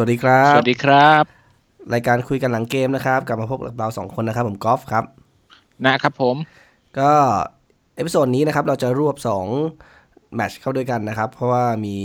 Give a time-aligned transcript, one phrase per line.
[0.00, 1.24] วัสดีครับ สวัสดีครับ
[1.92, 5.04] รายการคุยกันหลังเกมนะครับ กลับมาพบกับเราสองคนนะครับ ผมกอล์ฟครับ
[5.86, 6.36] นะครับผม
[6.98, 7.12] ก็
[7.96, 9.16] episode นี้นะครับ เราจะรวบ
[9.74, 11.96] 2แมตช์เข้าด้วยกันนะครับ เพราะว่ามี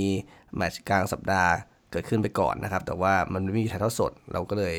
[0.56, 1.52] แมตช์กลางสัปดาห์
[1.92, 4.76] เกิดขึ้นไปก่อนนะครับ แต่ว่ามันไม่มีถ่ายทอดสด เราก็เลย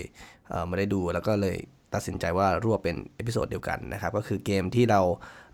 [0.48, 1.56] เอ่อไม่ได้ดูแล้วก็เลย
[1.94, 5.00] ตัดสินใจว่ารวบเป็น episode เดียวกันนะครับ ก็คือเกมที่เรา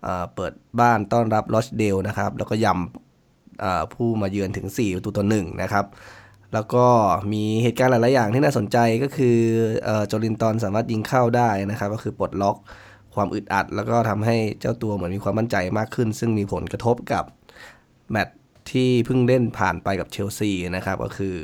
[0.03, 5.87] เอ่อเปิดบ้านต้อนรับลอชเดลนะครับ แล้วก็ยำเอ่อผู้มาเยือนถึง4ประตูต่อหนึ่งนะครับ
[6.53, 6.85] แล้วก็
[7.33, 9.37] มีเหตุการณ์หลาย ๆ อย่างที่น่าสนใจก็คือ
[9.83, 12.57] เอ่อโจลินตันสามารถยิงเข้าได้นะครับ ก็คือปลดล็อก
[13.15, 17.23] ความอึดอัด แล้วก็ทำให้เจ้าตัวเหมือนมีความมั่นใจมากขึ้น ซึ่งมีผลกระทบกับ
[18.11, 18.37] แมตช์
[18.71, 21.35] ที่เพิ่งเล่นผ่านไปกับเชลซีนะครับ ก็คือ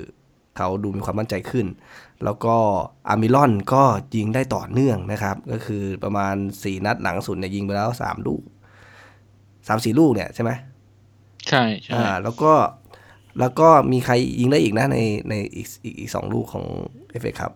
[0.58, 1.67] เขาดูมีความมั่นใจขึ้น
[2.23, 2.55] แล้วก็
[3.09, 3.84] อามิลอนก็
[4.16, 8.41] ยิงได้ต่อเนื่องนะครับ ก็คือประมาณ 4 นัดหลังสุดเนี่ยยิงไปแล้ว 3 ลูก
[9.17, 10.52] 3-4 ลูกเนี่ยใช่ไหม
[11.47, 12.53] ใช่ใช่อ่าแล้วก็
[13.39, 14.97] แล้วก็มีใครยิงได้อีกนะใน
[15.30, 16.66] ในอีกอีกอีกสองลูกของ
[17.11, 17.52] เอฟเอครับ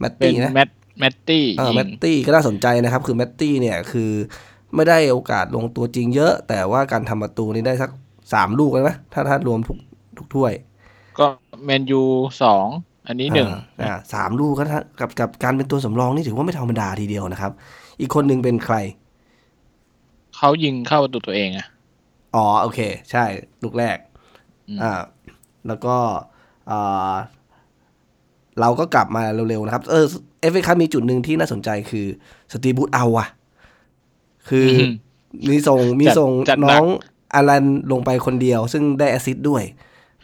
[0.00, 4.10] แมตเป็นตี้นะแมตแมตตี้เออยิแมงตตี้ก็น่าสนใจนะครับ คือแมตตี้เนี่ยคือ
[4.74, 7.90] ไม่ได้โอกาสลงตัวจริงเยอะ แต่ว่าการทำประตูนี่ได้สัก
[8.34, 9.78] สามลูกเลยไหมถ้าถ้ารวมทุก
[10.18, 10.52] ทุกถ้วย
[11.18, 11.26] ก็
[11.64, 12.02] แมนยู
[12.42, 12.66] สอง
[13.06, 17.52] อันนี้หนึ่งอ่าอ่าสามลูกก็ถ้ากับกับการเป็นตัวสำรองนี่ถือว่าไม่ธรรมดาทีเดียวนะครับ
[18.00, 18.76] อีกคนหนึ่งเป็นใคร
[20.36, 21.66] เขายิงเข้าประตูตัวเองอะ
[22.34, 23.24] อ๋อโอเค ใช่
[23.62, 23.96] ลูกแรก
[24.68, 24.92] อืมอ่า
[25.68, 25.96] แล้วก็
[26.70, 27.14] อ่า
[28.60, 30.04] เราก็กลับมาเร็วๆนะครับ เออ
[30.40, 32.06] เอฟเอคัพมีจุดหนึ่งที่น่าสนใจคือ
[32.52, 33.28] สตีฟบรูซเอาอะ
[34.48, 34.90] คืออม
[35.50, 36.86] มีส่งมีจัดส่งจัดหนักน้อง
[37.34, 39.62] อารันลงไปคนเดียว ซึ่งได้ assist ด้วย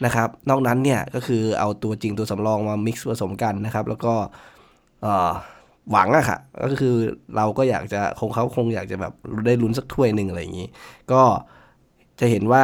[0.05, 4.13] นะครับ นอกนั้นเนี่ยก็คือเอาตัวจริงตัวสำรองมา mix ผสมกันนะครับ แล้วก็
[5.01, 5.31] เอ่อ
[5.91, 6.95] หวังอะค่ะ ก็คือ
[7.35, 9.13] เราก็อยากจะคงเขาคงอยากจะแบบ
[9.45, 10.67] ได้ลุ้นสักถ้วยหนึ่งอะไรอย่างนี้
[11.11, 11.21] ก็
[12.19, 12.63] จะเห็นว่า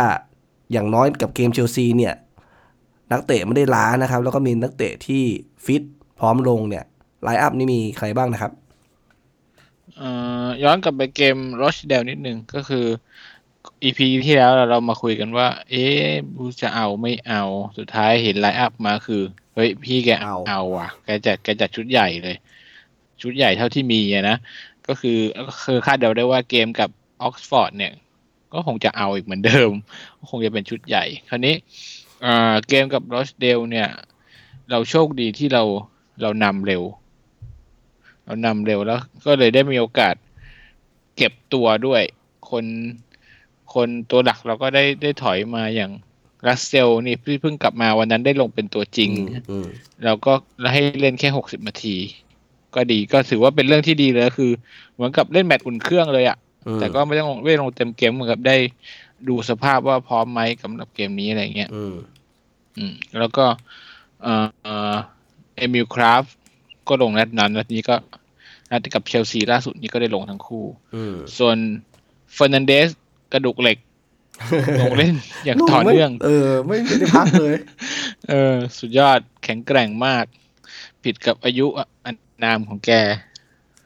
[0.71, 2.13] อย่างน้อยกับเกมเชลซีเนี่ย
[3.11, 5.23] นักเตะไม่ได้ล้านะครับ แล้วก็มีนักเตะที่
[5.65, 5.83] ฟิต
[6.19, 6.85] พร้อมลงเนี่ย
[7.23, 8.51] ไลน์อัพนี่มีใครบ้างนะครับ
[9.97, 10.09] เอ่
[10.45, 12.85] อย้อนกลับไปเกมรอชเดลนิดนึงก็คือ
[13.83, 16.03] EP ที่แล้วเรามาคุยกันว่า เอ๊ะ
[16.35, 17.43] บูจะเอาไม่เอา
[17.77, 19.21] สุดท้ายเห็นไลน์อัพมาคือ
[19.55, 22.35] เฮ้ย พี่แกเอาเอาอะ แกจัดแกจัดชุดใหญ่เลย
[23.21, 24.37] ชุดใหญ่เท่าที่มีอะนะ
[24.87, 26.89] ก็คือก็คือคาดเดาได้ว่าเกมกับ
[27.21, 27.93] ออกซฟอร์ดเนี่ย
[28.53, 29.71] ก็คงจะเอาอีกเหมือนเดิม
[30.19, 31.55] ก็คงจะเป็นชุดใหญ่ คราวนี้
[32.21, 33.87] เอ่อเกมกับรอชเดลเนี่ย
[34.69, 35.63] เราโชคดีที่เรา
[36.21, 36.83] เรานำเร็ว
[38.25, 40.15] เรานำเร็วแล้ว ก็เลยได้มีโอกาส
[41.17, 42.01] เก็บตัวด้วย
[42.49, 42.65] คน
[43.73, 45.91] คนตัวหลักเราก็ได้ได้ถอยมาอย่าง
[46.47, 49.11] รัสเซลนี่ที่เพิ่งกลับมาวันนั้นได้ลงเป็นตัวจริง
[49.49, 49.67] อืม
[50.05, 51.95] เราก็แล้วให้เล่นแค่หกสิบนาที
[52.75, 54.51] ก็ดีก็ถือว่าเป็นเรื่องที่ดีเลยคือ
[54.93, 56.48] เหมือนกับเล่นแมตช์อุ่นเครื่องเลยอะอืม
[56.79, 58.57] แต่ก็ไม่ต้องลงไม่ลงเต็มเกมเหมือนกับได้
[59.27, 61.95] ดูสภาพว่าพร้อมไหมสำหรับเกมนี้อะไรเงี้ยอืม
[62.77, 63.45] อืม แล้วก็
[64.23, 64.33] เอ่
[64.93, 64.95] อ
[65.57, 66.23] เอมิลคราฟ
[66.87, 67.95] ก็ลงนัดนั้นนัดนี้ก็
[68.71, 70.65] นัดกับเชลซีล่าสุดนี้ก็ได้ลงทั้งคู่
[70.95, 71.57] อืมส่วน
[72.33, 72.89] เฟอร์นันเดส
[73.33, 73.77] กระดูกเหล็ก
[74.81, 75.15] ลงเล่น
[75.45, 77.57] อย่างลูกต่อไม่เนื่อง เออไม่ไม่ได้พักเลย
[78.29, 80.25] เออ สุดยอดแข็งแกร่งมาก
[81.03, 81.65] ผิดกับอายุ
[82.05, 82.91] อันนามของแก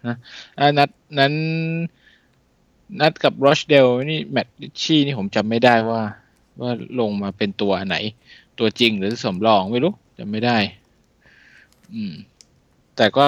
[0.08, 0.18] นะ
[0.60, 0.90] อ่านัด
[1.20, 1.34] นั้น
[3.00, 6.02] นัดกับรอชเดลนี่แมตติชชี่นี่ผมจำไม่ได้ว่า
[6.62, 7.96] ว่าลงมาเป็นตัวไหน
[8.60, 10.58] ตัวจริงหรือสำรองไม่รู้จำไม่ได้
[11.94, 12.14] อืม
[12.96, 13.26] แต่ก็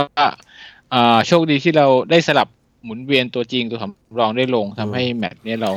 [0.94, 2.48] อ่าโชคดีที่เราได้สลับ
[2.84, 5.72] หมุนเวียนตัวจริงตัวสำรองได้ลงทำให้แมตช์เนี้ยเรา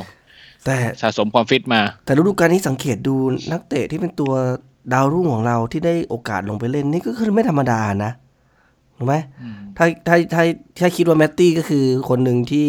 [0.65, 3.15] แต่สะสมความฟิตมา แต่ฤดูกาลนี้สังเกตดู
[3.53, 4.33] นักเตะที่เป็นตัว
[4.93, 8.13] ดาวรุ่งของเราที่ได้โอกาสลงไปเล่นนี่ก็คือไม่ธรรมดานะ
[8.97, 10.43] ถูกไหมอืมถ้าถ้าถ้า
[10.81, 12.69] ถ้าคิดว่าแมตตี้ก็คือคนหนึ่งที่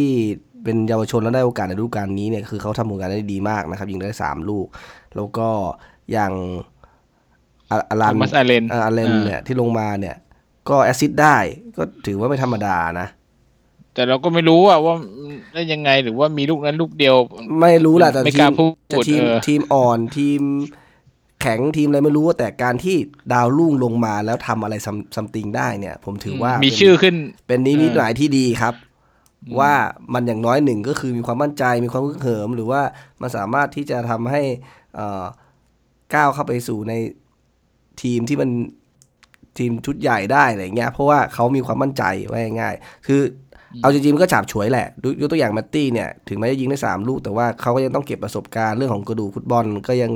[0.63, 4.67] เป็นเยาวชนแล้วได้โอกาสในฤดูกาลนี้เนี่ยคือเขาทำผลงานได้ดีมากนะครับยิงได้สามลูก
[5.15, 5.47] แล้วก็
[6.11, 6.33] อย่าง
[7.71, 10.15] อาอารัน Thomas Allen อาอาเลนอ่าเนี่ยที่ลงมาเนี่ย
[10.69, 11.37] ก็แอสซิสต์ได้
[11.77, 13.07] ก็ถือว่าไม่ธรรมดานะ
[13.93, 14.93] แต่เราก็ไม่รู้อะว่า
[15.53, 17.15] ได้ยังไงหรือว่ามีลูกนั้นลูกเดียว
[17.61, 20.41] ไม่รู้แหละแต่ไม่ทีกล้ามพูดจะทีมเออทีมอ่อนทีม
[21.41, 22.95] แข็งทีมอะไรไม่รู้แต่การที่
[23.33, 24.75] ดาวรุ่งลงมาแล้วทำอะไร
[25.15, 27.15] ซัมติงได้เนี่ย ผมถือว่ามีเป็นชื่อขึ้น
[27.47, 28.73] เป็นนิมิตเออหมายที่ดีครับ
[29.59, 29.73] ว่า
[30.13, 32.81] มันอย่างน้อยหนึ่งก็คือมีความมั่นใจมีความฮึกเหิม หรือว่า
[33.21, 34.41] มันสามารถที่จะทำให้
[34.95, 35.23] เอ่อ
[36.15, 36.93] ก้าวเข้าไปสู่ใน
[38.01, 38.49] ทีมที่มัน
[39.57, 43.21] ทีมชุดใหญ่ได้อะไรเงี้ยเพราะว่าเขามีความมั่นใจไว้ง่ายๆคือ
[43.81, 50.11] เอาจริงๆมันก็ฉาบฉวยแหละดูยกตัวอย่างแมตตี้เนี่ยถึงแม้จะยิงได้สามลูก แต่ว่าเขาก็ยังต้องเก็บประสบการณ์เรื่องของกระดูกฟุตบอลก็ยัง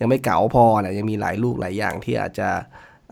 [0.00, 2.48] ยังไม่เก๋าพอนะยังมีหลายลูกหลายอย่างที่อาจจะ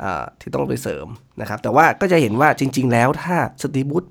[0.03, 1.07] อ่าที่ต้องไปเสริม
[1.41, 4.05] นะครับแต่ว่าก็จะเห็นว่าจริง ๆ แล้วถ้าสตีบูธ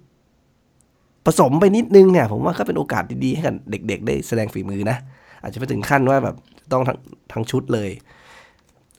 [1.26, 4.98] ผสมไปนิดนึงเนี่ยผมว่าก็เป็นโอกาสดีๆให้กับเด็ก ๆ ได้แสดงฝีมือนะ
[5.42, 6.36] อาจจะไปถึงขั้นว่าแบบ
[6.72, 6.98] ต้องทั้ง
[7.32, 7.90] ทั้งชุดเลย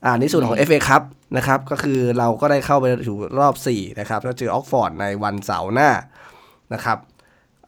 [0.04, 1.02] อ่าในส่วนของ FA ครับ
[1.36, 5.90] นะครับ ก็คือเราก็ได้เข้าไปสู่รอบ 4 นะครับแล้วเจอออกฟอร์ดในวันเสาร์หน้า
[6.74, 6.98] นะครับ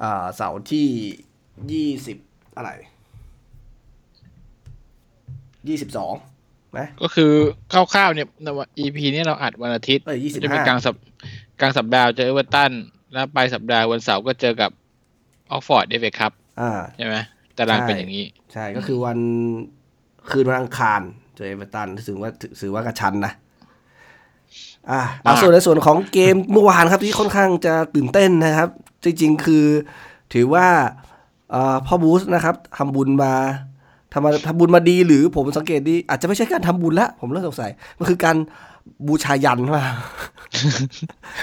[0.02, 2.70] อ่าเสาร์ที่ 20 อะไร
[5.66, 7.32] 22ไหมก็คือ
[7.72, 10.94] คร่าวๆเนี่ยในวัน EP นี้เราอัดวันอาทิตย์เอ้ย25จะเป็นกลางสัป
[11.60, 12.72] กลางสัปดาห์เจอเอเวอร์ตัน
[13.12, 14.70] แล้วปลายสัปดาห์วันเสาร์ก็เจอกับ
[15.50, 17.16] อ็อกซ์ฟอร์ดเอฟเอครับอ่าใช่ไหม
[17.58, 19.18] ตารางใช่เป็นอย่างนี้ ใช่ก็คือวัน
[20.30, 21.00] คืนวันอังคาร
[21.36, 23.32] เจอเอเวอร์ตันถือว่าถือว่ากระชั้นนะ
[24.90, 28.68] อ่าเอามากส่วนในส่วนของเกมเมื่อวานครับที่ค่อนข้างจะตื่นเต้นนะครับ
[29.04, 29.64] จริงๆคือ
[30.34, 30.66] ถือว่า
[31.50, 33.32] เอ่อพ่อบรูซนะครับทำบุญมา
[34.12, 38.36] ทำมาทำบุญมาดีหรือผมสังเกตดีอาจจะไม่ใช่การทำบุญละผมเริ่มสงสัยมันคือการ
[39.06, 39.84] บูชายัญมา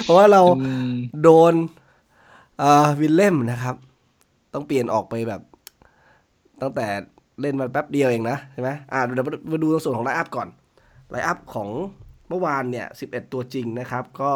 [0.03, 0.91] เพราะว่าเราอืม
[1.23, 1.53] โดน
[2.59, 3.75] เอ่อวิลเล่มนะครับ
[4.53, 5.41] ต้องเปลี่ยนออกไปแบบ
[6.61, 6.87] ตั้งแต่
[7.41, 10.47] เล่นมาแป๊บเดียวเองนะใช่ไหมอ่าเดี๋ยวมามาดูส่วนของ line-up ก่อน
[11.09, 11.69] line-up ของ
[12.29, 14.31] เมื่อวานเนี่ย 11 ตัวจริงนะครับ ก็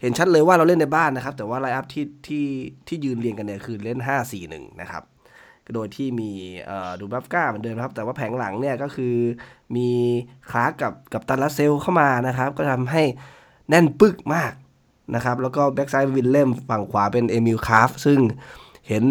[0.00, 2.46] เห็นชัดเลยว่าเราเล่นในบ้านนะครับ แต่ว่า line-up ที่ที่
[2.88, 3.98] ที่ยืนเรียงกันเนี่ยคือเล่น
[4.40, 5.02] 5-4-1 นะครับ
[5.74, 6.30] โดยที่มี
[6.66, 9.14] เอ่อดูบราฟก้าเหมือนเดิมนะครับ แต่ว่าแผงหลังเนี่ยก็คือ
[9.76, 9.88] มี
[10.50, 13.02] คลาร์กกับกัปตันลาสเซลล์เข้ามานะครับ ก็ทำให้
[13.68, 14.52] แน่นปึกมาก
[15.14, 18.18] นะครับ แล้วก็แบ็กซ้ายวิลเล่มฝั่งขวาเป็นเอมิลคราฟท์ซึ่ง
[18.88, 19.04] เห็น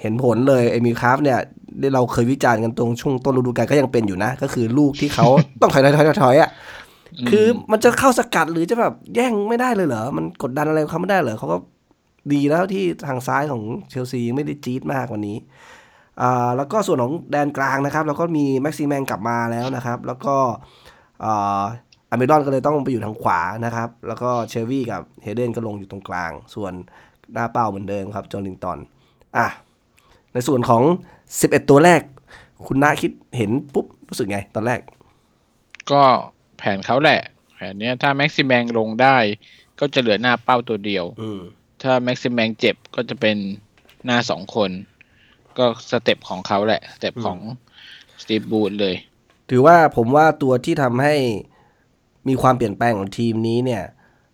[0.00, 1.38] เห็นผลเลยเอมิลคราฟท์เนี่ย
[1.80, 5.26] ได้เราเคยวิจารณ์กันตรงช่วงต้นฤดูกาลก็ยังเป็นอยู่นะ ก็คือลูกที่เขา
[5.60, 6.50] ต้องถอยถอยถอยถอยอะ
[7.30, 11.58] คือมันจะเข้าสกัดหรือจะแบบแย่งไม่ได้เลยเหรอ มันกดดันอะไรเขาไม่ได้เหรอเขาก็
[12.32, 15.36] ดีแล้วที่ทางซ้ายของเชลซีไม่ได้จี๊ดมากวันนี้
[16.20, 20.36] อ่าแล้วก็ส่วนของแดนกลางนะครับ แล้วก็มีแม็กซิแมงกลับมาแล้วนะครับ แล้วก็
[21.24, 21.62] อ่า
[22.10, 26.72] อัลมิรอนก็เลยต้องไปอยู่ทางขวานะครับ แล้วก็เชลวี่กับเฮเดนก็ลงอยู่ตรงกลาง ส่วน
[27.32, 28.78] หน้าเป้าเหมือนเดิมครับจอร์ลิงตัน
[29.36, 29.46] อะ
[30.32, 30.82] ในส่วนของ
[31.26, 32.00] 11 ตัวแรก
[32.66, 34.80] คุณน้าคิดเห็นปุ๊บ รู้สึกไงตอนแรก
[35.90, 36.02] ก็
[36.58, 37.20] แผนเขาแหละ
[37.54, 39.16] แผนเนี้ยถ้าแม็กซิแมงลงได้
[39.80, 41.40] ก็จะเหลือหน้าเป้าตัวเดียวอืม
[41.82, 43.36] ถ้าแม็กซิแมงเจ็บก็จะเป็น
[44.04, 44.70] หน้าสองคน
[45.58, 47.38] ก็ step ของเขาแหละ step ของ
[48.22, 48.94] สตีฟ บรูซเลย
[49.50, 51.14] ถือว่าผมว่าตัวที่ทำให้
[52.28, 53.82] มีความเปลี่ยนแปลงของทีมนี้เนี่ย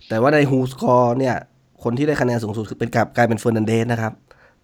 [0.09, 1.37] แต่ว่าใน WhoScored เนี่ย
[1.83, 4.13] คนที่ได้คะแนนสูงสุดคือเป็นกลับกลายเป็นเฟอร์นันเดสนะครับ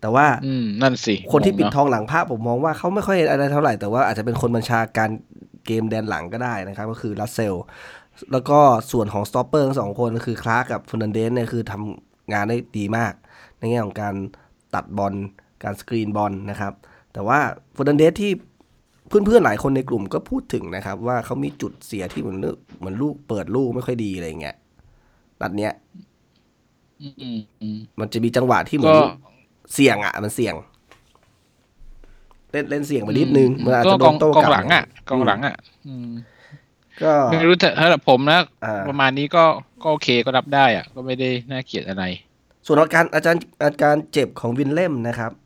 [0.01, 5.11] แต่ว่าอืมนั่นสิ คนที่ปิดงงทองหลังภาพผมมองว่าเขาไม่ค่อยอะไรเท่าไหร่ แต่ว่าอาจจะเป็นคนบัญชาการ
[5.67, 7.55] เกมแดนหลังก็ได้นะครับ ก็คือลาสเซลส์
[8.33, 8.59] แล้วก็
[8.93, 13.13] ส่วนของ stopper ทั้งสองคนก็คือคลาร์กกับเฟอร์นันเดสเนี่ยคือทำงานได้ดีมาก
[13.59, 14.15] ในแง่ของการ
[14.75, 15.15] ตัดบอล
[15.63, 16.73] การสกรีนบอลนะครับ
[17.13, 17.39] แต่ว่า
[17.73, 18.33] เฟอร์นันเดสที่
[19.09, 22.39] เพื่อนๆหลายคนในกลุ่มก็พูดถึงนะครับ ว่าเขามีจุดเสียที่เหมือน
[22.79, 24.57] เหมือนลูกเปิดลูกไม่ค่อยดีอะไรอย่างเงี้ย
[25.41, 25.73] นัดเนี้ย
[27.03, 29.07] อืมอืมอืมมันจะมีจังหวะที่เหมือนก็
[29.75, 30.55] เสี่ยงอะ มันเสี่ยง
[32.53, 35.55] เล่นเล่นเสี่ยงไปนิดนึงมันอาจก็จะโดกอนงโต้กกองลับหลังอะกองหลังอะ
[35.87, 36.09] อืม
[37.03, 39.45] ก็ไม่รู้แต่ถ้าผมนะอ่าประมาณนี้ก็
[39.83, 42.05] ก็โอเคก็รับได้อะ ก็ไม่ได้น่าเกลียดอะไร
[42.67, 45.46] ส่วนอาการอาจารย์อาการเจ็บของวินเล่มนะครับเอ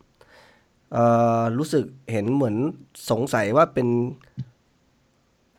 [1.57, 2.55] รู้สึกเห็นเหมือน
[3.11, 3.87] สงสัยว่าเป็น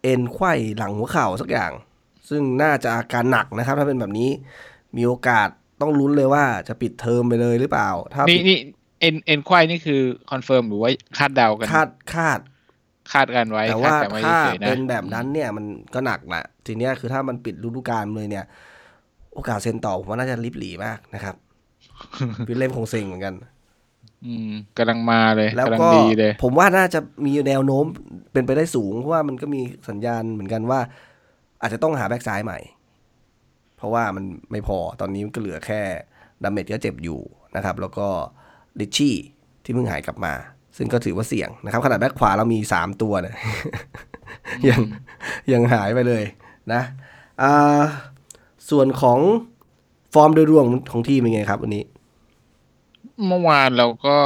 [0.02, 1.72] เอ็นไขว้หลังหัวเข่าสักอย่าง
[2.28, 4.30] ซึ่งน่าจะอาการหนักนะครับ ถ้าเป็นแบบนี้
[4.96, 5.48] มีโอกาส
[5.80, 8.58] ต้องลุ้นเลยว่าจะปิดเทอมไปเลยหรือเปล่า ถ้านี่นี่
[9.00, 12.38] เอ็นเอ็นควายนี่คือconfirm หรือว่าคาดเดากันคาดคาด
[13.12, 15.64] คาดกันไว้แต่คาว่าดกันไว้ถ้าเฉยๆนะเป็นแบบนั้นเนี่ยมัน
[15.94, 18.44] ก็หนักแหละทีเนี้ยคือถ้ามันปิดฤดูกาลเลยเนี่ย
[19.34, 21.34] โอกาสเซ็นต่อผมว่าน่าจะริบหรี่มากนะครับ
[22.48, 23.34] วิลเล่มคงเซ็งเหมือนกัน
[24.26, 27.84] อืมกำลังมาเลยแล้วกำลังก็ดีเลยผมว่าน่าจะมีแนวโน้ม
[28.32, 30.80] เป็นไปได้สูงเพราะว่ามันก็มีสัญญาณเหมือนกันว่า
[31.60, 32.58] อาจจะต้องหาแบ็กซ้ายใหม่
[33.76, 35.80] เพราะว่ามันไม่พอตอนนี้มันก็เหลือแค่
[36.42, 37.20] ดัมเมตต์ก็เจ็บอยู่
[37.56, 38.06] นะครับ แล้วก็
[38.80, 39.14] ริตชี่
[39.64, 40.34] ที่เพิ่งหายกลับมา
[40.76, 43.36] ซึ่งก็ถือว่าเสี่ยงนะครับ ขนาดแบ็กขวาเรามีสามตัวเนี่ย
[44.68, 44.80] ยัง
[45.52, 46.24] ยังหายไปเลย
[46.72, 46.82] นะ
[47.42, 47.82] อ่า
[48.70, 49.18] ส่วนของ
[50.14, 51.84] ฟอร์มโดยรวมของทีมเป็นไงครับวันนี้
[53.28, 54.16] เมื่อวานเราก็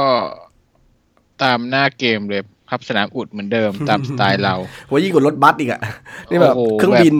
[1.43, 4.55] ตามหน้าเกมเลยพับสนามอุดเหมือนเดิมตามสไตล์เรา
[4.89, 5.81] ว่ายิ่งกว่ารถบัสอีกอะ
[6.29, 7.15] นี่แบบโอ้โหเครื่องบิน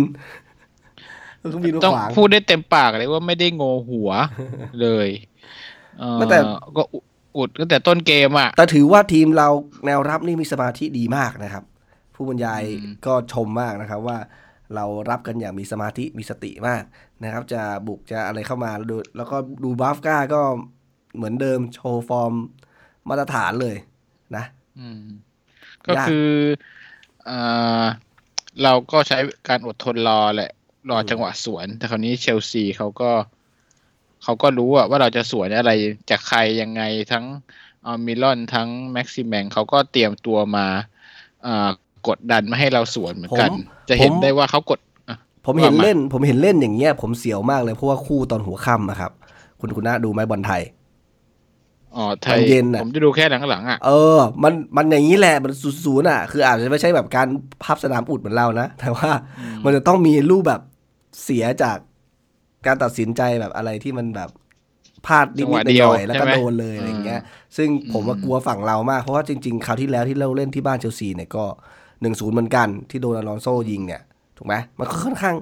[1.40, 4.12] เครื่องบินมาต้องขวางพูดได้เต็มปากเลยว่าไม่ได้โงหัว
[4.82, 5.10] เลย
[6.00, 6.40] เอ่อไม่แต่
[6.78, 6.84] ก็
[7.38, 9.50] อุดตั้งแต่ต้นเกมอะ แต่ถือว่าทีมเรา
[9.86, 11.64] แนวรับนี่มีสมาธิดีมากนะครับ
[12.16, 14.18] ผู้บรรยายอืมก็ชมมากนะครับว่า
[14.76, 16.84] เรารับกันอย่างมีสมาธิมีสติมาก
[17.24, 20.42] นะครับ จะบุกจะอะไรเข้ามาแล้วดูแล้วก็ดูบาฟก้าก็
[21.18, 22.34] เหมือนเดิมโชว์ฟอร์ม
[23.10, 23.76] มาตรฐานเลย
[24.36, 24.46] นะ
[24.80, 25.02] อืม
[25.86, 26.30] ก็ยากคือ
[27.26, 27.40] เอ่
[27.82, 27.84] อ
[28.64, 29.18] เราก็ใช้
[29.50, 30.52] การอดทนรอแหละ
[30.90, 33.12] รอจังหวะสวน แต่คราวนี้เชลซีเขาก็
[34.24, 35.72] เขาก็รู้อะว่าเราจะสวนอะไร
[36.10, 36.82] จากใครยังไง
[37.12, 37.26] ทั้ง
[37.86, 40.66] อมิลอนทั้งแม็กซิแมงเขาก็เตรียมตัวมา
[41.44, 41.70] เอ่อ
[42.08, 43.56] กดดันไม่ให้เราสวนเหมือนกันผม
[43.90, 44.80] จะเห็นผมได้ว่าเขากด
[45.46, 49.12] ผมเห็นว่ามาเล่น ผมเห็นเล่นอย่างเงี้ย ผมเสียวมากเลยเพราะว่าคู่ตอนหัวค่ำอะครับ
[49.60, 50.62] คุณคุณน่าดูไหมบอลไทย
[51.96, 55.51] อ๋อไทตยอนเย็นน่ะผมจะดูแค่หลังๆอะเออ มันมันอย่างนี้แหละมัน
[55.86, 57.27] ศูนย์ๆอะ คืออาจจะไม่ใช่แบบการ
[57.63, 59.10] พับสนามอุดเหมือนเรานะ แต่ว่า
[59.63, 60.62] มันจะต้องมีรูปแบบ
[61.24, 61.77] เสียจาก
[62.65, 64.29] การตัดสินใจแบบอะไรที่มันแบบ
[65.06, 71.46] พลาดนิดจังหวะๆเดียวหน่อยๆแล้วก็ใช่ไหมโดนเลยอะไรอย่างเงี้ยอืมซึ่งผมว่ากลัวฝั่งเรามาก เพราะว่าจริงๆคราวที่แล้วที่เราเล่นที่บ้านเชลซีเนี่ยก็
[72.01, 74.01] หนึ่งศูนย์เหมือนกันที่โดนอลอนโซยิงเนี่ย
[74.38, 75.36] ถูกไหมมันก็ค่อนข้าง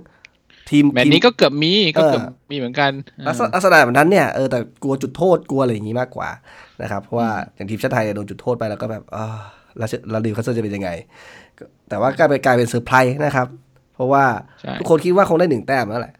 [0.69, 2.91] ทีมแมตช์ทีมนี้ก็เกือบมีก็เกือบเออมีเหมือนกัน
[3.27, 6.29] ลักษณะลักษณะแบบนั้นเนี่ยเออแต่กลัวจุดโทษกลัวอะไรอย่างนี้มากกว่า
[6.81, 9.37] นะครับเพราะว่าอย่างทีมชาติไทยโดนจุดโทษไปแล้วก็แบบเออ
[9.77, 10.89] แล้วเราดิวคัสเซอร์จะเป็นยังไง
[11.57, 13.47] ก็แต่ว่ากลายเป็นกลายเป็นเซอร์ไพรส์นะครับ
[13.93, 14.25] เพราะว่า
[14.61, 16.15] ใช่ทุกคนคิดว่าคงได้หนึ่งแต้มแล้วแหละ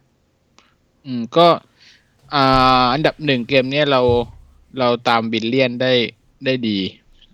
[1.06, 1.48] อืมก็
[2.36, 4.02] อ่าอันดับหนึ่งเกมเนี้ยเรา
[4.80, 5.94] เราตามวิลเลียนได้
[6.46, 6.80] ได้ดี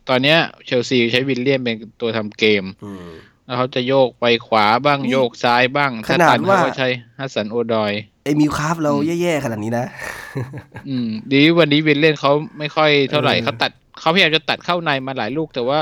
[0.09, 2.63] ตอนเนี้ยเชลซีใช้วิลเลียนเป็นตัวทำเกม
[3.45, 7.91] แล้วเขาจะโยกไปขวาบ้างนี่โยกซ้ายบ้างขถ้านาดตันเขาว่าก็ใช้ฮัสสันโอดอย
[8.25, 9.85] ไอ้มิวคราฟเราแย่ๆขนาดนี้นะ
[10.89, 15.79] อืม ดีวันนี้วิลเลียนเขาไม่ค่อยเท่าไหร่เออเขาตัดเขาพยายามจะตัดเข้าในมาหลายลูกแต่ว่า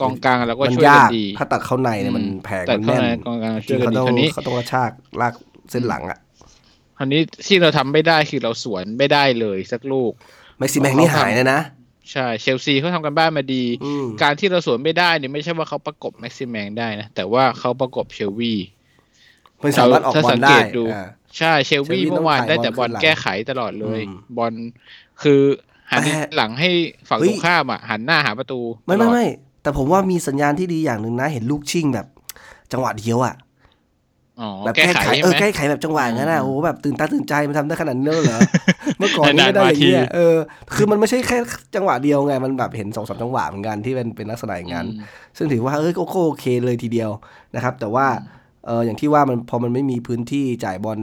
[0.00, 4.90] กองกลางเราก็มันช่วยกัยานกดี ถ้าตัดเข้าในเนี่ยมันแผงตัดมันเข้าแน่นในกองกลางจริช่วยงกันเขาดีต้องคราวนี้เขาต้องกระชาก
[5.20, 5.34] ลาก
[5.70, 6.18] เส้นหลังอะ
[6.98, 10.12] คราวนี้ที่เราทำไม่ได้คือเราสวนไม่ได้เลยสักลูก
[10.58, 11.60] แม็กซิแมงนี่หายเลยนะ
[12.12, 18.54] ใช่เชลซีเขาทำกันบ้านมาดีอืมการที่เราสวนไม่ได้เนี่ยไม่ใช่ว่าเขาประกบแม็กซิแมงได้นะ แต่ว่าเขาประกบเชลวี
[19.62, 21.02] มันสามารถออกถ้าบอสัลงได้เกตดูอ่า
[21.38, 24.54] ใช่เชลวีเชลวีเมื่อวานต้องได้ถ่ายแต่บบออลลขึ้นหลังแก้ไขตลอดเลยอืมบอล
[25.22, 25.40] คือ
[25.90, 26.70] หันแต่หลังให้
[27.08, 29.26] ฝั่งเฮ้ตยรงข้ามอะหันหน้าหาประตู ไม่ตลไม่อดไม่
[29.62, 32.06] แต่ผมว่ามีสัญญาณที่ดีอย่างหนึ่งนะ เห็นลูกชิ่งแบบ
[32.72, 33.34] จังหวะเดียวอะ
[34.40, 38.40] อ๋อแบบแก้แก้ไขไขใช่เออไหมแก้ไขแบบจังหวะอย่างนั้นอะอืมโอ้โหแบบตื่นตาตื่นใจมันทำได้ขนาดนี้เลยเหรอ
[38.98, 40.36] เมื่อก่อนนี่นานไม่ได้อย่างเงี้ยมาทีเออ
[40.74, 41.38] คือมันไม่ใช่แค่
[41.74, 47.10] จังหวะเดียวไงมันแบบเห็นสองสามจังหวะเหมือนกันที่เป็นเป็นลักษณะอย่างนั้นอืมซึ่งถือว่าเอ้ยก็ก็โอเคเลยทีเดียว
[47.54, 48.06] นะครับ แต่ว่า
[48.66, 50.98] เอออย่างที่ว่ามันพอมันไม่มีพื้นที่จ่ายบอล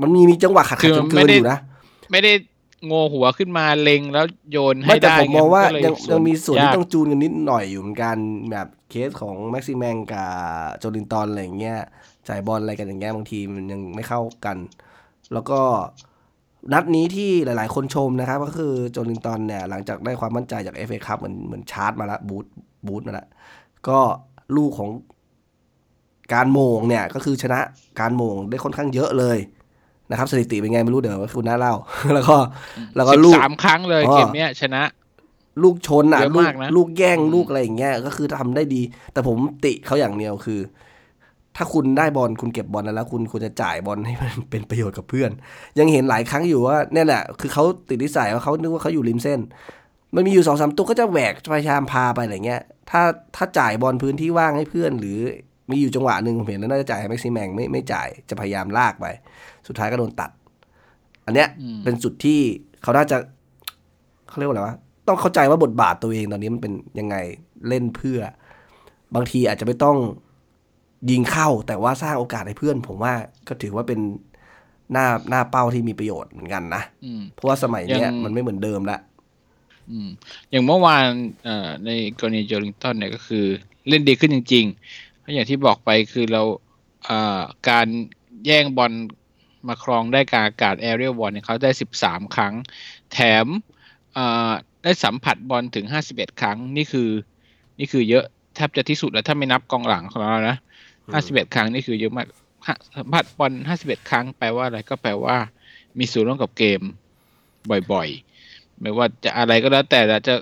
[0.00, 1.58] มันมีมีจังหวะขัดคืขัดอจมันนไม่ได้เกินอยู่นะ
[2.12, 2.32] ไม่ได้
[2.86, 8.16] โงหัวขึ้นมาเล็งแล้วโยนให้ไม่แต่ได้ผมมองว่าไก็เลยังสวยังมีส่วนที่ยากต้องจูนกันนิดหน่อยอยู่เหมือนกัน
[8.52, 10.28] แบบเคสของแม็กซิแมงกับ
[10.78, 11.78] โจลินตันอะไรอย่างเงี้ย
[12.28, 14.56] จ่ายบอลอะไรกันอย่างเงี้ยบางทีมันยังไม่เข้ากัน
[15.32, 15.60] แล้วก็
[16.72, 22.46] นัดนี้ที่หลาย ๆ คนชมนะครับ ก็คือโจลินตันเนี่ยหลังจากได้ความมั่นใจจากเอฟเอคัพเหมือนเหมือนชาร์จมาแล้วบูท
[22.86, 23.26] บูทมาแล้ว
[23.88, 23.98] ก็
[24.56, 24.90] ลูกของ
[26.34, 27.60] การโมงเนี่ยก็คือชนะ
[28.00, 29.38] การโมงได้ค่อนข้างเยอะเลย
[30.10, 31.74] นะครับสถิติเป็นไงไม่รู้เดี๋ยวคุณน้าเล่า
[32.14, 32.36] แล้วก็
[32.96, 34.82] แล้วก็สิบลูกสามครั้งเลยอ๋อเกมเนี้ยชนะ
[35.62, 40.60] ลูกชนอะเยอะลูกมากนะลูกแย่งอืมลูกอะไรอย่างเงี้ยก็คือทำได้ดี แต่ผมติเขาอย่างเดียวคือ
[41.56, 45.30] ถ้าคุณได้บอลคุณเก็บบอลแล้วคุณควรจะจ่ายบอลให้มันเป็นประโยชน์กับเพื่อน
[45.78, 49.40] ยังเห็นหลายครั้งอยู่ว่าเนี่ยแหละคือเขาติดนิสัยว่าเขานึกว่าเขาอยู่ริมเส้น
[50.14, 53.02] มันมีอยู่สองสามตัวก็จะแหวกพยายามพาไปอะไรเงี้ยถ้า
[53.36, 55.18] ถ้าจ่ายบอลพื้นที่ว่างให้เพื่อน หรือ
[55.70, 59.06] มีอยู่จังหวะหนึ่งผมเห็นแล้วน่าจะจ่ายให้แม็กซิแมงไม่ไม่จ่ายจะพยายามลากไป
[59.68, 60.30] สุดท้ายก็โดนตัด
[61.26, 62.40] อันเนี้ยอืมเป็นจุดที่
[62.82, 63.16] เขาน่าจะ
[64.28, 64.74] เขาเรียกว่าอะไรวะ
[65.08, 67.16] ต้องเข้าใจว่าบทบาทตัวเองตอนนี้มันเป็นยังไง
[67.68, 68.20] เล่นเพื่อ
[69.14, 69.96] บางทีอาจจะไม่ต้อง
[71.10, 73.14] ยิงเข้าแต่ว่าสร้างโอกาสให้เพื่อน ผมว่า
[73.48, 74.00] ก็ถือว่าเป็น
[74.92, 78.98] หน้าหน้าเป้าที่มีประโยชน์เหมือนกันนะอืมเพราะว่าสมัยเนี้ยยังมันไม่เหมือนเดิมละ
[79.90, 80.08] อืม
[80.50, 81.06] อย่างเมื่อวาน
[81.44, 83.44] เอ่อในกรณีโจลิงตันเนี่ยก็คือ
[83.88, 86.42] เล่นดีขึ้นจริงๆเพราะอย่างที่บอกไปคือเรา
[87.04, 87.86] เอ่อการ
[88.46, 88.92] แย่งบอล
[89.68, 92.54] มาครองได้กลางอากาศแอเรียลบอลเนี่ยเขาได้สิบสามครั้ง
[93.12, 93.46] แถม
[94.14, 94.50] เอ่อ
[94.84, 97.08] ได้สัมผัสบอลถึงห้าสิบเอ็ดครั้งนี่คือ
[97.78, 100.56] นี่คือเยอะแทบจะที่สุดแล้วถ้าไม่นับกองหลังของเรานะ
[101.12, 102.26] ห้าสิบเอ็ดครั้งนี่คือเยอะมาก
[102.96, 105.36] สัมผัสบอลห้าสิบเอ็ดครั้งแปลว่าอะไรก็แปลว่า
[105.98, 106.80] มีส่วนร่วมกับเกม
[107.92, 110.34] บ่อยๆ ไม่ว่าจะอะไรก็แล้วแต่ละจะ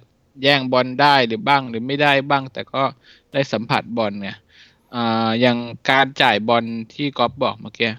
[0.43, 2.83] แย่งบอลได้หรือบ้างหรือไม่ได้บ้าง แต่ก็
[3.33, 4.37] ได้สัมผัสบอลเนี่ย
[5.41, 5.59] อย่าง
[5.91, 6.65] การจ่ายบอล
[6.95, 7.91] ที่ก๊อฟบอกเมื่อกี้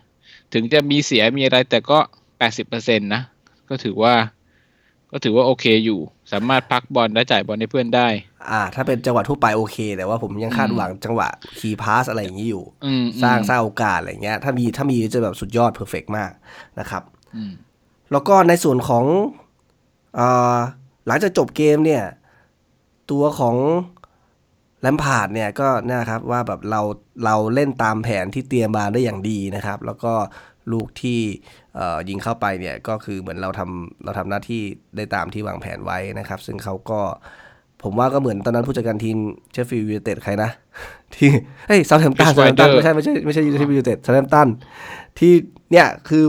[0.53, 2.00] ถึงจะมีเสียมีอะไรแต่ก็
[2.38, 3.22] แปดสิบเปอร์เซ็นต์นะ
[3.70, 4.13] ก็ถือว่า
[5.12, 6.00] ก็ถือว่าโอเคอยู่
[6.31, 8.07] สามารถพักบอลและจ่ายบอลให้เพื่อนได้
[8.51, 11.27] อ่า ถ้าเป็นจังหวะทั่วไปโอเค แต่ว่าผมยังคาดอืมหวังจังหวะ
[11.60, 16.31] key pass อะไรอย่างนี้อยู่อืมสร้างอืมสร้างโอกาสอะไรเงี้ย ถ้ามีถ้ามีจะแบบสุดยอด perfect มาก
[16.79, 17.03] นะครับ
[17.35, 17.51] อืม
[18.11, 19.05] แล้วก็ในส่วนของ
[20.15, 20.21] เอ
[20.55, 20.57] อ
[21.07, 22.03] หลังจากจบเกมเนี่ย
[23.11, 23.55] ตัวของ
[24.81, 26.81] แลมพาร์ดเนี่ยก็เนะครับว่าแบบเรา
[27.25, 30.13] เราเล่นตามแผนที่เตรียมมาได้อย่างดีนะครับ แล้วก็
[30.71, 31.61] ลูกที่เอ่อ
[32.10, 34.62] ยิงเข้าไปเนี่ยก็คือเหมือนเราทำเราทำหน้าที่
[34.96, 37.00] ได้ตามที่วางแผนไว้นะครับ ซึ่งเขาก็
[37.84, 39.18] ผมว่าก็เหมือนตอนนั้นผู้จัดการทีม
[39.51, 40.50] เชฟฟิลด์ยูไนเต็ดใครนะ
[41.13, 41.30] ที่
[41.68, 44.48] เฮ้ยเซาแฮมตัน Chris เซาแฮมตัน Wilder ไม่ใช่ไม่ใช่ไม่ใช่เชฟฟิลด์ยูไนเต็ดเซาแฮมตัน
[45.20, 45.34] ที่
[45.72, 46.24] เนี่ยคือ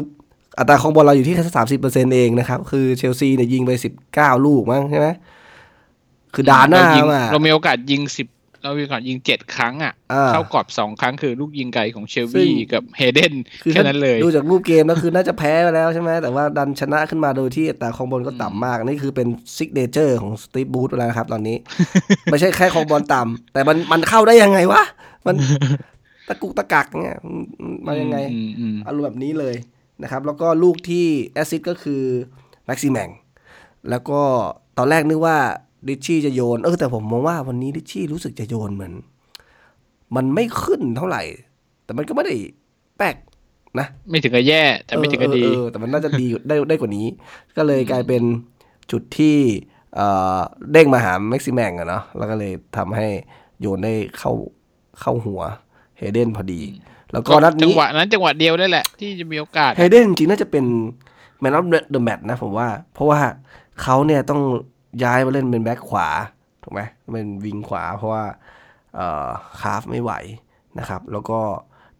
[0.59, 5.09] อัตราของบอลเราอยู่ที่แค่สามสิบเปอร์เซ็นต์เองนะครับ คือเชลซีเนี่ยยิงไปสิบเก้าลูกมั้งใช่ไหม
[6.35, 8.27] คือด่าหน้าเรยิงมาเรามีโอกาสยิงสิบ
[8.63, 21.57] เรามีก่อนยิงเจ็ดครั้งอะอ่าเข้ากรอบสองครั้งคือลูกยิงไกลของเชลซึ่วีงกับเฮเดนคือแค่นั้นเลย ดูจากรูปเกมแล้วคือน่าจะแพ้ไปแล้วใช่ไหมแต่ว่าดันชนะขึ้นมาโดยที่อัตราครองบอลก็ต่ำมาก นี่คือเป็น signature ของสตีฟ บรูซแล้วนะครับตอนนี้
[22.31, 24.83] ไม่ใช่แค่ครองบอลต่ำแต่มันมันเข้าได้ยังไงวะ
[25.27, 25.35] มัน
[26.29, 29.55] ตะกุกตะกักเนี่ยมันมายังไงอืมอืมอารมณ์แบบนี้เลย
[30.03, 32.03] นะครับ แล้วก็ลูกที่ assist ก็คือ
[32.67, 33.09] แม็กซิแมง
[33.91, 34.21] แล้วก็
[34.79, 35.39] ตอนแรกนึกว่า
[35.89, 38.93] ริตชี่จะโยน เออแต่ผมมองว่าวันนี้ริตชี่รู้สึกจะโยนเหมือน
[40.17, 41.23] มันไม่ขึ้นเท่าไหร่
[41.85, 42.35] แต่มันก็ไม่ได้
[42.99, 43.17] แปลก
[43.79, 47.07] นะ ไม่ถึงกับแย่แต่ไม่ถึงกับดีเออเออเออแต่มันน่าจะดีได้ได้กว่านี้
[47.57, 48.23] ก็เลยกลายเป็น
[48.93, 49.37] จุดที่
[49.97, 50.41] เอ่อ
[50.73, 53.09] เด้งมาหาแม็กซิแมงอะเนาะแล้วก็เลยทำให้
[53.61, 54.33] โยนได้เข้า
[55.01, 55.41] เข้าหัว
[55.99, 56.61] เฮเดนพอดี
[57.13, 60.65] แล้วก็นัดจังนี้หวะนั้นจังหวะเดียวนั่นแหละ ที่จะมีโอกาสเฮเดนจริงๆน่าจะเป็น
[61.41, 63.21] แมนอ f เดอะแมตนะผมว่า เพราะว่า
[63.83, 64.43] เขาเนี่ยต้อง
[65.03, 66.09] ย้ายมาเล่นเป็นแบ็คขวา
[66.63, 66.81] ถูกไหม
[67.13, 68.25] เป็นวิงขวาเพราะว่า
[68.95, 69.29] เอ่อ
[69.61, 70.13] คาฟไม่ไหว
[70.79, 71.41] นะครับ แล้วก็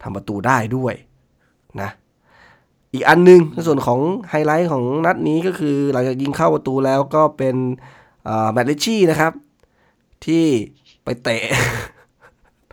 [0.01, 0.93] ทำประตูได้ด้วย
[1.81, 1.89] นะ
[2.93, 7.55] อีกอันหนึงในส่วนของไฮไลท์ของนัดนี้ก็คือหลังจากยิงเข้าประตูแล้วก็เป็น
[8.51, 9.33] แมตต์ ริตชี่นะครับ
[10.25, 10.45] ที่
[11.03, 11.43] ไปเตะ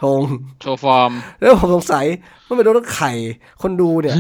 [0.02, 0.20] ธง
[0.60, 2.06] โชว์ฟอร์ม แล้วผมสงสัย
[2.46, 3.12] มันเป็นโดนไข่
[3.62, 4.16] คนดูเนี่ย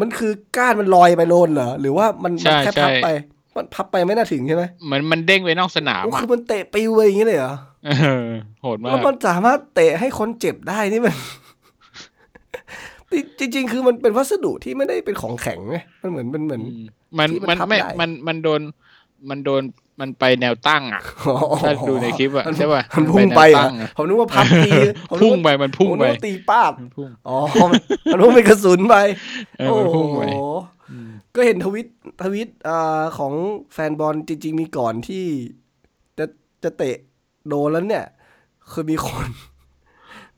[0.00, 3.08] มันคือก้านมันลอยไปโลนเหรอ หรือว่ามันใช่มันแค่ใช่พับไป
[3.56, 7.54] มันพับไปไม่น่าถึงใช่ไหมเหมือนมันเด้งไปนอกสนามโอ้อะคือมันเตะปลิวไปอย่างนี้เลยเหรอ
[7.86, 7.90] เอ
[8.24, 8.26] อ
[8.62, 11.14] โหดมาแล้วกมันสามารถเตะให้คนเจ็บได้นี่มัน
[13.38, 16.82] จริงๆ คือมันเป็นวัสดุที่ไม่ได้เป็นของแข็งไงมันเหมือนเป็นเหมือนอืม
[17.18, 18.60] มันที่มันมันทับไม่ได้มันมันโดน
[19.30, 19.62] มันโดน
[20.00, 21.36] มันไปแนวตั้งอะอ๋อ
[21.66, 24.70] ถ้าดูในคลิปอะมันใช่ป่ะมันพุ่งไปมันไปแนวตั้อะงอะผมนึกว่าพับตี
[25.10, 27.38] ผมนึพุ่กงว่าไปมันพุ่งผมไปนึกว่าตีป้าบมันพุ่งอ๋อ
[28.12, 28.96] มันพุ่งเป็นกระสุนไป
[29.58, 30.40] เออมันพุ่งไปโอ้โห
[31.34, 31.86] ก็เห็นทวิต
[32.22, 33.32] ทวิตอ่าของ
[33.72, 35.24] แฟนบอลจริง ๆ มีก่อนที่
[36.18, 36.24] จะ
[36.64, 36.96] จะเตะ
[37.48, 38.04] โดนแล้วเนี่ย
[38.72, 39.26] คือมีคน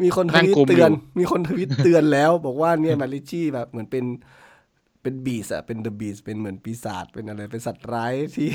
[0.02, 4.04] มีคนทนั่งวิตกลุ่มเตือนอยู่มีคนทวิตเตือนแล้ว บอกว่าเนี่ยมาริชี่แบบเหมือนเป็น
[5.02, 8.50] เป็นบีสอะเป็นเดอะบีสเป็นเหมือนปีศาจเป็นอะไรเป็นสัตว์ร้ายที่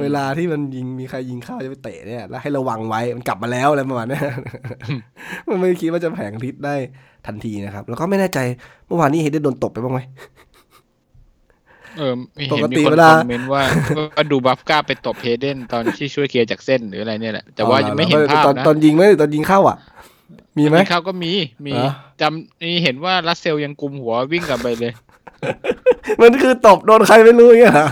[0.00, 4.22] เวลาที่มันยิงมีใครยิงเข้าจะไปเตะเนี่ย แล้วให้ระวังไว้มันกลับมาแล้วอะไรประมาณเนี้ย
[5.48, 6.74] มันไม่คิดว่าจะแผงฤทธิ์ได้
[7.26, 8.38] ทันทีนะครับ แล้วก็ไม่แน่ใจ
[8.86, 10.00] เมื่อวานนี้เฮดเดนโดนตบไปบ้างไหม
[11.98, 13.62] เออมีปเห็นกมีติคนเวลาคอมเมนต์ว่า
[14.16, 19.76] ว่าดูบัฟก้าไปตบเฮเดนตอนที่ช่วยเคลียร์จากเส้นหรืออะไรเนี่ยแหละ แต่ว่ายังไม่เห็นภาพตอนนะตอนยิงไหมตอนยิงเข้าอะ
[20.58, 21.32] มีไหมเขาก็มี
[21.66, 24.92] มีเหรอจำนี่เห็นว่ารัสเซลยังกุมหัววิ่งกลับไปเลย
[26.22, 27.88] มันคือตบโดนใครไม่รู้อย่างเงี้ยเหรอ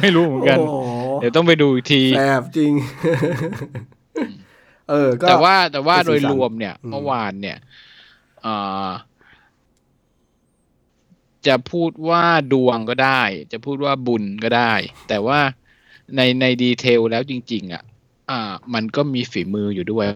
[0.00, 0.76] ไม่รู้เหมือนกันโอ้โห
[1.20, 2.72] เดี๋ยวต้องไปดูอีกทีแสบจริง
[4.90, 7.56] เออก็แต่ว่าแต่ว่าเป็นโดสียสันรวมเนี่ยอืมเมื่อวานเนี่ย
[8.46, 8.88] อ่า
[11.46, 14.72] จะพูดว่าดวงก็ได้ จะพูดว่าบุญก็ได้
[15.08, 15.40] แต่ว่า
[16.16, 17.82] ในในดีเทลแล้วจริง ๆ อะ
[18.30, 20.06] อ่า มันก็มีฝีมืออยู่ด้วย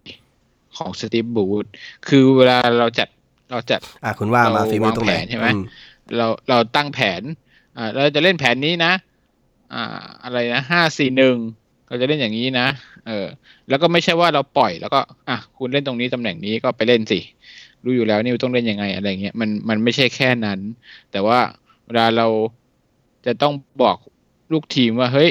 [0.76, 1.64] ของสตีฟบูธ
[2.08, 3.08] คือเวลาเราจัด
[3.50, 5.58] เราจัดอะคุณว่ามาเราฝีมือตรงไหนวางแผนใช่ไหมอื
[6.16, 7.22] เราเราตั้งแผน
[7.76, 8.92] อ่าเราจะเล่นแผนนี้นะ
[9.72, 9.82] อ่า
[10.24, 11.36] อะไรนะห้าสี่หนึ่ง
[11.88, 12.66] เราจะเล่นอย่างนี้นะ
[13.06, 13.26] เออ
[13.68, 17.20] แล้วก็ไม่ใช่ว่าเราปล่อยแล้วก็ อะคุณเล่นตรงนี้ตำแหน่งนี้ก็ไปเล่นสิ
[17.84, 20.60] รู้อยู่แล้วนี่ต้องเล่นยังไงอะไรเงี้ยมันมันไม่ใช่แค่นั้น
[21.12, 21.38] แต่ว่า
[21.86, 22.26] เวลาเรา
[23.26, 23.96] จะต้องบอก
[24.52, 25.30] ลูกทีมว่าเฮ้ย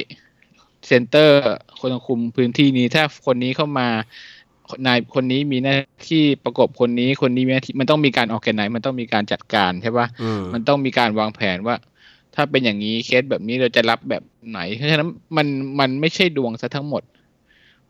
[0.88, 1.42] เซนเตอร์
[1.80, 3.88] คนคุมพื้นที่นี้ถ้าคนนี้เข้ามา
[4.88, 5.78] นายคนนี้มีหน้า
[6.10, 11.76] ที่ประกบคนนี้คนนี้มีหน้าที่มันต้องมีการออกแกนไหนมันต้องมีการจัดการใช่ปะอืมมันต้องมีการวางแผนว่า
[12.36, 15.48] ถ้าเป็นอย่างนี้เคสแบบนี้เราจะรับแบบไหน เพราะฉะนั้นมัน
[15.80, 17.04] มันไม่ใช่ดวงซะทั้งหมด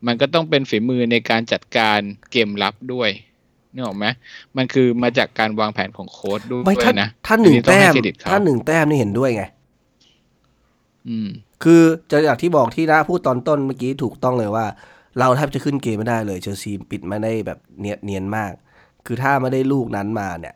[0.05, 1.99] มันก็ต้องเป็นฝีมือในการจัดการ
[2.31, 3.09] เกมรับด้วย
[3.77, 4.07] นึกออกไหม
[4.57, 9.43] มันคือมาจากการวางแผนของโค้ดด้วยไม่ถ้านะถ้าหนึ่งอัแต้มอให้เครดิตเขถ้าหนึ่งแต้มนี่เห็นด้วยไง
[11.09, 11.29] อืม
[11.63, 14.65] คือจะอย่างที่บอกที่นะพูดตอนต้นเมื่อกี้ถูกต้องเลยว่า
[15.19, 18.51] เราแทบจะขึ้นเกมไม่ได้เลยเชลซีปิดมาได้แบบเนียนเนียนมาก
[19.05, 20.55] คือถ้าไม่ได้ลูกนั้นมาเนี่ย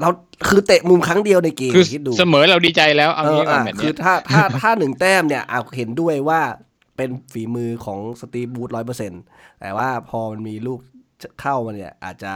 [0.00, 0.08] เรา
[0.48, 6.40] คือเตะมุมครั้งเดียวในเกมคือคิดดูเสมอเราดีใจแล้วเอาเอองี้ก่อนอะแบบคืเนี้อยถ้าถ้าถ้าหนึ่งแต้มเนี่ยเอาเห็นด้วยว่า
[6.96, 9.12] เป็นฝีมือของสตีฟบูธร้อยเปอร์เซ็น
[9.60, 10.80] แต่ว่าพอมันมีลูก
[11.40, 12.32] เข้ามาเนี่ย อาจจะ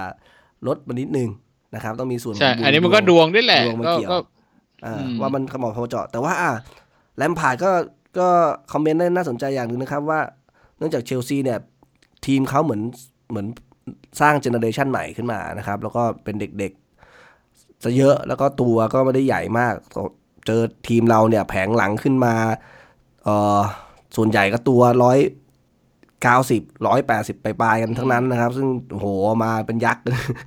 [0.67, 1.29] ลดมานิดนึง
[1.75, 4.17] นะครับ ใช่ ต้องมีส่วนขใช่งบุญอันนี้มันก็ดวงด้วยแหละดวงมันก็เกี่ยวก็
[4.87, 6.53] อ่าอืมว่ามันเหมาะพอเจาะ แต่ว่าอะ
[7.17, 7.71] แลมพาร์ดก็
[8.19, 8.29] ก็
[8.73, 10.21] คอมเมนต์ได้น่าสนใจอย่างหนึ่งนะครับ ว่า
[10.79, 11.59] เนื่องจากเชลซีเนี่ย
[12.27, 12.83] ทีมเขาเหมือน
[13.31, 13.47] เหมือน
[14.21, 19.75] สร้าง generation ใหม่ขึ้นมานะครับ แล้วก็เป็นเด็กๆจะเยอะแล้วก็ตัวก็ไม่ได้ใหญ่มาก
[20.47, 22.35] เจอทีมเราเนี่ยแผงหลังขึ้นมา
[23.25, 23.61] เออ
[24.17, 25.19] ส่วนใหญ่ก็ตัวร้อย
[26.23, 29.07] เก้าสิบร้อยแปดสิบปลายๆกันทั้งนั้นนะครับ ซึ่งโอ้โห
[29.45, 30.03] มาเป็นยักษ์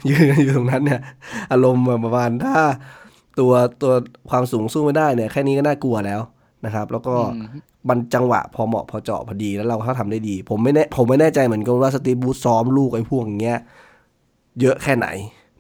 [0.10, 1.02] ยืนกันอยู่ตรงนั้นเนี่ย
[1.52, 2.56] อารมณ์แบบประมาณถ้า
[3.40, 3.94] ตัวตัว
[4.30, 6.22] ความสูงสู้ไม่ได้เนี่ย แค่นี้ก็น่ากลัวแล้ว
[6.66, 7.46] นะครับ แล้วก็อืม
[7.90, 13.60] มันจังหวะพอเหมาะพอเจาะพอดีแล้วเราเขาทำได้ดี ผมไม่แน่ผมไม่แน่ใจเหมือนกันว่าสตีฟบูธซ้อมลูกไอ้พวกอย่างเงี้ย
[14.62, 15.08] เยอะแค่ไหน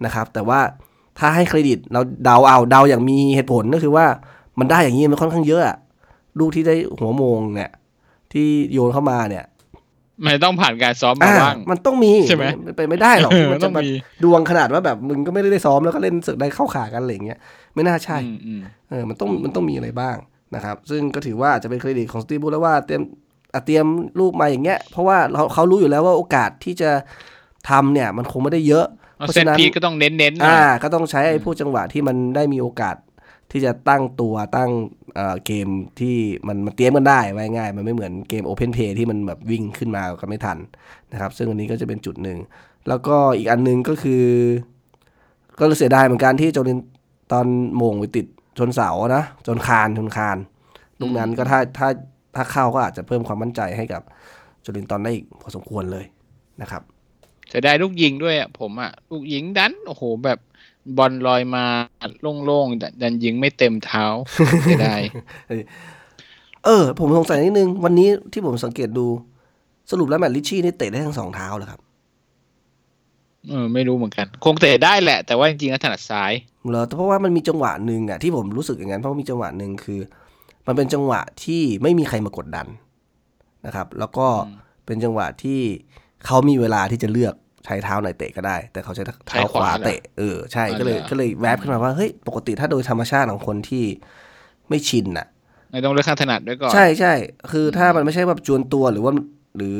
[0.06, 0.60] นะครับ แต่ว่า
[1.19, 4.06] ถ้าให้เครดิตเราเดาเอาเดาอย่างมีเหตุผลก็คือว่า
[4.60, 5.78] มันได้อย่างนี้มันค่อนข้างเยอะอะ
[6.39, 7.71] ลูกที่ได้หัวโมงเนี่ย
[8.34, 9.45] ที่โยนเข้ามาเนี่ย
[10.26, 13.92] มันต้องผ่านการซ้อมมาอ่าบ้างมันต้องมีใช่ไหมนเป็นไม่ได้หรอกเออที่มันจะต้องมามี
[14.24, 17.38] ดวงขนาดว่าแบบมึงก็ไม่ได้ซ้อมแล้วก็เล่นสึกได้เข้าขากันอะไรอย่างเงี้ย
[17.76, 20.18] ไม่น่าใช่อืมอืมเออมันต้องมันต้องมีอะไรบ้าง
[20.56, 23.02] นะครับ ซึ่งก็ถือว่าอาจจะเป็นเครดิตของสตีบูแล้วว่าเตรียม
[23.54, 23.86] อะเตรียม
[24.20, 26.92] ลูกมาอย่างเงี้ย เพราะว่าเราเขารู้อยู่แล้วว่าโอกาสที่จะ
[27.70, 28.86] ทำเนี่ย มันคงไม่ได้เยอะ
[29.18, 32.96] เอาเพราะเซตฉะนั้นพีก็ต้องเน้นเน้นๆหน่อยอ่า ก็ต้องใช้ไอ้พวกจังหวะที่มันได้มีโอกาส
[33.52, 34.70] ที่จะตั้งตัวตั้ง
[35.45, 35.67] เกม
[36.00, 40.58] ที่มันมันเตรียมกันได้ไวง่าย มันไม่เหมือนเกม Open Play ที่มันแบบวิ่งขึ้นมากันไม่ทัน
[41.12, 42.38] นะครับ ซึ่งอันนี้ก็จะเป็นจุดหนึ่ง
[42.88, 44.24] แล้วก็อีกอันหนึงก็คือ
[45.60, 46.80] ก็เสียดายเหมือนกันที่โจลิน
[47.32, 47.47] ตอน
[47.78, 48.26] โมงไปติด
[48.58, 50.38] ชนเสานะจนคานชนคาน
[51.00, 51.88] ลูกนั้นก็ถ้าถ้า
[52.36, 54.02] ถ้าเข้าก็อาจจะเพิ่มความมั่นใจให้กับ
[54.62, 56.06] โจลินตอนได้อีกพอสมควรเลย
[56.62, 56.82] นะครับ
[57.54, 60.39] จะได้ลูกยิงด้วยอะผมอะลูกยิงดันโอ้โหแบบ
[60.98, 61.65] บอลลอยมา
[62.46, 64.06] โล่งๆแต่ดันยิงไม่เต็มเท้า
[64.72, 64.96] จะได้
[66.65, 69.08] เออ ผมสงสัยนิดนึง วันนี้ที่ผมสังเกตดู
[69.91, 71.80] สรุปแล้วแมตต์ลิชชี่นี่เตะได้ทั้งสองเท้าเหรอครับ
[73.50, 76.32] เออ ไม่รู้เหมือนกัน คงเตะได้แหละ แต่ว่าจริงๆแล้วถนัดซ้าย
[76.70, 80.00] เหรอเพราะว่ามันมีจังหวะหนึ่งอะที่ผมรู้สึกอย่างนั้นเพราะว่ามีจังหวะหนึ่งคือ
[80.67, 82.67] มันเป็นจังหวะที่ไม่มีใครมากดดัน
[83.65, 85.62] นะครับ แล้วก็อืมเป็นจังหวะที่
[86.26, 87.34] เขามีเวลาที่จะเลือก
[87.65, 93.86] ใช้เท้าไหนเตะก็ได้ แต่เขาใช้เท้าขวาเตะเออใช่ก็เลยอ๋อเหรอก็เลยแวบขึ้นมาว่าเฮ้ยปกติถ้าโดยธรรมชาติของคนที่
[94.69, 95.28] ไม่ชินอะ
[95.71, 97.13] ไม่ต้องเลือกข้างถนัดด้วยก่อนใช่ใช่
[97.52, 99.13] คือถ้ามันไม่ใช่แบบจวนตัวหรือว่า
[99.58, 99.78] หรือ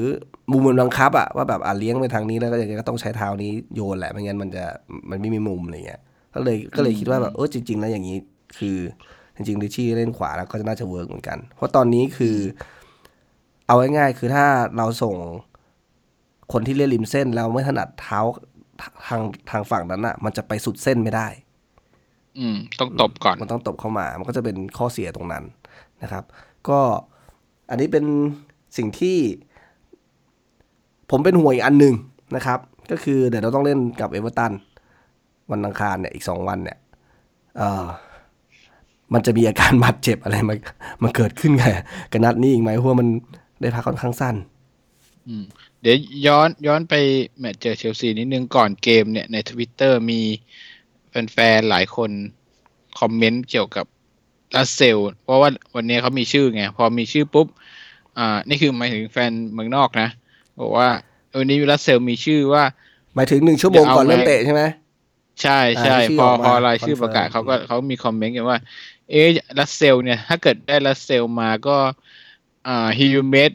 [0.52, 4.66] มุมมันบังคับอะว่าแบบอะเลี้ยงไปทางนี้แล้วก็อย่างเงี้ยก็ต้องใช้เท้านี้โยนแหละไม่งั้นมันจะ
[5.10, 6.02] มันไม่มีมุมอะไรเงี้ย
[6.36, 8.18] ก็เลยก็เลยคิดว่าแบบเออจริง ๆ แล้วอย่างนี้
[8.58, 8.78] คือ
[9.36, 12.38] จริงๆลิชชี่เล่นขวาแล้วก็จะน่าจะเวิร์กเหมือนกัน เพราะตอนนี้คือ
[13.68, 14.46] เอาง่ายๆคือถ้า
[14.78, 15.16] เราส่ง
[16.54, 18.20] คนที่เล่นริมเส้นแล้วไม่ถนัดเท้า
[19.08, 21.28] ทางทางฝั่งนั้นอะมันจะไปสุดเส้นไม่ได้
[22.40, 25.44] อืม ต้องตบก่อน มันต้องตบเข้ามา มันก็จะเป็นข้อเสียตรงนั้น
[26.04, 26.24] นะครับ
[26.70, 26.80] ก็
[27.70, 28.06] อันนี้เป็น
[28.78, 29.18] สิ่งที่
[31.10, 31.94] ผมเป็นห่วงอีกอันหนึ่ง
[32.36, 32.60] นะครับ
[32.92, 34.52] ก็คือเดี๋ยวเราต้องเล่นกับเอเวอร์ตัน
[35.52, 36.78] วันอังคารเนี่ย อีกสองวันเนี่ย
[37.58, 37.86] เออ
[39.14, 40.56] มันจะมีอาการบาดเจ็บอะไรมา
[41.04, 41.74] มาเกิดขึ้นกับ
[42.12, 43.08] กับนัดนี้อีกไหมเพราะว่ามัน
[43.62, 44.36] ได้พักค่อนข้างสั้น
[45.30, 45.44] อืม
[45.82, 46.94] เดี๋ยวย้อนย้อนไป
[47.40, 50.22] แมตช์เจอเชลซีนิดนึงก่อนเกมเนี่ยในทวิตเตอร์มี
[51.10, 52.10] แฟนๆหลายคน
[53.00, 53.86] คอมเมนต์เกี่ยวกับ
[54.56, 57.48] รัสเซล เพราะว่าวันนี้เขามีชื่อไง พอมีชื่อปุ๊บ
[58.18, 60.10] อ่า นี่คือหมายถึงแฟนเมืองนอกนะ
[60.62, 60.90] บอกว่า
[61.38, 62.64] วันนี้รัสเซลมีชื่อว่า
[63.16, 64.64] หมายถึงหนึ่งชั่วโมงก่อนเริ่มเตะใช่ไหม
[65.42, 68.58] ใช่ใช่อ่าชื่อพอออกมาพอรายชื่อ confirm ประกาศเขาก็เขามีคอมเมนต์กันว่า
[69.10, 69.28] เอ๊ะ
[69.60, 71.78] ลาสเซลส์เนี่ย ถ้าเกิดได้รัสเซลมาก็
[72.68, 73.52] อ่าฮิวเมด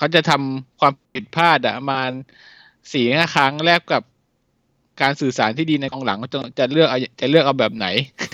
[0.00, 2.10] เขาจะทำความผิดพลาดอะประมาณ
[2.92, 4.02] สี่ห้าครั้งแลกกับ
[5.02, 7.86] การสื่อสารที่ดีในกองหลังจะจะเลือกเอาจะเลือกเอาแบบไหน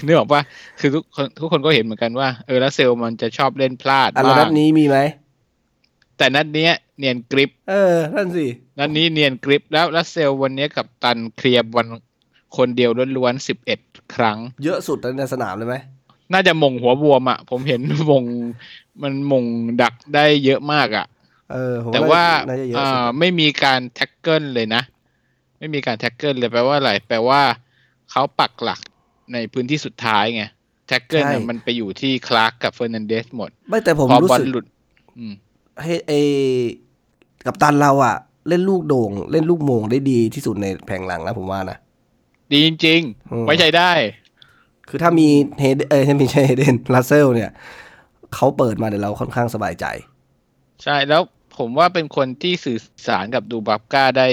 [0.05, 0.42] นึกออกปะ
[0.81, 4.98] คือทุกคนทุกคนก็เห็นเหมือนกันว่าเออรัสเซลมันจะชอบเล่นพลาดอันแล้วนับ้าดงนี้มีไหม
[6.18, 8.46] แต่นัดเนี้ยเนียนกริป เออนั่นสิ
[8.79, 11.87] นัดนี้เนียนกริปแล้วรัสเซลวันนี้กับตันเคลียร์วัน
[12.57, 13.81] คนเดียวล้วนๆสิบเอ็ด
[14.14, 15.76] ครั้ง เยอะสุดในสนามเลยไหม
[16.33, 18.24] น่าจะมงหัวบวมอะ ผมเห็นมง
[19.02, 19.44] มันมง
[19.83, 21.07] ดักได้เยอะมากอะ
[21.52, 24.82] เออผมแต่ว่าน่าจะเยอะอ่สุดาไม่มีการแท็กเกิลเลยนะ
[25.59, 27.40] ไม่มีการแท็กเกิลเลยแปลว่าอะไร แปลว่า
[28.11, 28.80] เขาปักหลัก
[29.32, 30.44] ในพื้นที่สุดท้ายไง
[30.87, 34.64] tackle เนี่ยมันไปอยู่ที่คลาร์กกับเฟอร์นันเดสหมด ไม่แต่ผมรู้สึกพอบอลหลุด
[35.18, 35.35] อืม
[35.82, 36.12] ให้เอ
[37.46, 38.16] กัปตันเราอะ
[38.48, 41.78] เล่นลูกโด่ง เล่นลูกโหม่งได้ดีที่สุดในแผงหลังแล้วผมว่านะ
[42.52, 43.00] ดีจริง
[43.32, 43.92] อืมๆไว้ใจได้
[44.88, 45.28] คือถ้ามี
[45.59, 47.50] เฮเดเออไม่ใช่เฮเดนลาสเซลส์เนี่ย
[48.35, 49.87] เขาเปิดมาเดี๋ยวเราค่อนข้างสบายใจ
[50.82, 51.22] ใช่แล้ว
[51.59, 54.29] ผมว่าเป็นคนที่สื่อสารกับดูบราฟก้าได้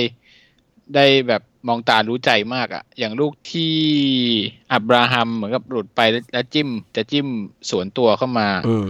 [0.95, 3.75] ได้แบบมองตารู้ใจมากอะอย่างลูกที่
[4.71, 7.27] อับราฮัมเหมือนกับหลุดไปแล้วแล้วจิ้ม จะจิ้ม
[7.69, 8.87] สวนตัวเข้ามาอืม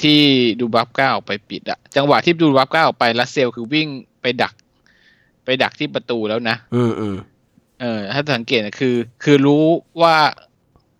[0.00, 0.20] ที่
[0.60, 3.88] ดูบับก้าออกไปปิดอะจังหวะที่ดูบับก้าออกไปลัสเซลคือวิ่ง
[4.22, 4.54] ไปดัก
[5.44, 7.16] ไปดักที่ประตูแล้วนะอืมอืม
[7.80, 9.64] เออ ถ้าสังเกตนะคือ คือรู้
[10.02, 10.14] ว่า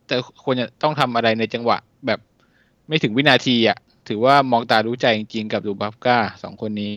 [0.06, 2.20] แต่ควรจะต้องทำอะไรในจังหวะแบบ
[2.88, 6.92] ไม่ถึงวินาทีอะ ถือว่ามองตารู้ใจจริงๆกับดูบัฟก้าสองคนนี้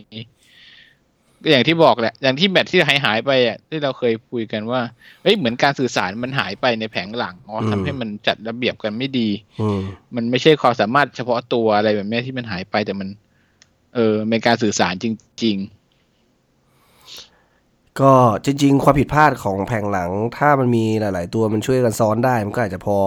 [1.42, 4.80] ก็อย่างที่บอกแหละ อย่างที่แมตช์ที่หายหายๆไปอะที่เราเคยคุยกันว่า
[5.22, 9.28] เอ้ยเหมือนการสื่อสารมันหายไปในแผงหลังอ๋อทำให้มันจัดระเบียบกันไม่ดี
[9.60, 9.80] อืม
[10.16, 13.08] มันไม่ใช่ความสามารถเฉพาะตัวอะไรแบบนี้ที่มันหายไปแต่มัน
[13.94, 15.06] เออเป็นการสื่อสารจ
[15.44, 15.58] ริง
[18.00, 22.98] ก็จริง ๆ ความผิดพลาดของแผงหลัง ถ้ามันมีหลาย ๆ ตัวมันช่วยกันซ้อนได้ มันก็อาจจะพอ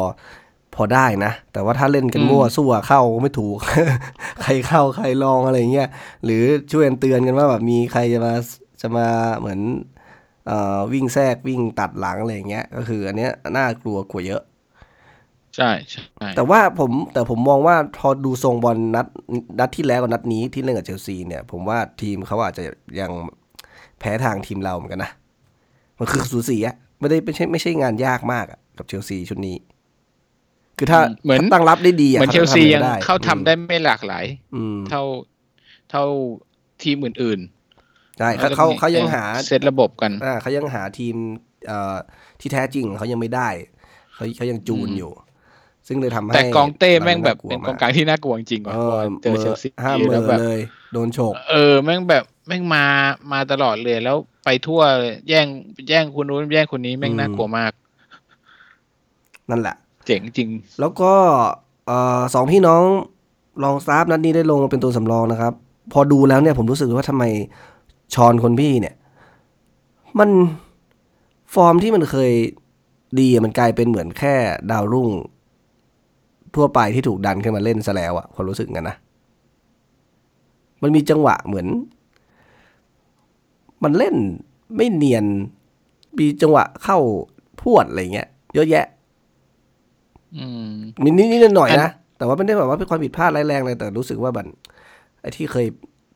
[0.75, 3.57] พอได้นะ แต่ว่าถ้าเล่นกันอืมมั่วสู้อะเข้าไม่ถูก
[4.41, 5.89] ใครเข้าใครลองอะไรเงี้ย
[6.25, 8.33] หรือช่วยกันเตือนกันว่าแบบมีใครจะมา
[8.81, 9.07] จะมา
[9.39, 9.59] เหมือน
[10.47, 14.41] เอ่อวิ่งแทรกวิ่งตัดหลังอะไรอย่างเงี้ยก็คือ อันเนี้ยน่ากลัวกว่าเยอะ
[15.55, 16.03] ใช่ใช่
[16.35, 19.07] แต่ว่าผมแต่ผมมองว่าพอดูทรงบอลนัด
[19.59, 22.63] นัดที่แล้วกับนัดนี้ที่เล่นกับเชลซีเนี่ย ผมว่าทีมเขาอาจจะ
[22.99, 23.11] ยัง
[23.99, 25.11] แพ้ทางทีมเราเหมือนกันนะ
[25.99, 29.55] มันคือสูสีอะไม่ได้ไม่ใช่ไม่ใช่งานยากมากอะกับเชลซีชุดนี้
[30.77, 35.01] คือถ้าเหมือนถ้าตั้งรับได้ดีอะเหมือนเชลซียังทำเข้าทำได้ไม่หลากหลายอืมเท่า
[35.89, 36.05] เท่า
[36.83, 37.39] ทีมอื่น
[38.17, 41.15] ใช่ๆเขาเขาเขายังหาเซตระบบกันอ่าเขายังหาทีม
[41.67, 41.95] เอ่อ
[42.39, 43.49] ที่แท้จริงเขายังไม่ได้
[44.15, 45.11] เขาเขายังจูนอยู่
[45.87, 50.59] ซึ่งเลยทำให้แต่กองเต้แม่งแบบราเป็นากองกลางที่น่ากลัวจริงๆว่ะเอพออเจอเชลซีห้ามเมแล้วอแบบเลย
[50.93, 52.85] โดนโฉกเออแม่งแบบแม่งมา
[53.31, 55.47] มาตลอดเลยแล้วไปทั่วเลยแย่ง
[55.89, 57.71] แย่งคนนู้นแย่งคนนี้แม่งอืมน่ากลัวมาก
[59.49, 61.11] นั่นแหละ เจ๋งจริง แล้วก็
[62.33, 62.83] สองพี่น้อง
[63.63, 65.53] ลองซาฟนัดนี้ได้ลงมาเป็นตัวสำรองนะครับ
[65.91, 67.23] พอดูแล้วเนี่ยผมรู้สึกว่าทำไม
[68.13, 68.95] ชอนคนพี่เนี่ย
[70.19, 70.29] มัน
[71.53, 72.31] ฟอร์มที่มันเคย
[73.19, 74.35] ดีมันกลายเป็นเหมือนแค่
[74.71, 75.09] ดาวรุ่ง
[76.55, 78.95] ทั่วไปที่ถูกดันขึ้นมาเล่นซะแล้วอะความรู้สึกกันนะ
[80.81, 81.67] มันมีจังหวะเหมือน
[83.83, 84.15] มันเล่น
[84.75, 85.25] ไม่เนียน
[86.17, 86.97] มีจังหวะเข้า
[87.61, 88.85] พวดอะไรเงี้ย เยอะแยะ
[90.69, 94.47] มมีนิดนิดหน่อยอันๆนะ แต่ว่าไม่ได้แบบว่าเป็นความผิดพลาดร้ายแรงเลยแต่รู้สึกว่าบัน
[95.21, 95.67] ไอ้ที่เคย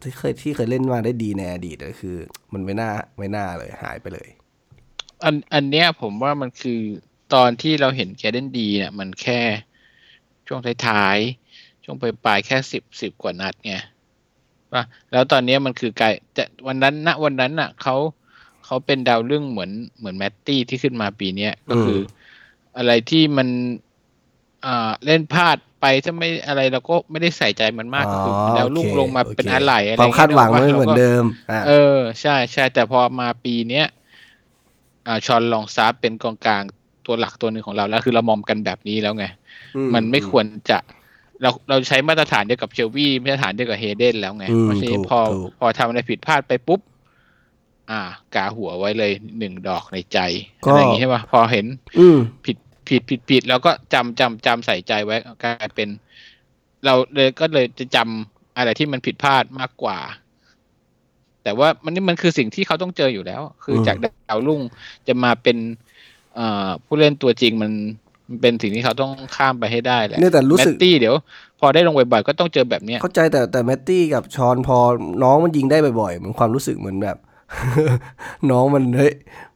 [0.01, 2.15] ที่เคยที่เคยเล่นมาได้ดีในอดีตก็คือ
[2.53, 4.27] มันไม่น่าไม่น่าเลยหายไปเลย
[5.23, 6.79] อันอันเนี้ยผมว่ามันคือ
[7.33, 9.41] ตอนที่เราเห็นแกเดนดีเนี่ยมันแค่
[10.47, 13.73] ช่วงท้ายๆช่วงปลายๆแค่สิบสิบกว่านัดไง
[14.73, 17.95] ว่าแล้วตอนเนี้ยมันคือกลายจะวันนั้นณวันนั้นน่ะเขา
[18.65, 22.01] เขาเป็นดาวเรื่องเหมือนเหมือนแมตตี้ที่ขึ้นมาปีเนี้ยก็คืออ
[22.77, 23.88] อะไรที่มันอ่า
[25.05, 33.85] เล่นพลาดไปถ้าไม่อะไรเราก็ไม่ได้ใส่ใจมันมากก็คือดาวลุ่งโอเคลงมาเป็นโอเคอะไรอะไรความคาดหวังเงี้ยไม่เหมือนราก็เดิมอ่าเออ ใช่ใช่แต่พอมาปีเนี้ย
[35.07, 36.63] อ่าชอนลองซาร์ฟเป็นกองกลาง
[37.05, 39.25] ตัวหลักตัวหนึ่งของเราแล้วคือเรามองกันแบบนี้แล้วไง
[39.93, 40.77] มันไม่ควรจะ
[41.41, 46.81] เราเราใช้มาตรฐานเดียวกับเชลวี่มาตรฐานเดียวกับเฮเดนแล้วไงอืมเพราะฉะนั้นถูกพอถูกพอทำอะไรผิดพลาดไปปุ๊บ
[47.91, 48.01] อ่า
[48.35, 50.19] กาหัวไว้เลยหนึ่งดอกในใจ
[50.63, 51.65] ก็อะไรอย่างงี้ใช่ป่ะพอเห็น
[51.99, 52.57] อืมผิด
[52.89, 55.89] ผิดผิดผิดแล้วก็จำจำจำใส่ใจไว้กลายเป็น
[56.85, 59.99] เราเลยก็เลยจะจำอะไรที่มันผิดพลาดมากกว่า
[61.43, 64.61] แต่ว่ามันนี่มันคือสิ่งที่เขาต้องเจออยู่แล้ว คือจากดาวรุ่ง
[65.07, 65.57] จะมาเป็น
[66.35, 67.71] เอ่อผู้เล่นตัวจริงมัน
[68.27, 71.15] มันเป็นสิ่งที่เขาต้องข้ามไปให้ได้แหละเนี่ยแต่รู้สึกแมตตี้เดี๋ยว
[71.59, 74.77] พอได้ลงบ่อยๆก็ต้องเจอแบบเนี้ยเข้าใจแต่แต่แมตตี้กับชอนพอ
[75.23, 77.17] น้องมันยิงได้บ่อยๆเหมือนความรู้สึกเหมือนแบบ
[78.51, 79.13] น้องมันเฮ้ย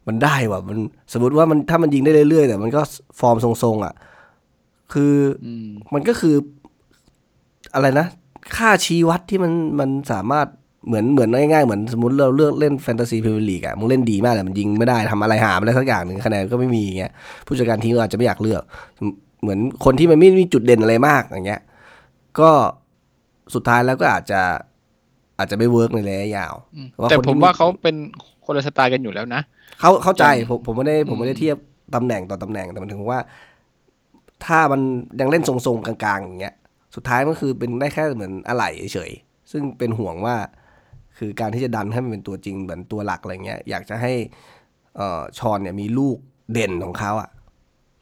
[0.07, 0.77] มันได้ว่ะมัน
[1.13, 2.81] สมมติว่ามันถ้ามันยิงได้เรื่อยๆแต่มันก็
[3.19, 3.93] ฟอร์มทรงๆอะ
[4.93, 5.13] คือ
[5.45, 6.35] อืมมันก็คือ
[7.73, 8.07] อะไรนะ
[8.55, 10.47] ค่าชี้วัดที่มันมันสามารถ
[10.87, 17.11] เหมือนเหมือนง่ายๆ เหมือนสมมติเราเลือกเล่น Fantasy Premier League อะมึงเล่นดีมากแต่มันยิงไม่ได้ทำอะไรหาอะไรสักอย่างหนึ่งคะแนนก็ไม่มีอย่างเงี้ย
[17.45, 18.61] ผู้จัดการทีมก็อาจจะไม่อยากเลือก
[19.41, 21.61] เหมือนคนที่มันไม่มีจุดเด่นอะไรมากอย่างเงี้ย
[22.39, 22.51] ก็
[23.53, 24.41] สุดท้ายแล้วก็อาจจะ
[25.37, 27.95] อาจจะไม่ work ในระยะยาวอืมว่าแต่คนที่ผมว่าเขาเป็น
[28.45, 29.41] คนละสไตล์กันอยู่แล้วนะ
[29.79, 31.57] เขาเข้าใจอืมผมผมไม่ได้ผมไม่ได้เทียบ
[31.95, 33.19] ตำแหน่งต่อตำแหน่งแต่มันถึงว่า
[34.45, 34.81] ถ้ามัน
[35.19, 36.55] ยังเล่นทรงๆกลางๆอย่างเงี้ย
[36.95, 40.35] สุดท้ายมันคือเป็นได้แค่เหมือนอะไหล่เฉยๆซึ่งเป็นห่วงว่า
[41.17, 44.13] คือการที่จะดันให้มันเป็นตัวจริงเหมือนตัวหลักอะไรเงี้ยอยากจะให้
[44.95, 46.17] เอ่อชอนเนี่ยมีลูก
[46.53, 47.29] เด่นของเขาอะ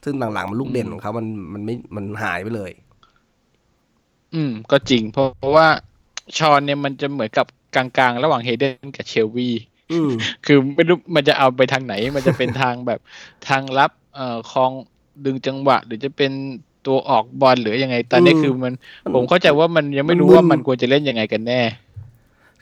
[0.03, 2.71] ซึ่งหลังๆมันลูกเด่นของเขามันมันไม่มันหายไปเลย
[4.33, 5.67] อืม ก็จริงเพราะเพราะว่า
[6.37, 9.70] ชอนเนี่ยมันจะเหมือนกับกลางๆ ระหว่างเฮเดนกับเชลวีอืม
[10.45, 12.99] คือไม่รู้มันจะเอาไปทางไหน มันจะเป็นทางแบบ
[13.49, 14.71] ทางรับเอ่อคลอง
[15.25, 16.31] ดึงจังหวะ หรือจะเป็น
[16.85, 18.73] ตัวออกบอลหรือยังไง ตอนนี้อืมคือมัน
[19.15, 21.61] ผมเข้าใจว่ามันยังไม่รู้มันมึนว่ามันควรจะเล่นยังไงกันแน่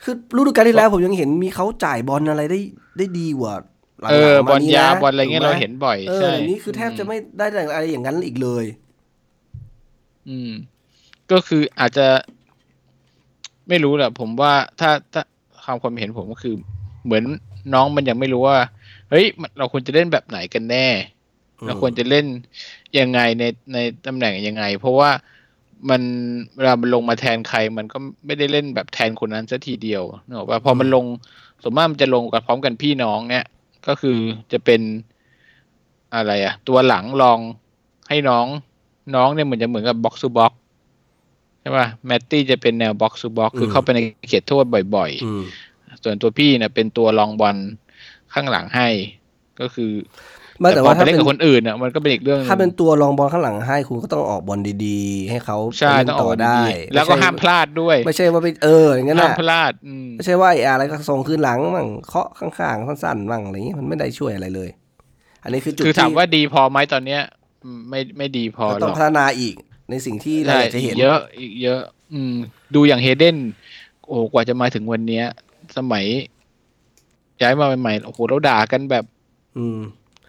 [0.02, 2.60] คือฤดูกาลที่แล้วผมยังเห็นมีเขาจ่ายบอลอะไรได้
[2.98, 3.54] ได้ดีกว่า
[4.00, 8.64] หลังๆเออมบอลนี้ยานะบอลอะไรเงี้ยถูกเราหมเห็นบ่อยเออใช่เดี๋ยวนี้คือแทบจะไม่ได้อะไรอย่างนั้นอีกเลย
[10.28, 10.50] อืม
[11.30, 12.06] ก็คืออาจจะ
[13.68, 15.22] ไม่รู้แหละผมว่าถ้าถ้า
[15.64, 16.54] ความความเห็นผมก็คือ
[17.04, 17.24] เหมือน
[17.74, 18.58] น้องมันยังไม่รู้ว่า
[19.10, 20.86] เฮ้ยมันเราควรจะเล่นแบบไหนกันแน่
[21.60, 22.26] อืมเราควรจะเล่น
[22.98, 25.10] ยังไงในในตำแหน่งยังไง เพราะว่า
[25.90, 26.02] มัน
[26.56, 31.04] เวลามันลงมาแทนใคร มันก็ไม่ได้เล่นแบบแทนคนนั้นซะทีเดียวนึกออกว่าพอมันลง
[31.62, 33.44] สมมติมันจะลงกับพร้อมกันพี่น้องเนี่ย
[33.86, 34.18] ก็คือ
[34.52, 34.80] จะเป็น
[36.14, 37.38] อะไรอะตัวหลังลอง
[38.08, 38.46] ให้น้อง
[39.14, 40.52] น้องเนี่ยเหมือนจะเหมือนกับ box to box
[41.60, 44.64] ใช่ป่ะแมตตี้จะเป็นแนว box to box คือเข้าไปในเขตโทษ
[44.96, 45.42] บ่อยๆอืม
[46.04, 47.56] ส่วนตัวพี่เนี่ยเป็นตัวลองบอล
[48.34, 48.88] ข้างหลังให้
[49.60, 49.92] ก็คือ
[50.60, 64.70] ไม่แต่แต่พอว่าไปถ้าเล่นเป็นกับคนอื่นอะมันก็เป็นอีกเรื่องหนึ่งถ้าเป็นตัวรองบอลข้างหลังให้คุณก็ต้องออกบอลดีๆ ให้เขาใช่เล่นต้องอต่ออกดีได้ๆแล้วก็ห้ามพลาดด้วย ไม่ใช่ว่าไปเอออย่างนั้นห้ามน่ะพลาดอืมไม่ใช่ว่าไอ้อะไรก็ส่งคืนหลังมั่งเคาะข้างๆสั้นๆมั่งอะไรอย่างนี้มันไม่ได้ช่วยอะไรเลย
[65.42, 67.22] อันนี้คือจุดคือถามที่ว่าดีพอไหมตอนเนี้ย
[67.64, 69.54] อืมไม่ไม่ดีพอเราหรต้อองกพัฒนาอีก
[69.90, 71.80] ในสิ่งที่เราใช่อยากจะเห็นอีกเยอะอีกเยอะ
[72.12, 72.34] อืม
[72.74, 73.36] ดูอย่างเฮเดน
[74.06, 75.24] โอ้กว่าจะมาถึงวันเนี้ย
[75.78, 76.04] สมัย
[77.42, 79.04] ย้ายมาใหม่ๆโอ้โหเราด่ากันแบบ
[79.56, 79.78] อืม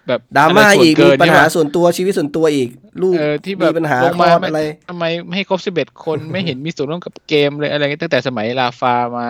[0.08, 2.70] แบบดราม่าะไส่วนอีกเกิมีนปัญหาใช่ปะส่วนตัวชีวิตส่วนตัวอีก
[3.02, 9.28] ลูกเออที่แบบมีปัญหาลงคลมาอดไม่อะไรทำไมไม่ให้ครบสิบเอ็ดคนไม่เห็นมีส่วนร่วมกับเกมเลยอะไรเงี้ยตั้งแต่สมัยลาฟามา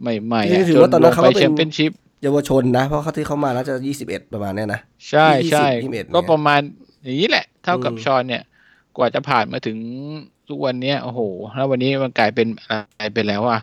[0.00, 1.92] ใหม่ๆนี่อะถือจว่าตอนนั้นเขาลงก็ไปเป็นแชมเปี้ยนชิพ
[2.22, 6.60] เยาวชนนะ เพราะเขาที่เขามาน่าจะยี่สิบเอ็ดประมาณเนี้ยนะใช่ยี่สิบใช่ยี่สิบเอ็ดเนี่ยก็ประมาณ
[7.02, 8.42] อย่างนี้แหละ เท่ากับอืมชอนเนี่ย
[8.96, 9.78] กว่าจะผ่านมาถึง
[10.48, 11.20] ทุกวันเนี้ยโอ้โห
[11.54, 13.60] แล้ววันนี้มันกลายเป็นอะไรไปแล้วอะ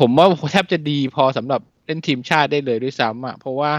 [0.00, 3.72] ผมว่าแทบจะดีพอสำหรับเล่นทีมชาติได้เลยด้วยซ้ำอะ เพราะว่า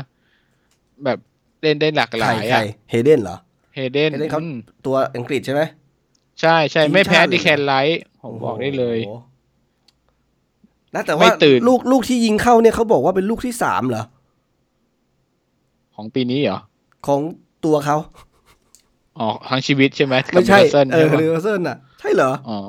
[1.04, 1.20] แบบ
[1.62, 3.38] เล่นได้หลากหใครลายใครอะเฮเดนเหรอ
[3.76, 5.62] เฮเดนเฮเดนเขาอืมตัวอังกฤษใช่ไหม
[6.42, 9.18] ใช่ใช่ทีมไม่แพ้ชาติเลยดิแคนไลท์ผมบอกได้เลยโอ้โห
[10.96, 14.04] นะแต่ไม่ว่าตื่นลูกลูกที่ยิงเข้าเนี่ยเขาบอกว่าเป็นลูกที่สามเหรอ
[15.96, 16.60] ของปีนี้เหรอ
[17.08, 17.22] ของ
[17.66, 17.98] ตัวเขา
[19.20, 22.60] อ๋อทั้งชีวิตใช่ไหมไม่ใช่กับ Newcastle เออใช่ปะลิเวอร์เซิลน่ะ ใช่เหรอ อ๋อ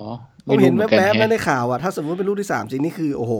[0.49, 3.35] ผมเห็นรู้แวบๆหมืนั่อนในกัข่าวอะถ้าสมมติเป็นลูกที่สามจริงนี่คือโอ้โห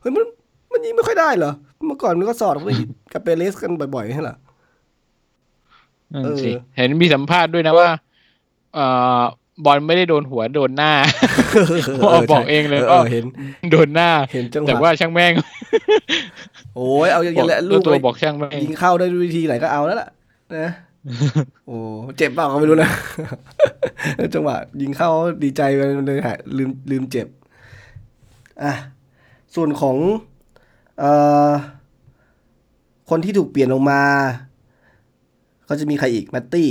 [0.00, 0.24] เฮ้ยมัน
[0.72, 1.52] มันยิงไม่ค่อยได้เหรอ
[1.86, 2.54] เมื่อก่อนมันก็สอด
[3.12, 4.36] กับเปเรสกันบ่อยๆใช่เหรอ
[6.12, 7.88] นั่นเออสิเห็นมีสัมภาษณ์ด้วยนะว่า
[8.74, 8.86] เอ่
[9.18, 9.20] อ
[9.64, 10.92] บอลไม่ได้โดนหัวโดนหน้า
[12.10, 13.24] เอาบอกเองเลยเอว่าอเห็น
[13.70, 15.32] โดนหน้าเห็นจังหแต่วะว่าช่างแม่ง
[16.76, 20.08] โอ้ยเอาอย่างบอกนี้แหละลูลูกกตัวไปบอกช่างแม่งยิงเข้าได้ด้วยวิธีไหนก็เอาแล้วล่ะ
[20.56, 20.70] นะ
[21.66, 21.76] โอ้
[22.16, 22.90] เจ็บเปล่าก็ไม่รู้นะ
[24.34, 25.10] จังหวะยิงเข้า
[25.42, 27.28] ดีใจไปเลยหายลืมลืมเจ็บ
[28.62, 28.72] อะ
[29.54, 29.96] ส่วนของ
[30.98, 31.10] เอ่
[31.48, 31.50] อ
[33.10, 34.02] คนที่ถูกเปลี่ยนลงมา
[35.68, 36.70] ก็จะมีใครอีก แมตตี้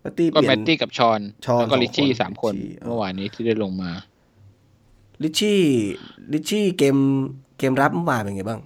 [0.00, 3.90] แมตตี้ก็เปลี่แมยนตตี้กับชอนชอนแล้วก็สองลิชชี่คนสามคนลิชชี่เมื่อวานนี้ที่ได้ลงมา
[5.22, 5.60] ริตชี่
[6.32, 6.96] ริตชี่เกม
[7.58, 8.60] เกมรับเมื่อวานเป็นไงบ้าง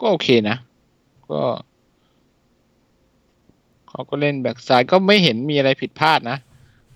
[0.00, 0.56] ก็โอเคนะ
[1.30, 1.42] ก็
[3.88, 6.38] เขาก็เล่นแบ็กซ้ายก็ไม่เห็นมีอะไรผิดพลาดนะ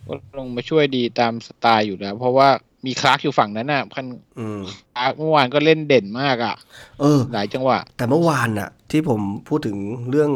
[0.06, 2.48] ก็ลงมาช่วยดีตามสไตล์อยู่แล้ว เพราะว่า
[2.86, 4.04] มีคลาร์กอยู่ฝั่งนั้นน่ะพัน
[4.38, 4.60] อืม
[4.94, 6.54] คลาร์กเมื่อวานก็เล่นเด่นมากอะ
[7.00, 9.76] เออ หลายจังหวะ แต่เมื่อวานน่ะ ที่ผมพูดถึง
[10.10, 10.30] เรื่อง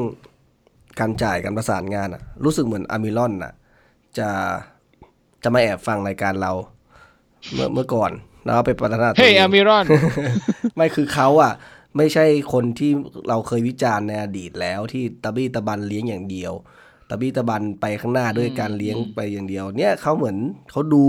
[1.01, 3.53] การจ่ายการประสานงานอะ รู้สึกเหมือนอัลมิรอนน่ะ
[4.19, 4.29] จะ
[5.43, 6.53] จะมาแอบฟังรายการเรา
[7.55, 8.11] เมื่อเมื่อก่อน
[8.45, 9.85] แล้วไปพัฒนาตัวเฮ้ยเองอามิรอน
[10.77, 11.53] ไม่คือเขาอะ
[11.97, 12.91] ไม่ใช่คนที่
[13.29, 16.53] เราเคยวิจารณ์ในอดีตแล้วที่ตะบี้ตะบันเลี้ยงอย่างเดียว
[17.11, 20.37] ตะบี้ตะบันไปข้างหน้าด้วยการเลี้ยงอืมไปอย่างเดียว เนี่ยเขาเหมือน
[20.71, 21.07] เขาดู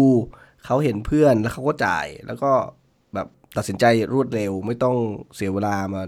[0.66, 2.52] เขาเห็นเพื่อนแล้วเขาก็จ่าย แล้วก็
[3.14, 4.96] แบบตัดสินใจรวดเร็วไม่ต้อง
[5.36, 6.02] เสียเวลามา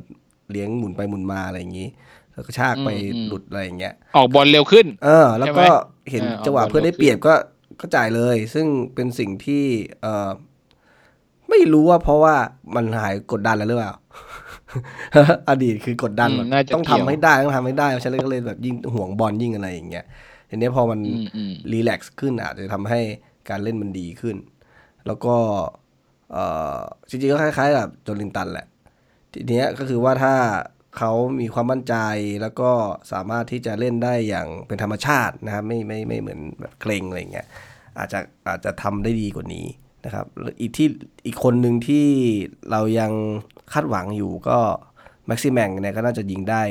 [0.52, 1.90] เลี้ยงหมุนไปหมุนมาอะไรอย่างนี้
[2.34, 2.90] แล้วก็ชากไป
[3.28, 7.34] หลุดอะไรอย่างเงี้ย ออกบอลเร็วขึ้น เออ แล้วก็ใช่ไหมเห็นเออจังหวะเอาบอลเพื่อนได้เปรียบก็
[7.80, 9.64] ก็จ่ายเลย ซึ่งเป็นสิ่งที่
[10.02, 10.30] เออ
[11.50, 12.36] ไม่รู้ว่าเพราะว่า
[12.76, 13.94] มันหายกดดันแล้วหรือเปล่า
[15.50, 20.06] อดีตคือกดดันอืมแบบน่าจะต้องเกี่ทำยวให้ได้ต้องทำให้ได้ฉันเลยก็เลยแบบยิ่งห่วงบอลยิ่งอะไรอย่างเงี้ย
[20.50, 23.00] ทีนี้พอมันอืมอืมรีแลกซ์ขึ้นอาจจะทำให้
[23.50, 24.38] การเล่นมันดีขึ้น
[25.08, 25.36] แล้วก็
[26.32, 26.46] เอ่
[26.78, 26.80] อ
[27.10, 28.68] จริงๆก็คล้ายๆกับโจลินตันแหละ
[29.34, 30.34] ทีเนี้ยก็คือว่าถ้า
[30.98, 31.96] เขามีความมั่นใจ
[32.42, 32.72] แล้วก็
[33.12, 37.48] สามารถที่จะเล่นได้อย่างเป็นธรรมชาตินะครับไม่ไม่ไม่เหมือนแบบเกรงอะไรเงี้ย
[37.98, 39.66] อาจจะอาจจะทำได้ดีกว่านี้
[40.06, 40.88] นะครับแล้วอีกที่
[41.26, 42.06] อีกคนหนึ่งที่
[42.72, 43.12] เรายัง
[43.74, 44.58] คาดหวังอยู่ก็
[45.28, 46.62] แม็กซิแมงเนี่ยก็น่าจะยิงได้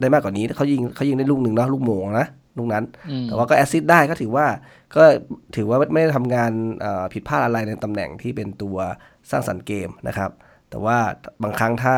[0.00, 2.26] ได้มากกว่านี้เขายิงเขายิงได้ลูกหนึ่งเนาะลูกโหม่งนะ
[2.58, 4.46] ลูกนั้นอืมแต่ว่าก็ assist ได้ก็ถือว่า
[4.96, 5.04] ก็
[5.56, 8.76] ถือว่าไม่ได้ทำงานเอ่อผิดพลาดอะไรในตำแหน่งที่เป็นตัว
[9.30, 10.30] สร้างสรรค์เกมนะครับ
[10.70, 10.98] แต่ว่า
[11.42, 11.94] บางครั้งถ้า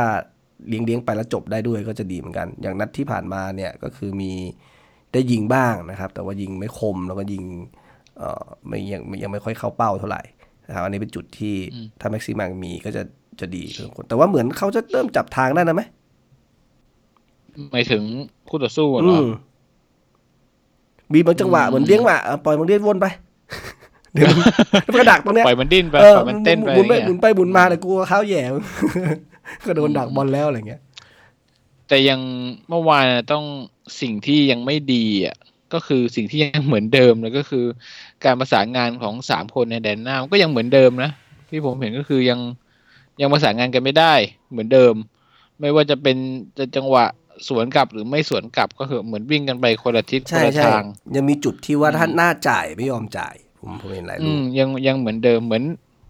[0.69, 4.33] เลี้ยงเลี้ยงๆไปแล้วจบได้ด้วยก็จะดีเหมือนกัน อย่างนัดที่ผ่านมาเนี่ยก็คือมี
[5.13, 7.84] ได้ยิงบ้างนะครับ แต่ว่ายิงไม่คมแล้วก็ยิงเอ่อ
[8.67, 10.23] ไม่ยังยังไม่ค่อยเข้าเป้าเท่าไหร่
[10.69, 11.55] นะครับอันนี้เป็นจุดที่
[12.01, 13.03] ถ้าแม็กซิมังมีก็จะ
[13.41, 15.83] จะดีพอสมควรแต่ว่าเหมือนเขาจะเริ่มจับทางได้นะไหม
[17.73, 18.03] หมายถึง
[18.49, 19.27] คู่ต่อสู้เหรอือม
[21.13, 23.07] มีบางจังหวะอืมเหมือนเลี้ยงหมาเออปล่อยมันเลี้ยงวนไป
[24.13, 24.39] เดี๋ยวมัน
[24.87, 28.43] มันกระดักตรงเนี้ยปล่อยมันดิ้นไปเออปล่อยมันเต้นไปหมุนไปอย่างหมุเงี้นยไปหมุนมาแต่กูก็เท้าแหย่
[29.67, 30.81] ก็โดนดักบอลแล้วอะไรเงี้ย
[31.89, 32.21] แต่ยัง
[32.69, 33.45] เมื่อวานน่ะต้อง
[34.01, 35.37] สิ่งที่ยังไม่ดีอะ
[35.75, 37.65] ก็คือสิ่งที่ยังเหมือนเดิมเลยก็คือ
[38.25, 41.11] การประสานงานของสามคนในแดนหน้ามันก็ยังเหมือนเดิมนะ
[41.51, 42.41] ที่ผมเห็นก็คือยัง
[43.21, 44.15] ยังประสานงานกันไม่ได้
[44.51, 44.95] เหมือนเดิม
[45.61, 46.17] ไม่ว่าจะเป็น
[46.59, 47.05] จะจังหวะ
[47.49, 50.83] สวนกลับหรือไม่สวนกลับก็คือเหมือนวิ่งกันไปคนละทิศคใช่นละใช่ทาง
[51.17, 55.63] ยังมีจุดที่ว่าถ้าหน้าจ่ายไม่ยอมจ่าย ผมผมเห็นหลายอืลูกมยังยังเหมือนเดิมเหมือน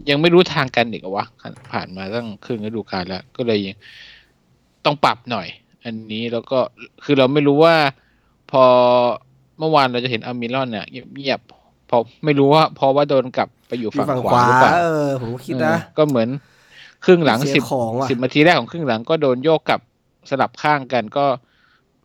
[0.09, 1.27] ยังไม่รู้ทางกันอีกเหรอวะ
[1.73, 3.77] ผ่านมาตั้งครึ่งฤดูกาลแล้ว ก็เลยยัง
[4.85, 5.49] ต้องปรับหน่อย
[5.85, 6.59] อันนี้แล้วก็
[7.05, 7.77] คือเราไม่รู้ว่า
[8.51, 8.65] พอ
[9.59, 10.87] เมื่อวานเราจะเห็นอามิรอนเนี่ย
[11.17, 16.29] เงียบๆพอไม่รู้ว่าเพราะว่าโดนกลับไปอยู่อยู่ฝั่งฝั่งขขวาวาหรือเปล่าเออผมก็คิดนะเออก็เหมือน
[17.05, 19.81] ครึ่งหลังเสียสิบของว่ะสิบนาทีแรกของครึ่งหลังก็โดนโยกกลับ
[20.31, 21.27] สลับข้างกันก็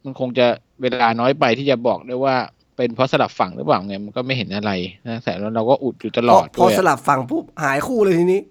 [0.04, 0.48] มันคงจะ
[0.82, 2.36] เวลาน้อยไปที่จะบอกได้ว่า
[2.76, 4.72] เป็นเพราะสลับฝั่งหรือเปล่าไงมันก็ไม่เห็นอะไร
[5.08, 8.42] นะแต่แล้วเราก็อุดอยู่ตลอดพอด้วยสอะลับฝั่งปุ๊บหายคู่เลยทีนี้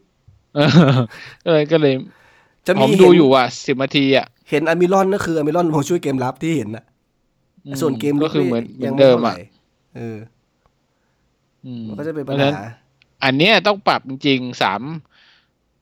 [0.55, 0.62] เออ
[1.46, 1.94] ก็เลยก็เลย
[2.66, 6.97] จะผมีมเห็ดูนอยู่อะสิบนาทีอะเห็นอามิรอนก็คืออามิรอนมาช่วยเกมรับที่เห็นนะอืม
[7.81, 9.37] ส่วนเกมก็คือเหมือนเหมืยัอนไม่เดิมท่าไหอะร่
[9.97, 10.19] เออ
[11.64, 12.66] อืมมันก็จะเป็นเพปัญราะฉะนั้น
[13.25, 14.83] อันเนี้ยต้องปรับจริงๆสาม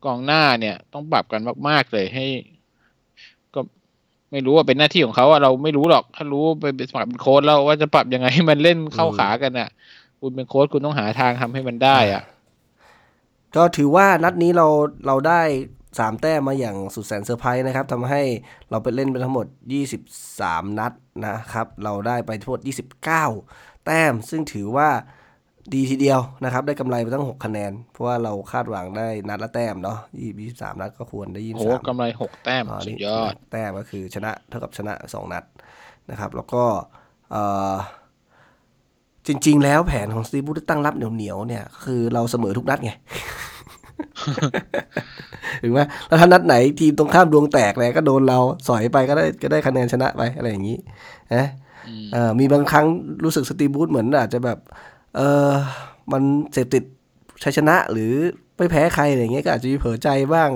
[0.05, 2.27] กองหน้าเนี่ย ต้องปรับกันมาก ๆ เลยให้
[3.55, 3.61] ก็
[4.31, 9.69] ไม่รู้ว่าเป็นหน้าที่ของเขาอะเราไม่รู้หรอก ถ้ารู้ไปเป็นสมัครเป็นโค้ชแล้วว่าจะปรับยังไงให้มันเล่นเข้าขากันอะ
[10.21, 12.23] คุณเป็นโค้ชคุณต้องหาทางทำให้มันได้อะ
[13.57, 14.67] ก็ถือว่านัดนี้เรา
[15.07, 15.43] เราได้
[15.99, 18.23] สามแต้มมาอย่างสุดแสนเซอร์ไพรส์นะครับทำให้
[18.71, 19.47] เราไปเล่นไปทั้งหมด
[20.13, 20.93] 23 นัด
[21.27, 22.61] นะครับ เราได้ไปทั้งหมด
[23.23, 24.89] 29 แต้ม ซึ่งถือว่า
[25.75, 29.99] ดีทีเดียวนะครับ ได้กำไรไปตั้ง 6 คะแนน เพราะว่าเราคาดหวังได้นัดละแต้มเนาะ
[30.39, 35.45] 23 นัดก็ควรได้โอ้โห23กำไรหกแต้มอ๋อสุนี่ดยอด แต้มก็คือชนะเท่ากับชนะ 2 นัด
[36.11, 36.65] นะครับ แล้วก็
[37.31, 37.43] เอ่
[37.73, 37.75] อ
[39.27, 42.93] จริง ๆ แล้วแผนของสตีบูธตั้งรับเหนียวๆเนี่ยคือเราเสมอทุกนัดไง
[45.63, 48.39] ถึงไหมแล้วถ้านัดไหนทีมตรงข้ามดวงแตกเลยก็โดนเรา
[48.69, 50.77] สอยไปก็ได้ก็ได้คะแนนชนะไปอะไรอย่างนี้
[51.35, 51.45] นะ
[51.89, 52.87] อืมเอ่อมีบางครั้ง
[53.25, 54.59] รู้สึกสตีบูธเหมือนอาจจะแบบ
[55.17, 55.51] เออ
[56.13, 56.23] มัน
[56.53, 56.85] เสพติด
[57.43, 58.13] ชัยชนะหรือ
[58.57, 60.51] ไม่แพ้ใครอะไรอย่างเงี้ยก็อาจจะมีเผลอใจบ้าง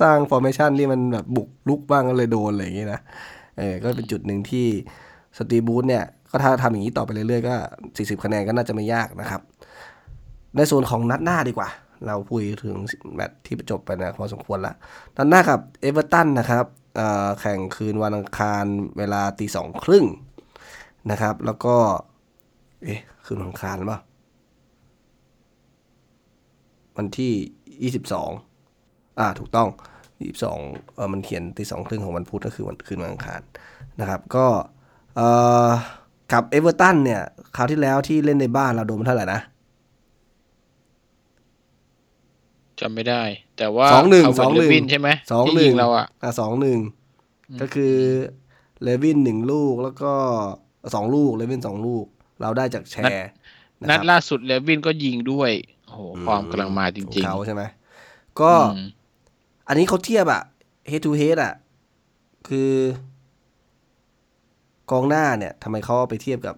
[0.00, 3.00] สร้างฟอร์เมชันที่มันแบบบุกลุกบ้างก็เลยโดนอะไรอย่างเงี้ยนะ
[3.58, 4.66] เออก็เป็นจุดหนึ่งที่
[5.38, 7.54] สตีบูธเนี่ยก็ถ้าทำอย่างนี้ต่อไปเรื่อยๆก็
[8.16, 9.40] 40 คะแนนก็น่าจะไม่ยากนะครับ
[10.56, 11.68] ในส่วนของนัดหน้าดีกว่า
[12.06, 12.76] เราพูดถึง
[13.14, 14.74] แมตช์ที่จบไปนะพอสมควรละ
[15.16, 16.66] นัดหน้ากับเอเวอร์ตันนะครับ
[17.40, 18.64] แข่งคืนวันอังคาร
[18.98, 20.04] เวลาตีสองครึ่ง
[21.10, 21.76] นะครับ แล้วก็
[22.84, 23.98] เอ๊ะ คืนวันอังคารป่า
[26.96, 27.32] วันที่
[27.82, 28.30] ยี่สิบสอง
[29.18, 29.68] อ่า ถูกต้อง
[30.20, 30.58] ยี่สิบสอง
[30.94, 33.40] เออมันเขียนตีสองครึ่งของวันพุธก็คือวันคืนวันอังคาร
[34.00, 34.46] นะครับ ก็
[35.16, 35.28] เอ่
[35.68, 35.70] อ
[36.32, 37.22] กับเอเวอร์ตันเนี่ย
[37.56, 39.40] คราวที่แล้วที่เล่นในบ้านเราโดนเท่าไหร่นะ
[42.84, 43.22] จำไม่ได้
[43.58, 46.78] แต่ว่าสองหนึ่งคาร์สองหนึ่งเลวินใช่ไหมสองที่หนึ่ยิงงเราอะอะสองหนึ่ง
[47.60, 47.94] ก็คือ
[48.82, 50.12] เลวินหนึ่งลูกแล้วก็
[50.94, 52.04] สองลูกเลวินสองลูก
[52.40, 53.28] เราได้จากแชร์
[53.82, 55.50] นะนัคดรับล่าสุดเลวินก็ยิงด้วย
[55.86, 58.86] โอ้โหความกำลังมาจของริงเขาใช่ไหมๆก็อืม
[59.68, 60.42] อันนี้เขาเทียบอะ
[60.90, 61.54] head to head อะ
[62.48, 62.70] คือ
[64.90, 66.56] กองหน้าเนี่ยทำไมเขาเอาไปเทียบกับ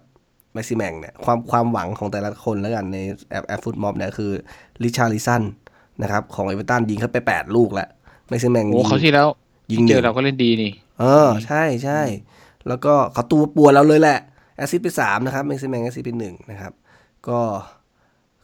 [0.53, 2.97] แม็กซิแมงเนี่ยความความหวังของแต่ละคนแล้วกันใน
[3.29, 4.31] แอปแอป FotMob เนี่ยคือ
[4.83, 5.43] ลิชาริสัน
[6.01, 7.89] นะครับของเอเวอร์ตันยิงเข้าไปแปดลูกแล้ว
[8.27, 9.27] แม็กซิแมงโอ้โหเขาวที่แล้ว
[9.71, 12.01] ยิงเจหนึ่องเราก็เล่นดีนี่ เออ ใช่ใช่
[12.67, 14.19] แล้วก็เขาตัวปวดเราเลยแหละ
[14.57, 16.73] assist ไปสามนะครับเมกซิแมง assist ไปหนึ่งนะครับ
[17.27, 17.39] ก็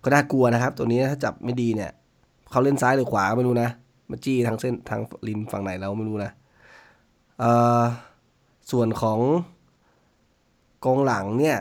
[0.04, 1.92] ก็น่ากลัวนะครับ ตัวนี้ถ้าจับไม่ดีเนี่ย
[2.52, 3.70] เขาเล่นซ้ายหรือขวาไม่รู้นะ
[4.10, 6.32] มาจี้ทางเส้นทางริมฝั่งไหนเราไม่รู้นะ
[7.40, 7.52] เอ่
[7.82, 7.84] อ
[8.72, 9.20] ส่วนของ
[10.86, 11.58] กองหลังเนี่ย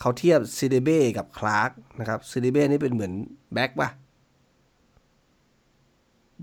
[0.00, 1.70] เขาเทียบซิเดเบ้กับคลาร์ก
[2.00, 3.12] นะครับซิเดเบ้นี่เป็นเหมือน
[3.54, 3.88] แบ็กป่ะ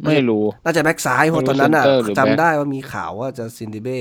[0.05, 3.99] ไม่รู้น่าจะแบ็กซ้ายเพราะไม่รู้ตอนนั้นอะเซนเตอร์หรือแบ็คจำได้ว่ามีข่าวว่าจะซินดิเบ้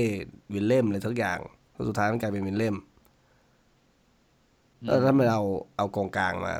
[0.53, 1.39] วิลเล่มอะไรทุกอย่าง
[1.73, 2.75] แล้วสุดท้ายมันกลายเป็นวิลเล่ม
[4.85, 5.43] แล้วถ้ามันเอา
[5.77, 6.53] เอากองกลางมา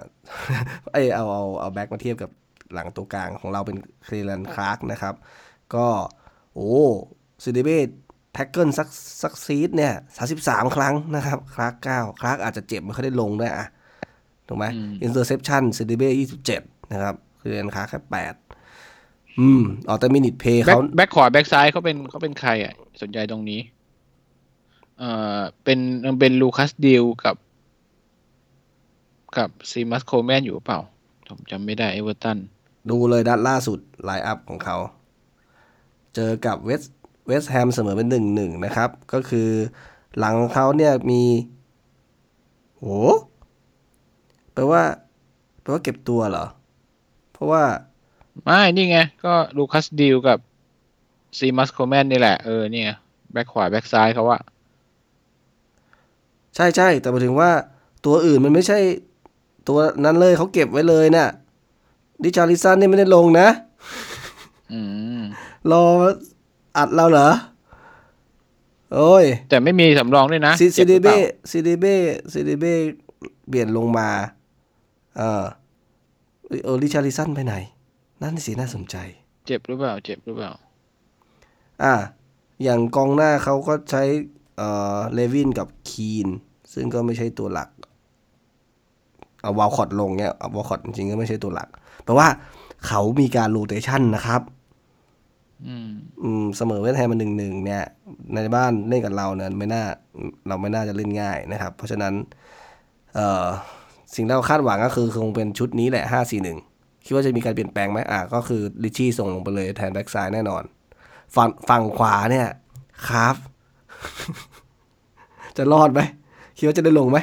[0.93, 2.31] เอยเอาเอาเอาแบ็กมาเทียบกับ
[2.73, 3.77] หลังตัวกลางของเราเป็น
[4.07, 5.15] คลีลันคลาร์กนะครับ
[5.75, 5.87] ก็
[6.55, 6.73] โอ้
[7.43, 7.77] ซินดิเบ้
[8.33, 8.89] tackle suc
[9.21, 13.67] success เนี่ยสาสิบสามครั้งนะครับ คลาร์กเก้าคลาร์กอาจจะเจ็บไม่ค่อยได้ลงด้วยอะ
[14.47, 16.61] ถูกไหมอืม interception ซินดิเบ้ยี่สิบเจ็ด
[16.91, 18.33] นะครับคลีลันคลาร์กแค่แปด
[19.41, 23.59] อืมออแต่ minute play แบ็คเขาแบ็คขวาแบ็คซ้ายเขาเป็นเขาเป็นใครอะ สนใจตรงนี้
[24.99, 27.35] เอ่อเป็นยังเป็นลูคัสดิลกับ
[29.37, 30.79] กับซีมัสโคแมนอยู่หรือเปล่า
[31.29, 32.37] ผมจำไม่ได้เอเวอร์ตัน
[32.89, 34.77] ดูเลยดัดล่าสุด line-up ของเขา
[36.15, 36.81] เจอกับเวส
[37.27, 39.49] เวสแฮมเสมอเป็นหนึ่งหนึ่งนะครับ ก็คือ
[40.17, 41.23] หลังของเขาเนี่ยมี
[42.77, 42.85] โห
[44.53, 44.83] แปลว่า
[45.61, 46.45] แปลว่าเก็บตัวเหรอ
[47.31, 47.63] เพราะว่า
[48.43, 50.37] ไม่นี่ไง ก็ลูคัสดิลกับ
[51.37, 52.91] ซีมัสโคแมนนี่แหละ เออเนี่ย
[53.31, 54.39] แบ็คขวา แบ็คซ้ายเขาว่า
[56.55, 57.51] ใช่ใช่แต่หมายถึงว่า
[58.05, 58.79] ตัวอื่นมันไม่ใช่
[59.67, 61.27] ตัวนั้นเลยเขาเก็บไว้เลยนะ่ะ
[62.23, 63.47] ดิชาริสันนี่ไม่ได้ลงนะ
[64.71, 64.79] อื
[65.19, 65.21] ม
[65.71, 65.83] รอ
[66.77, 67.29] อัดเราเหรอ
[68.95, 71.17] โอ้ย แต่ไม่มีสำรองด้วยนะซีเจ็ซีบหดีรือเปเบ้ล่า
[71.51, 71.95] ซีดีเบ้
[72.33, 72.73] ซีดีเบ้
[73.49, 74.09] เปลี่ยนลงมา
[75.17, 75.43] เออ
[76.63, 77.55] เออริชาริสันไปไหน
[78.21, 78.95] นั่นสิน่าสนใจ
[79.47, 80.51] เจ็บหรือเปล่า เจ็บหรือเปล่า
[81.83, 81.95] อะ
[82.63, 84.03] อย่างกองหน้าเขาก็ใช้
[84.57, 86.27] เอ่อเลวินกับคีน
[86.73, 87.69] ซึ่งก็ไม่ใช่ตัวหลัก
[89.41, 91.69] เอาวอลคอตลงเนี่ยเอาวอลคอตจริงๆก็ไม่ใช่ตัวหลัก
[92.03, 92.27] แปลว่า
[92.87, 94.41] เขามีการ rotation นะครับ
[95.67, 95.89] อืม
[96.23, 97.83] อืมเสมอเวสต์แฮมมาหนึ่งหนึ่งเนี่ย
[98.33, 99.83] ในบ้านเล่นกับเราเนี่ยไม่น่า
[100.47, 102.13] เราไม่น่าจะเล่นง่ายนะครับ เพราะฉะนั้น
[103.15, 103.45] เอ่อ
[104.15, 106.59] สิ่งที่เราคาดหวังก็คือคงเป็นชุดนี้แหละห้าสี่หนึ่ง
[107.05, 110.63] คิดว่าจะมีการเปลี่ยนแปลงไหมอะก็คือลิชชี่ส่งลงไปเลยแทนแบ็กซ้ายแน่นอน
[111.35, 112.47] ฝั่งฝั่งขวาเนี่ย
[113.09, 113.35] ครับ
[115.57, 116.01] จะรอดไหม
[116.57, 117.17] คิดว่าจะได้ลงไหม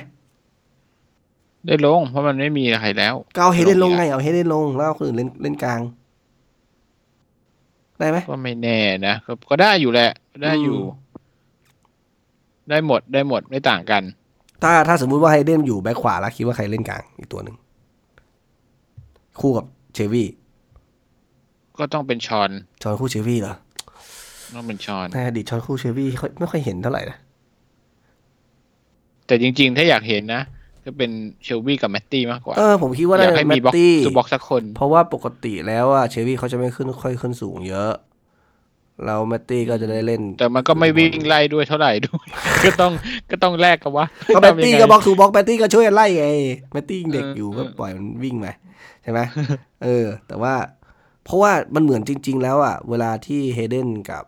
[1.67, 5.81] ได้ลง เพราะมันไม่มีใครแล้วก็เอาเฮเดนลงไงเอาเฮเดนลงแล้วเอาคนอื่นเล่นเล่นกลาง
[7.99, 10.11] ได้ไหมก็ไม่แน่นะก็ก็ได้อยู่แหละ
[10.43, 11.07] ได้อยู่อืม
[12.71, 14.03] ได้หมดได้หมดไม่ต่างกัน
[14.63, 17.57] ถ้าถ้าสมมุติว่าไฮเดนอยู่แบ็คขวาแล้วคิดว่าใครเล่นกลางอีกตัวหนึ่ง
[19.41, 20.29] คู่กับเชวี่
[21.79, 22.51] ก็ต้องเป็นชอน
[22.83, 23.55] ชอนคู่เชวี่เหรอ
[24.55, 27.17] ต้องเป็นชอนในอดีตชอนคู่เชวี่ค่อยไม่ค่อยเห็นเท่าไหร่นะ
[29.27, 30.43] แต่จริง ๆ ถ้าอยากเห็นนะ
[30.85, 31.11] ก็เป็น
[31.45, 37.93] เชลวี่กับแมตตี้มากกว่า เออผมคิดว่าอยากให้แมมีต box toบล็อกสักคน เพราะว่าปกติแล้วอะเชวี่เขาจะไม่ขึ้นค่อยขึ้นสูงเยอะ
[39.05, 42.27] แล้วแมตตี้ก็จะได้เล่น แต่มันก็ไม่วิ่งไล่ด้วยเท่าไหร่ด้วย
[42.65, 42.93] ก็ต้อง
[43.31, 46.27] ก็ต้องแลกกันวะก็แมตตี้ทำยังไงก็ box toบล็อกแมตตี้ก็ช่วยไล่ไง
[46.73, 49.23] แมตตี้ยังเด็กอยู่เออก็ปล่อยมันวิ่งไปใช่ไหม
[49.85, 50.55] เออ แต่ว่า
[51.25, 54.25] เพราะว่ามันเหมือนจริง ๆ แล้วอะเวลาที่เฮเดนกับ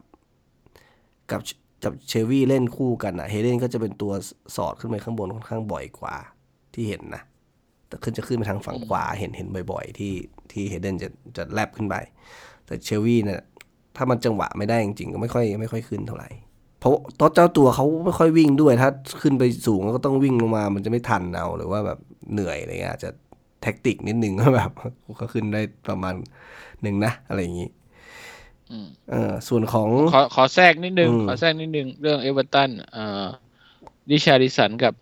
[1.31, 1.41] กับ
[1.85, 4.13] กับเชวี่เล่นคู่กันอะเฮเดนก็จะเป็นตัว
[4.57, 6.15] สอดขึ้นไปข้างบนค่อนข้างบ่อยกว่า
[6.75, 7.23] ที่เห็นนะ
[7.89, 10.15] แต่ขึ้นจะขึ้นไปทางฝั่งขวาเห็นเห็นบ่อย ๆ ที่
[10.53, 11.97] ที่เฮเดนจะจะแลบขึ้นไป
[12.67, 13.41] แต่เชวี่เนี่ย
[13.97, 16.29] ถ้ามันจังหวะไม่ได้จริงๆก็ไม่ค่อยไม่ค่อยขึ้นเท่าไหร่
[16.81, 18.89] เพราะตอนเจ้าตัวเขาไม่ค่อยวิ่งด้วย ถ้า
[19.23, 21.99] ขึ้นไปสูงก็ต้องวิ่งลงมา มันจะไม่ทันเอาหรือว่าแบบ
[22.33, 23.11] เหนื่อยอะไรเงี้ยอาจจะ
[23.63, 24.71] แท็กติกนิดนึงก็แบบ
[25.21, 26.15] ก็ขึ้นได้ประมาณ
[26.83, 27.69] หนึ่งนะอะไรอย่างนี้
[28.71, 33.25] อืมเออส่วนของขอขอแทรกนิดนึงอืมขอแทรกนิดนึง เรื่องเอเวอร์ตันเอ่อ
[34.11, 34.95] ดิชาริสันกับ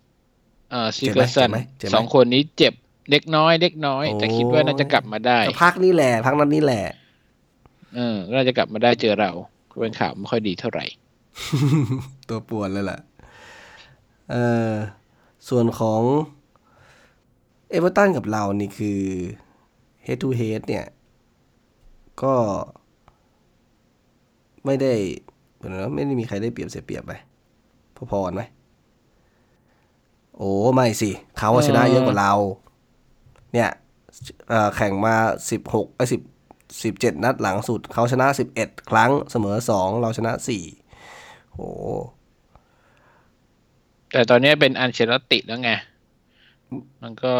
[0.71, 2.73] เอ่อซิเจ็บเกไหมอร์สันเจ็บไหมเจ็บไหมสองคนนี้เจ็บ
[3.11, 6.83] เล็กน้อยเล็กน้อยโอ้แต่คิดว่าน่าจะกลับมาได้ก็พักนี่แหละพักนั้นนี่แหละ
[7.95, 9.31] เออน่าจะกลับมาได้เจอเรา
[9.71, 10.85] ก็เป็นข่าวไม่ค่อยดีเท่าไหร่
[12.29, 12.99] ตัวปวดเลยล่ะ
[14.31, 14.35] เอ
[14.69, 14.71] อ
[15.49, 16.01] ส่วนของ
[17.69, 18.99] เอเวอร์ตันกับเรานี่คือ
[20.05, 20.85] head to head เนี่ย
[22.21, 22.35] ก็
[24.65, 24.93] ไม่ได้
[25.55, 27.11] เหมือนว่าไม่ได้มีใครได้เปรียบเสียเปรียบไป
[28.11, 28.41] พอๆกันไหม
[30.37, 32.33] โอ้ไม่สิเขาชนะเยอะกว่าเรา
[33.53, 33.69] เนี่ย
[34.75, 35.15] แข่งมา
[35.51, 36.21] สิบหกไอ้สิบ
[36.83, 40.63] สิบเจ็ดนัดหลังสุด เขาชนะสิบเอ็ดครั้งเสมอสองเราชนะสี่
[41.53, 41.59] โห
[44.11, 45.71] แต่ตอนนี้เป็นอันเชลติแล้วไง
[47.03, 47.33] มันก็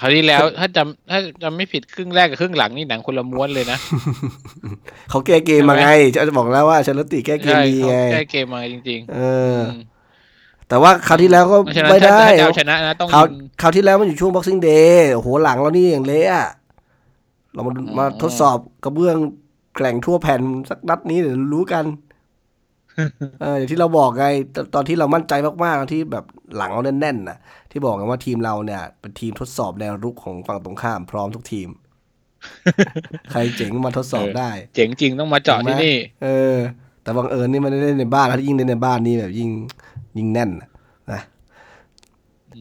[0.00, 3.78] คราวที่แล้วถ้าจำถ้าจำไม่ผิดครึ่งแรกกับครึ่งหลังนี่หนังคนละม้วนเลยนะ
[5.10, 9.66] เขาแก้เกมมาไงจะบอกแล้วว่าเชลติแก้เกมใช่ดีเขาไงแก้เกมมาจริงเอๆอม
[10.68, 16.48] แต่ว่าคราวที่แล้วก็เพราะฉะนั้นไม่ถ้าได้ถ้าจะเอาชนะนะต้องคราวยิงคราวที่แล้วมันอยู่ช่วง boxing day โอ้โหหลังเรานี่อย่างเละอะ
[17.54, 19.16] เรามาอืมมาทดสอบกระเบื้อง
[19.76, 21.84] แกล่งทั่วแผ่นสักนัดนี้เดี๋ยวรู้กัน
[23.40, 25.32] เอออย่างที่เราบอกไงตตอนที่เรามั่นใจ
[25.64, 26.24] มากๆที่แบบ
[26.56, 27.38] หลังเราแน่นๆน่ะ
[27.70, 31.68] ที่บอกกันว่าทีมเราเนี่ย เป็นทีมทดสอบแนวรุกของฝั่งตรงข้ามพร้อมทุกทีม
[33.30, 36.56] ใครเจ๋งมาทดสอบได้ เจ๋งจริงต้องมาเจาะที่นี่ เออ
[37.02, 39.50] แต่บังเอิญนี่มันได้เล่นในบ้านแล้วยิ่งเล่นในบ้านนี่แบบยิ่ง
[40.18, 40.68] ยิ่งแน่นน่ะ
[41.12, 41.20] นะ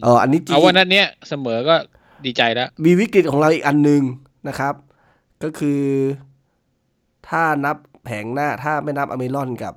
[0.03, 1.75] เอออันนี้จริงเอาวันนั้นเนี้ยเสมอก็
[2.25, 4.01] ดีใจแล้ว มีวิกฤตของเราอีกอันหนึ่ง
[4.47, 4.73] นะครับ
[5.43, 5.81] ก็คือ
[7.27, 9.73] ถ้านับแผงหน้าถ้าไม่นับอเมรอนกับ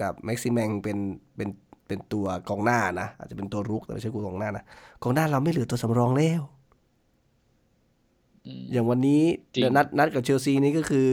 [0.00, 0.98] กับแม็กซิแมงเป็น
[1.36, 1.48] เป็น
[1.86, 4.64] เป็นตัวกองหน้านะ อาจจะเป็นตัวรุกแต่ไม่ใช่กูกองหน้านะ
[5.02, 6.42] กองหน้าเราไม่เหลือตัวสำรองแล้ว
[8.46, 9.22] อืมอย่างวันนี้
[9.54, 11.08] จริงเดี๋ยวนัดนัดกับเชลซีนี่ก็คือ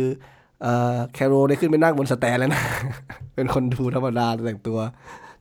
[0.61, 2.63] เอ่อแคโรได้ขึ้นไปนั่งบนสแตนแล้วนะ
[3.35, 4.79] เป็นคนดูธรรมดาแต่งตัว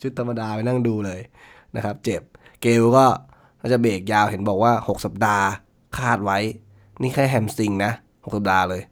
[0.03, 1.21] ชุดธรรมดาไปนั่งดูเลย
[1.77, 2.23] นะครับ เจ็บ
[2.61, 3.07] เกลก็
[3.61, 5.47] น่าจะเบรกยาวเห็นบอกว่า 6 สัปดาห์
[5.99, 6.39] คาดไว้
[7.03, 8.83] นี่แค่แฮมสตริงนะ 6 สัปดาห์เลย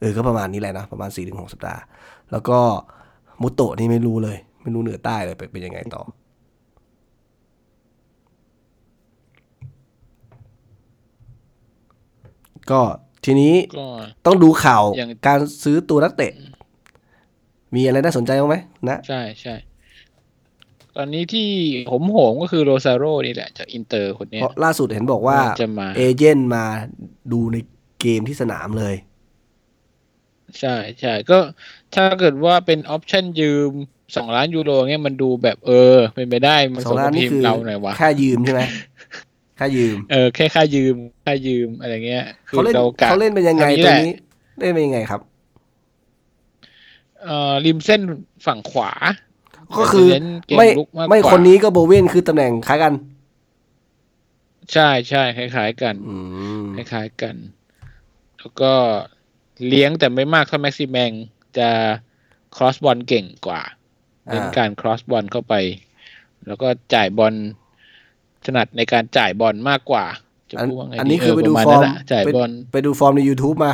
[0.00, 1.80] เออ ก็ประมาณนี้แหละนะ ประมาณ 4-6 สัปดาห์
[2.30, 2.58] แล้วก็
[3.42, 6.02] มุโตะนี่ไม่รู้เลย ไม่รู้เหนือใต้เลยเป็นเป็นยังไงต่อ
[12.70, 12.80] ก็
[13.24, 13.88] ทีนี้ก็
[14.26, 16.32] ต้องดูข่าวอย่างการซื้อตัวนักเตะ
[17.74, 18.56] มีอะไรน่าสนใจบ้างไหม
[18.88, 19.54] นะใช่ใช่
[20.96, 21.48] ตอนนี้ที่
[21.90, 26.64] ผมโหมก็คือโรซาโรนี่แหละ จากอินเตอร์คนเนี้ยเพราะล่าสุดเห็นบอกว่าจะมา agent มา
[27.32, 27.56] ดูใน
[28.00, 28.94] เกมที่สนามเลย
[30.60, 31.38] ใช่ใช่ก็
[31.94, 33.70] ถ้าเกิดว่าเป็น option ยืม
[34.16, 38.62] สองล้านยูโรเงี้ยมันดูแบบเออ เป็นไปได้มันสอสมงล้ากันบนี่ทีมคือเราหน่อยวะค่ายืมใช่ไหม
[39.58, 44.14] ค่ายืม เออแค่ค่ายืมค่ายืมอะไรเงี้ยคือเขาเล่นเรากะเขาเล่นเป็นยังไงทำนี้ตัวแหละนี้
[44.60, 45.20] เล่นเป็นยังไงครับ
[47.22, 48.00] เอ่อริมเส้น
[48.46, 48.90] ฝั่งขวา
[49.78, 52.92] ก็คือเน้นเกมไม่ลุกมากกว่าไม่คนนี้ก็โบเวนคือตำแหน่งคล้ายกัน
[54.72, 56.16] ใช่ใช่คล้ายๆกันอื
[56.62, 57.34] มคล้ายๆกัน
[58.38, 58.72] แล้วก็
[59.68, 61.10] เลี้ยงแต่ไม่มากเท่าแม็กซิแมง
[61.58, 61.68] จะ
[62.56, 63.62] ครอสบอลเก่งกว่า
[64.26, 65.54] เน้นการครอสบอลเข้าไป
[66.46, 67.34] แล้วก็จ่ายบอล
[68.44, 70.04] ถนัดในการจ่ายบอลมากกว่า
[70.50, 73.72] จะอันพูดว่าไงอันนี้คือไปดูเระาณฟอร์มนั้นอะจ่ายไปบอลไปดูฟอร์มใน YouTube มา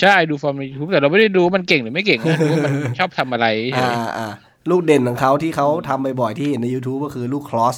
[0.00, 4.28] ใช่ดูฟอร์มในยูทูบแต่เราไม่ได้ดูมันเก่งหรือไม่เก่งนะดูว่ามันชอบทำอะไรเฉอ่ายอ่า
[4.70, 7.76] ลูกเด่นของเขาที่เขาทำบ่อยๆที่เห็นใน YouTube ก็คือลูกครอส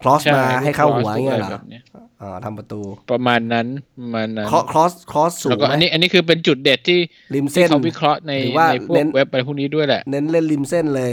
[0.00, 1.82] ครอสใช่มาให้เข้าหัวอย่างเงี้ยเหรอแบบนี้ย
[2.22, 3.66] อ่าทำประตู ประมาณนั้น
[4.00, 6.98] ประมาณนั้น ครอครอสครอสสูแล้วงก็ไหมอันนี้อันนี้คือเป็นจุดเด็ดที่
[7.34, 11.12] ริมที่เส้นเขาวิเคราะห์ในหรือว่าในพวเน้กนเว็บอะไรพวกนี้ด้วยแหละ เน้นเล่นริมเส้นเลย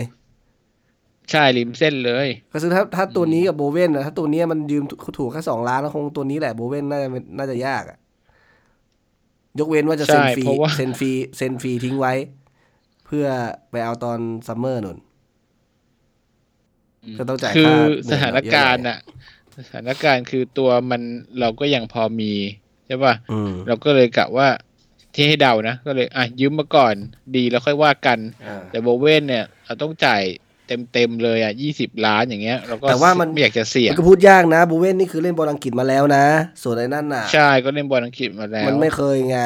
[1.32, 4.84] ใช่ริมเส้นเลยก็คือถ้าถ้าตัวนี้กับโบเว่นนะถ้าตัวนี้มันยืม
[5.18, 7.97] ถูกแค่สองล้านก็คงตัวนี้แหละโบเว่นน่าจะน่าจะยากอะ
[9.60, 12.14] ยกเว้นว่าจะเซ็นใช่ฟรีเพราะว่าเซ็นฟรีเซ็นฟรีทิ้งไว้
[13.06, 13.26] เพื่อ
[13.72, 14.97] ไปเอาตอนซัมเมอร์นุ่น
[17.18, 18.97] ก็ต้องจ่ายคือค่าเหนื่อยสถานการณ์อะ
[19.58, 21.01] สถานการณ์คือตัวมัน
[21.39, 22.34] เราก็ยังพอมี
[22.88, 24.47] ใช่ป่ะอืมเราก็เลยกะว่า
[25.14, 26.95] ที่ให้เดานะก็เลยอะยืมมาก่อน
[27.36, 30.22] ดีแล้วค่อยว่ากันอ่าแต่โบเวนเนี่ยเราต้องจ่าย
[30.68, 36.26] เต็มเต็มๆเลยอะยี่สิบล้านอย่างเงี้ยเราก็แต่ว่ามันไม่อยากจะเสี่ยมังนก็พูดยากนะโบเว่นนี่คือเล่นบอลอังกฤษมาแล้วนะ
[36.64, 39.39] ส่วนไอ้นั่นน่ะ ใช่ก็เล่นบอลอังกฤษมาแล้ว มันไม่เคยไง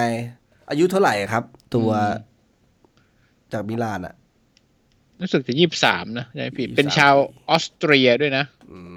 [0.69, 1.43] อายุเท่าไหร่ครับ
[1.75, 2.35] ตัวอืม
[3.53, 4.15] จากมิลานอะ
[5.21, 7.15] รู้สึกจะยี่สิบสามนะใช่ผิด23เป็นชาว
[7.49, 8.79] ออสเตรียด้วยนะ อื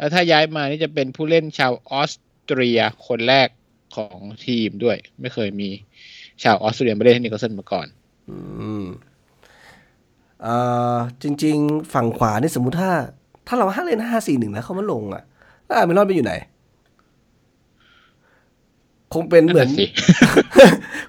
[0.00, 2.12] แล้วถ้าย้ายมานี่จะเป็นผู้เล่นชาวออส
[2.44, 3.48] เตรียคนแรก
[3.96, 5.68] ของทีมด้วย ไม่เคยมี
[6.42, 7.86] ชาวออสเตรียมาเล่นที่นิโคลสันมาก่อน
[8.28, 8.36] อื
[8.82, 8.84] ม
[10.42, 10.54] เอ่
[10.94, 12.92] อจริง ๆ ฝั่งขวานี่สมมุติถ้า
[13.46, 15.22] ถ้าเราห้าเล่นห้าสี่หนึ่งแล้วเขามาลงอะ
[15.64, 16.34] แล้วอาร์เมรอนไปอยู่ไหน
[19.14, 19.86] คงเป็นเหมือนนั่นน่ะสิ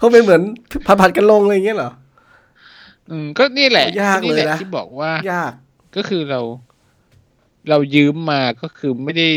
[0.01, 0.41] คงเป็นเหมือน
[0.85, 1.91] ผัดๆกันลงอะไรอย่างเงี้ยเหรอ
[3.09, 5.51] อืม ก็นี่แหละยากเลยนะนี่แหละที่บอกว่ายาก
[5.95, 6.41] ก็คือเรา
[7.69, 9.29] เรายืมมาก็คือไม่ได้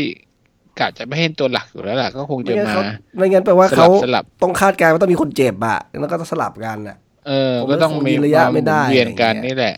[0.79, 2.81] กะจะไม่ให้ตัวหลักอยู่แล้วล่ะก็คงไม่จะงั้นมาเขา
[3.17, 6.97] ไม่งั้นแปลว่าสลัเขาบสลับต้องคาดการณ์ว่าต้องมีคนเจ็บอะแล้วก็ต้องสลับกันอะ
[7.27, 9.75] เออผมก็ต้องว่าคงมียืนระยะควาไม่ได้หนเวียนกันอะไรอย่างเงี้ยนี่แหละ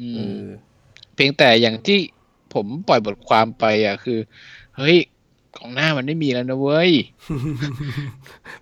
[0.00, 0.44] อืเอมอ
[1.14, 1.98] เพียงแต่อย่างที่
[2.54, 4.18] ผมปล่อยบทความไปอะ คือ
[4.76, 4.96] เฮ้ย
[5.58, 6.90] ของหน้ามันไม่มีแล้วนะเว้ย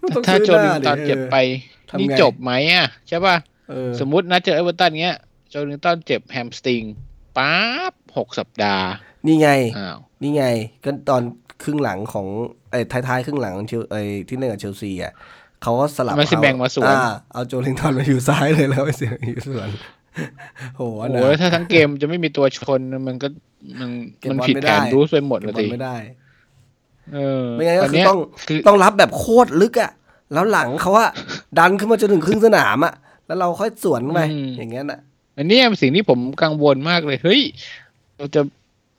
[0.01, 1.37] มันต้องถ้าซื้อโจหลิน้างดิตอนเจ็บไป
[1.91, 3.37] ทำไงนี่จบไหมอะ ใช่ป่ะ
[3.70, 5.18] เออสมมุตินะเจอเอเวอร์ตันเงี้ย
[5.51, 6.83] โจลิงตันเจ็บแฮมสตริง
[7.37, 7.55] ป๊า
[7.91, 8.87] บหกสัปดาห์
[9.27, 10.45] นี่ไงอ้าวนี่ไง
[10.85, 11.23] ก็ตอน
[11.62, 12.27] ครึ่งหลังของ
[12.70, 15.12] ไอ้ท้ายๆครึ่งหลังของเชลไอ้ที่เล่นกับเชลซีอะ
[15.62, 19.68] เขาก็สลับมันสิแบ่งมาสวนอ่เอาโจลิงตันมาอยู่ซ้ายเลยแล้วไอ้เสียงอยู่ส่วน
[20.77, 23.29] โหโอ้อันโหนะแล้วถ้าทั้งเกมจะไม่มีตัวชนมันก็
[23.81, 25.97] มันเก็บมันบอลผิดไม่แผได้นรูสไปหมดเก็เลบยบอลทีไม่ได้
[27.14, 28.18] เออไม่งั้นก็ตคือเยต้อง
[28.49, 29.91] คือต้องรับแบบโคตรลึกอะ
[30.33, 31.11] แล้วหลังเขาอะ
[31.59, 32.95] ดันขึ้นมาจนถึงครึ่งสนามอะ
[33.27, 34.20] แล้วเราค่อยสวนไป
[34.57, 35.01] อย่างเงี้ยน่ะ
[35.39, 37.43] อันเนี้ยเป็นสิ่งที่ผมกังวลมากเลย เฮ้ย
[38.16, 38.41] เราจะ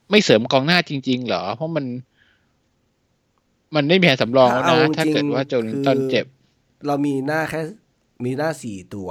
[0.10, 1.86] ไม่เสริมกองหน้าจริง ๆ เหรอ เพราะมัน
[3.76, 6.26] มันไม่มีแผนสำรองแล้วถ้าเอานะถ้าจริงเกิดว่าโจลิงตันคือเจ็บ
[6.88, 7.62] เรามีหน้าแค่
[8.26, 9.10] มีหน้าสี่ตัว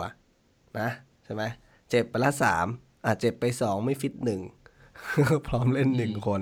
[0.78, 0.88] นะ
[1.24, 1.42] ใช่ไหม
[1.90, 2.66] เจ็บไปละสาม
[3.04, 4.40] อะเจ็บไปสองไม่ฟิตหนึ่ง
[5.46, 6.40] พร้อมเล่นหนึ่งคน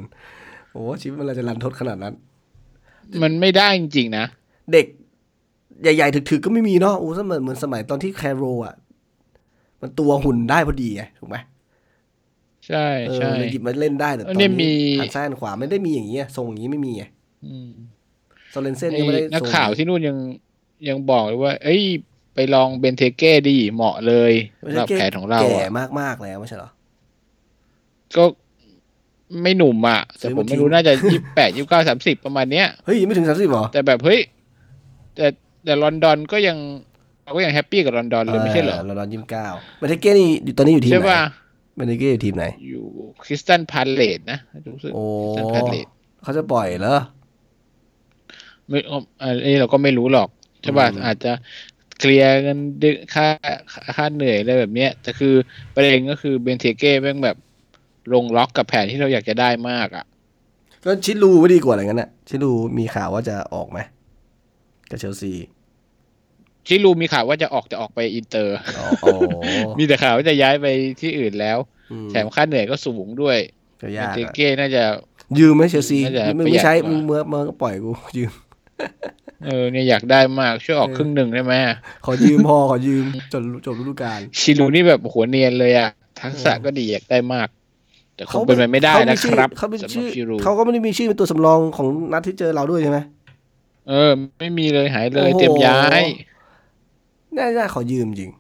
[0.72, 2.14] โอ้ชีวิตมันเราจะรันทดขนาดนั้น
[3.22, 4.24] มันไม่ได้จริง ๆ นะ
[4.72, 4.86] เด็ก
[5.82, 8.74] ใหญ่ ๆ ถึก ๆ ก็ไม่มีเนาะโอ้สมัยเหมือนสมัยตอนที่แคโรอะ
[9.80, 11.36] มันตัวหุ่นได้พอดีไงถูกไหม
[12.70, 17.04] ใช่เออใช่เลยหยิบมาเล่นได้แต่ตอัอนนนี้นี้มีหันซ้ายหันขวาไม่ได้มีอย่างเงี้ยทรงอย่างงี้ไม่มีไง
[17.44, 17.70] อืม
[18.50, 20.16] โซเลนเซนยังไม่ได้นักทรงข่าวที่นู่นยัง
[20.88, 21.82] ยังบอกเลยว่า เอ้ย
[22.34, 26.70] ไปลองเบนเทเก้ดีเหมาะเลยไม่สำหใช่รับแผนของเราแก่อะมากๆแล้วไม่ใช่เหรอ
[28.16, 28.24] ก็
[29.42, 34.20] ไม่หนุ่มอะ แต่ซื้อผมมาไม่รู้ทิ้งน่าจะยี่แปดยี่เก้าสามสิบประมาณเนี้ยเฮ้ยยังไม่ถึงสามสิบหรอ แต่แบบเฮ้ย
[35.16, 35.26] แต่
[35.64, 36.56] แต่ลอนดอนก็ยัง
[37.24, 39.46] เราก็ยังแฮปปี้กับลอนดอนเลยไม่ใช่เหรอเราดอนยิมเก้า
[39.78, 41.20] เบเทเก้นี่อยู่ตอนนี้อยู่ทีมใช่ไหนป่ะ
[41.80, 42.86] เบเทเก้อยู่ทีมไหน อยู่
[43.24, 44.38] คริสตันพาเลตนะ
[44.74, 45.86] รู้สึกโอ้คริสตันพาเลต
[46.22, 46.96] เขาจะปล่อยเหรอ
[48.68, 48.78] ไม่
[49.22, 50.28] อันนี้เราก็ไม่รู้หรอก
[50.62, 51.32] ใช่ป่ะอืมอาจจะ
[51.98, 53.26] เคลียร์เงินเดือนค่า
[53.96, 55.34] ค่าเหนื่อยอะไรแบบเนี้ยแต่คือ
[55.74, 57.36] ประเด็นก็คือเบนเทเก้แม่งแบบ
[58.12, 60.04] ลงล็อกกับแผนที่เราอยากจะได้มากอะ
[60.84, 63.78] ก็ชิรูด์ไม่ดีกว่าอะไรงั้นน่ะ ชิรูด์มีข่าวว่าจะออกไหม
[64.90, 65.32] กับเชลซี
[66.66, 69.10] ชิรูด์มีข่าวว่าจะออกจะออกไปอินเตอร์อ๋อโอ้
[69.78, 70.66] มีแต่ข่าวว่าจะย้ายไป
[71.00, 71.58] ที่อื่นแล้ว
[71.92, 73.38] อืมแถมค่าเหนื่อยก็สูงด้วย
[73.80, 74.82] ก็เบยานกเทอะเก้น่าจะ
[75.38, 78.32] ยืมไหมเชลซีน่าจะมึงประหยัไม่ดใช้กว่ามึงเมื่อเมื่อก็ปล่อยกูยืม
[79.46, 81.54] เออเนี่ยอยากได้มากช่วยออกเออครึ่งหนึ่งได้ไหม
[82.04, 85.90] ขอยืมพอขอยืมจนจบฤดูกาลชิลูนี่แบบหัวเนียนเลยอะ
[86.20, 87.48] ทักษะเออก็ดีอยากได้มาก
[88.16, 92.98] แต่คงเป็นไปไม่ได้นะครับเขาเป็นสำหรับชื่อชิลูเขาก็ไม่ได้มีชื่อเป็นตัวสำรองของนัดที่เจอเราด้วยใช่ไหม
[93.88, 96.02] เออ ไม่มีเลยหายเลยโอ้โหเตรียมย้าย
[97.36, 98.30] น่าจะขอยืมจริง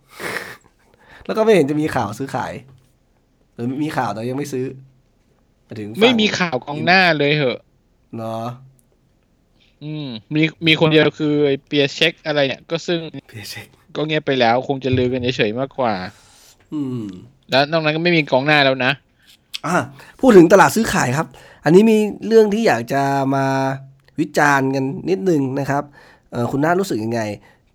[1.26, 2.52] แล้วก็ไม่เห็นจะมีข่าวซื้อขาย
[3.54, 4.64] หรือมีข่าวแต่ยังไม่ซื้อ
[5.66, 7.58] หายถึงฝั่งไม่มีข่าวกองหน้าเลยเหอะ
[8.16, 8.44] เนาะ
[9.84, 13.66] อืม มีมีคนเดียวคือไอ้เปียเช็คอะไรเนี่ยก็ซึ่งเพียเช็ค
[13.96, 15.94] ก็เงียบไปแล้ว คงจะลือกันเฉยๆมากกว่า
[16.72, 17.04] อืม
[17.50, 18.92] แล้วนอกนั้นก็ไม่มีกองหน้าแล้วนะ
[19.66, 19.76] อะ
[20.20, 21.26] พูดถึงตลาดซื้อขายครับ
[21.64, 23.02] อันนี้มีเรื่องที่อยากจะ
[23.34, 23.46] มา
[24.20, 25.82] วิจารณ์กันนิดนึงนะครับ
[26.30, 27.20] เอ่อคุณน่ารู้สึกยังไง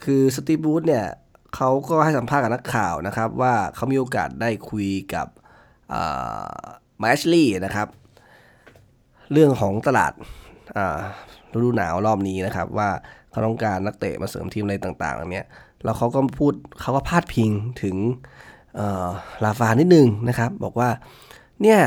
[0.04, 1.06] คือสตีบูธเนี่ย
[1.56, 5.28] เขาก็ให้สัมภาษณ์กับนักข่าวนะครับ ว่าเขามีโอกาสได้คุยกับ
[7.02, 7.88] มาแอชลีย์นะครับ
[9.32, 10.14] เรื่องของตลาด
[11.54, 12.90] ฤดูหนาวรอบนี้นะครับ ว่า
[13.32, 15.44] เขาต้องการนักเตะมาเสริมทีมอะไรต่างๆเหล่านี้
[15.84, 17.96] แล้วเขาก็พูดเขาก็พาดพิงถึง
[19.44, 20.90] ลาฟานิดนึงนะครับ บอกว่า
[21.62, 21.80] เนี่ย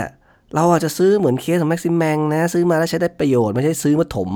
[0.54, 4.30] เราอาจจะซื้อเหมือนเคสของแม็กซิมแมงนะ ซื้อมาแล้วใช้ได้ประโยชน์ ไม่ใช่ซื้อมาถม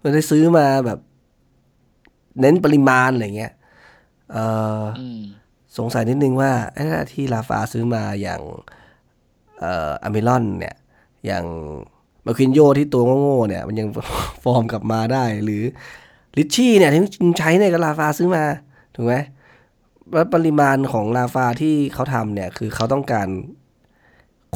[0.00, 0.98] ไม่ได้ซื้อมาแบบ
[2.40, 3.52] เน้นปริมาณอะไรเงี้ย
[4.32, 4.44] เอ่
[4.80, 5.20] ออืม
[5.78, 8.40] สงสัยนิดนึงว่าไอ้ที่ลาฟาซื้อมาอย่าง
[9.60, 10.76] เอ่ออเมรอนเนี่ย
[11.26, 11.44] อย่าง
[12.24, 13.88] มาควินโยที่ตัวโง่ๆเนี่ย มันยัง
[14.44, 15.62] ฟอร์มกลับมาได้ หรือ
[16.36, 17.02] ลิชชี่เนี่ยที่
[17.38, 18.44] ใช้เนี่ยก็ลาฟาซื้อมา
[18.94, 19.14] ถูกไหม
[20.12, 23.28] แล้วปริมาณของลาฟาที่เขาทำเนี่ย คือเขาต้องการ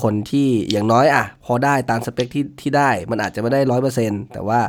[0.02, 4.60] คนที่อย่างน้อยอะพอได้ตามสเปคที่ที่ได้ มันอาจจะไม่ได้ร้อยเปอร์เซ็นแต่ว่า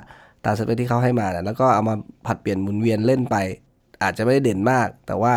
[0.45, 1.95] ตามสเปคที่เขาให้มานี่ยแล้วก็เอามา
[2.27, 3.35] ผัดเปลี่ยนหมุนเวียนเล่นไป
[4.03, 5.33] อาจจะไม่ได้เด่นมาก แต่ว่า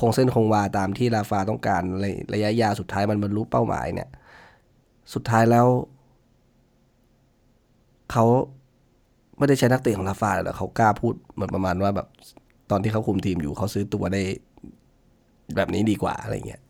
[0.00, 4.08] คงเส้นคงวาตามที่ลาฟาต้องการในระยะยาวสุดท้ายมันบรรลุเป้าหมายเนี่ย
[5.14, 5.66] สุดท้ายแล้ว
[8.12, 8.24] เขา
[9.38, 12.08] ไม่ได้ใช้นักเตะของลาฟาเลยเหรอเขากล้าพูดเหมือนประมาณว่าแบบ
[12.70, 14.22] ตอนที่เขาคุมทีมอยู่เขาซื้อตัวได้
[15.56, 16.61] แบบนี้ดีกว่าอะไรเงี้ย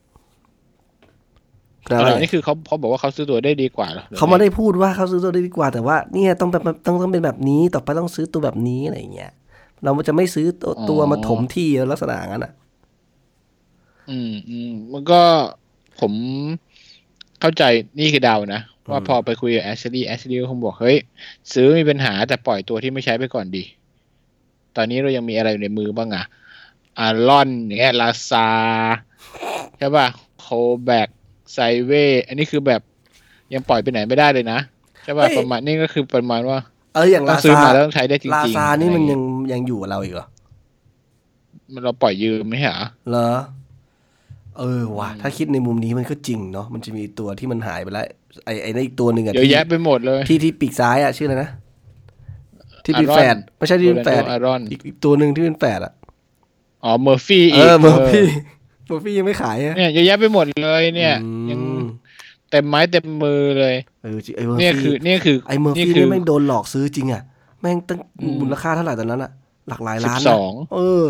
[1.85, 9.33] อะไรนี่คือเขาเขาบอกว่าเขาซื้อตัวได้ดีกว่าหรอเขาไม่ได้พูดว่าเขาซื้อตัวได้ดีกว่า แต่ว่าเนี่ยต้องแบบต้องต้องเป็นแบบนี้ต่อไปต้องซื้อตัวแบบนี้อะไรเงี้ย
[9.85, 12.53] เราจะไม่ซื้อตัวตัวมาถมที่ลักษณะอย่างนั้นอะ
[14.11, 15.21] อืมอืมมันก็
[16.01, 16.13] ผม
[17.41, 17.63] เข้าใจ
[17.99, 18.61] นี่คือเดานะ
[18.91, 20.97] ว่าพอไปคุยกับแอชลีย์แอชลีย์ก็คงบอกเฮ้ย
[21.53, 23.65] ซื้อมีปัญหาแต่ปล่อยตัวที่ไม่ใช้ไปก่อนดี
[24.77, 26.25] ตอนนี้เรายังมีอะไรอยู่ในมือบ้างอะ
[26.99, 28.49] อารอนอย่างเงี้ยลาซา
[29.79, 30.07] ใช่ป่ะ
[30.41, 30.47] โค
[30.85, 31.09] แบก
[31.53, 31.93] ไซเว
[32.27, 32.81] อันนี้คือแบบ
[33.55, 34.59] ยังปล่อยไปไหนไม่ได้เลยนะ
[35.03, 36.59] ใช่ป่ะเฮ้ยประมาณนี่ก็คือประมาณว่า
[36.95, 40.27] เอออย่างต้อลางซื้อซามาแล้วต้องใช้ได้จริงๆลาซานี่มันอะไรยังเงี้ยังอยู่กับเราอีกเหรอ
[41.73, 42.75] มันเราปล่อยยืมไหมฮะ
[43.11, 43.31] เหรอ
[44.59, 48.07] เออว่ะถ้าคิดในมุมนี้มันก็จริงเนาะมันจะมีตัวที่มันหายไปแล้ว
[48.45, 51.51] ไอ้ไอ้นั่นอีกตัวหนึ่งอะเยอะที่แยะไปหมดเลย ที่ที่ปีกซ้ายอะชื่ออะไรนะ
[52.85, 55.93] ที่เป็น Aaron แฝดไม่ใช่ที่เป็นแฝดอารอนอีกอีกตัวหนึ่งที่เป็นแฝดอะ
[56.85, 58.27] อ๋อเมอร์ฟี่เออเมอร์ฟี่
[58.93, 61.61] เมอร์ฟี่ยังไม่ขายอะเนี่ยเยอะแยะไปหมดเลยเนี่ยอืมยัง
[62.51, 67.23] เต็มไม้เต็มมือเลยเออจริงไอ้เมอร์เนี่ยคืฟี่อเนี่ยคือไอ้เมอร์นี่ฟี่คืนี่อแม่งโดนหลอกซื้อจริงอะ
[67.61, 69.31] แม่งตั้งอืมมูลค่าเท่าไหร่ตอนนั้นอะ
[69.69, 71.05] หลักหลายสิบล้านสนะองเออ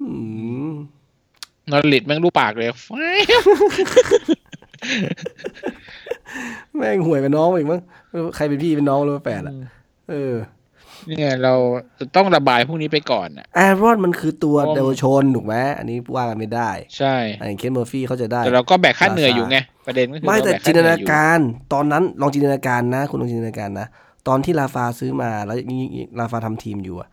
[0.00, 0.08] อื
[0.70, 0.72] ม
[1.70, 3.44] นอริดแม่งรูปปากเลยแฟบ
[6.76, 7.80] แม่งห่วยเป็นน้องอีกมั้ง
[8.36, 9.54] ใครเป็นพี่เป็นน้องหรือว่าแฝดอะ
[10.10, 10.34] เออ
[11.08, 11.54] เนี่ยเรา
[11.98, 21.40] จะต้องระบายพวกนี้ไปก่อนอะแอรอนมันคือตัวเพราะเยาวชนถูกไหมอันนี้ว่ากันไม่ได้ ใช่อันอย่างเคนเมอร์ฟี่เขาใจะได้ แต่เราก็แบกค่าเหนื่อยอยู่ไง ประเด็นก็คือไม่แต่เรบจินตนาค่เหอยอยู่การ
[21.72, 23.86] ตอนนั้นลองจินตนาการนะ คุณลองจินตนาการนะ
[24.28, 25.82] ตอนที่ลาฟาซื้อมาแล้วนี่
[26.18, 27.08] ลาฟาทำทีมอยู่อะ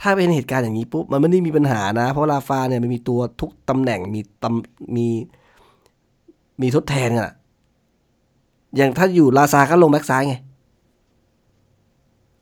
[0.00, 5.06] ถ้าเป็นเหตุการณ์อย่างนี้ปุ๊บมันไม่ได้มีปัญหานะ เพราะลาฟาเนี่ยมันมีตัวทุกตำแหน่งมีตำมี
[6.62, 7.34] มีทดแทนกันอะ
[8.76, 10.34] อย่างถ้าอยู่ลาซาก็ลงแบ็กซ้ายไง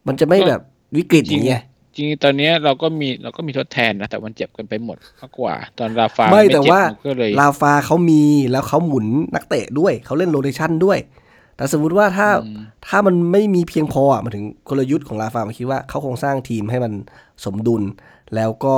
[0.07, 0.61] มันจะไม่แบบ
[0.97, 1.63] วิกฤตอย่างเงี้ย
[1.95, 10.99] จริงๆตอนเนี้ยเราก็มีเราก็มีทดแทนนะแต่มันเจ็บกันไปหมดมากกว่า ตอนราฟาไม่เจ็แต่บว่านก็เลยลาฟาเขามีแล้วเขาหมุนนักเตะด้วยเขาเล่นโรเตชันด้วย
[11.57, 16.93] แต่สมมติว่าถ้าอืมถ้ามันไม่มีเพียงพออะมาถึงกลยุทธ์ของลาฟามันคิดว่าเขาคงสร้างทีมให้มัน
[17.45, 17.83] สมดุล
[18.35, 18.77] แล้วก็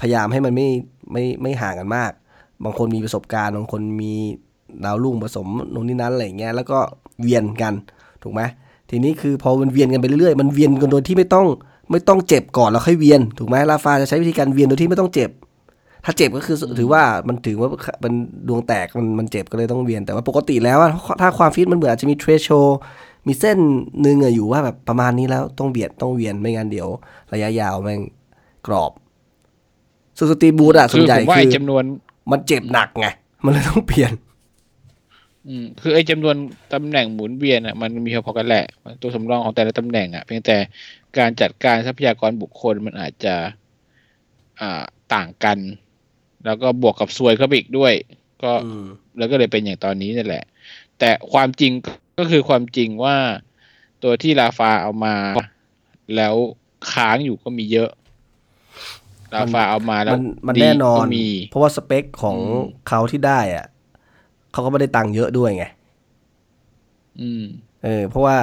[0.00, 0.68] พยายามให้มันไม่
[1.12, 2.12] ไม่ไม่ห่างกันมาก
[2.64, 4.14] บางคนมีประสบการณ์บางคนมี
[4.84, 6.78] ดาวรุ่งผสมนู่นนี่นั้นอะไรอย่างเงี้ยแล้วก็
[7.20, 7.74] เวียนกัน
[8.22, 8.42] ถูกไหม
[8.90, 11.46] ทีนี้คือพอมันเวียนกันไปเรื่อยๆ มันเวียนกันโดยที่ไม่ต้อง
[11.90, 15.30] ไม่ต้องเจ็บก่อนแล้วค่อยเวียน ถูกไหมลาฟาจะใช้วิธีการเวียนโดยที่ไม่ต้องเจ็บ
[16.04, 17.68] ถ้าเจ็บก็คือถือว่ามันถือว่า
[18.00, 18.12] เป็น
[18.48, 22.50] ดวงแตกมันมันเจ็บก็เลยต้องเวียนแต่ว่าปกติแล้วอะถ้าความฟิตมันเหมือนอาจจะมีเทรชโช
[23.26, 23.58] มีเส้น
[24.02, 26.88] หนึ่งอะอยู่ว่าแบบประมาณนี้แล้วต้องเบียดต้องเวียนไม่งั้นเดี๋ยว
[27.32, 28.00] ระยะยาวแม่ง
[28.66, 28.92] กรอบ
[30.18, 31.84] สุดสตรีบูทอะส่คืวนอใหญ่ผมว่าคืไอ้อจำนวน
[32.30, 33.06] มันเจ็บหนักไง
[33.44, 34.12] มันเลยต้องเปลี่ยน
[35.48, 36.36] อืมคือไอ้จำนวน
[36.72, 38.64] ตำแหน่งหมุนเวียนอะมันมีพอๆกันแหละ
[39.02, 40.56] ตัวสำรองของแต่ละตำแหน่งอะเพียงแต่
[41.18, 43.34] การจัดการทรัพยากรบุคคลมันอาจจะ
[44.60, 44.82] อ่า
[45.14, 45.58] ต่างกัน
[46.44, 47.92] แล้วก็บวกกับซวยเข้าไปอีกด้วย
[48.42, 48.84] ก็อืม
[49.18, 50.44] แล้วก็เลยเป็นอย่างตอนนี้นั่นแหละ
[50.98, 51.72] แต่ความจริง
[52.18, 53.16] ก็คือความจริงว่า
[54.02, 55.14] ตัวที่ลาฟาเอามา
[56.16, 56.34] แล้ว
[56.92, 57.90] ค้างอยู่ก็มีเยอะ
[59.34, 63.66] ลาฟาเอามาแล้วมันมันดีแน่นอนก็มี เพราะว่าสเปคของอืมเขาที่ได้อะ
[64.52, 65.64] เขาก็ไม่ได้ตังค์เยอะด้วยไง
[67.20, 67.44] อืม
[67.84, 68.38] เออ เพราะว่า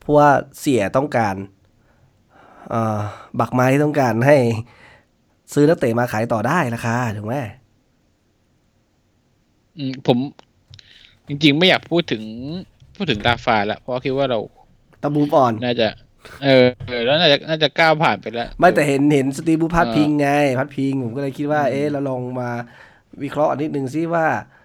[0.00, 0.28] เพราะว่า
[0.60, 1.34] เสียต้องการ
[2.70, 2.98] เอ่อ
[3.40, 4.36] บักไม้ต้องการให้
[5.52, 7.34] ซื้อนักเตะมาขายต่อได้ราคาถูกไหม
[9.78, 10.18] อืมผม
[11.28, 12.22] จริง ๆ ไม่อยากพูดถึง
[12.96, 14.38] พูดถึงลาฟาละเพราะคิดว่าเรา
[15.02, 15.88] ตะบูปอ่อนน่าจะ
[16.44, 20.28] เออเออแล้วน่าจะน่าจะก้าวผ่านไปแล้ว ไม่แต่เห็นเห็นสตีบูพัดเออพิงไง
[20.58, 22.50] พัดพิง ผมก็เลยคิดว่าอืมเอ๊ะเราลองมา
[23.22, 24.55] วิเคราะห์อันนิดนึงซิว่าเออ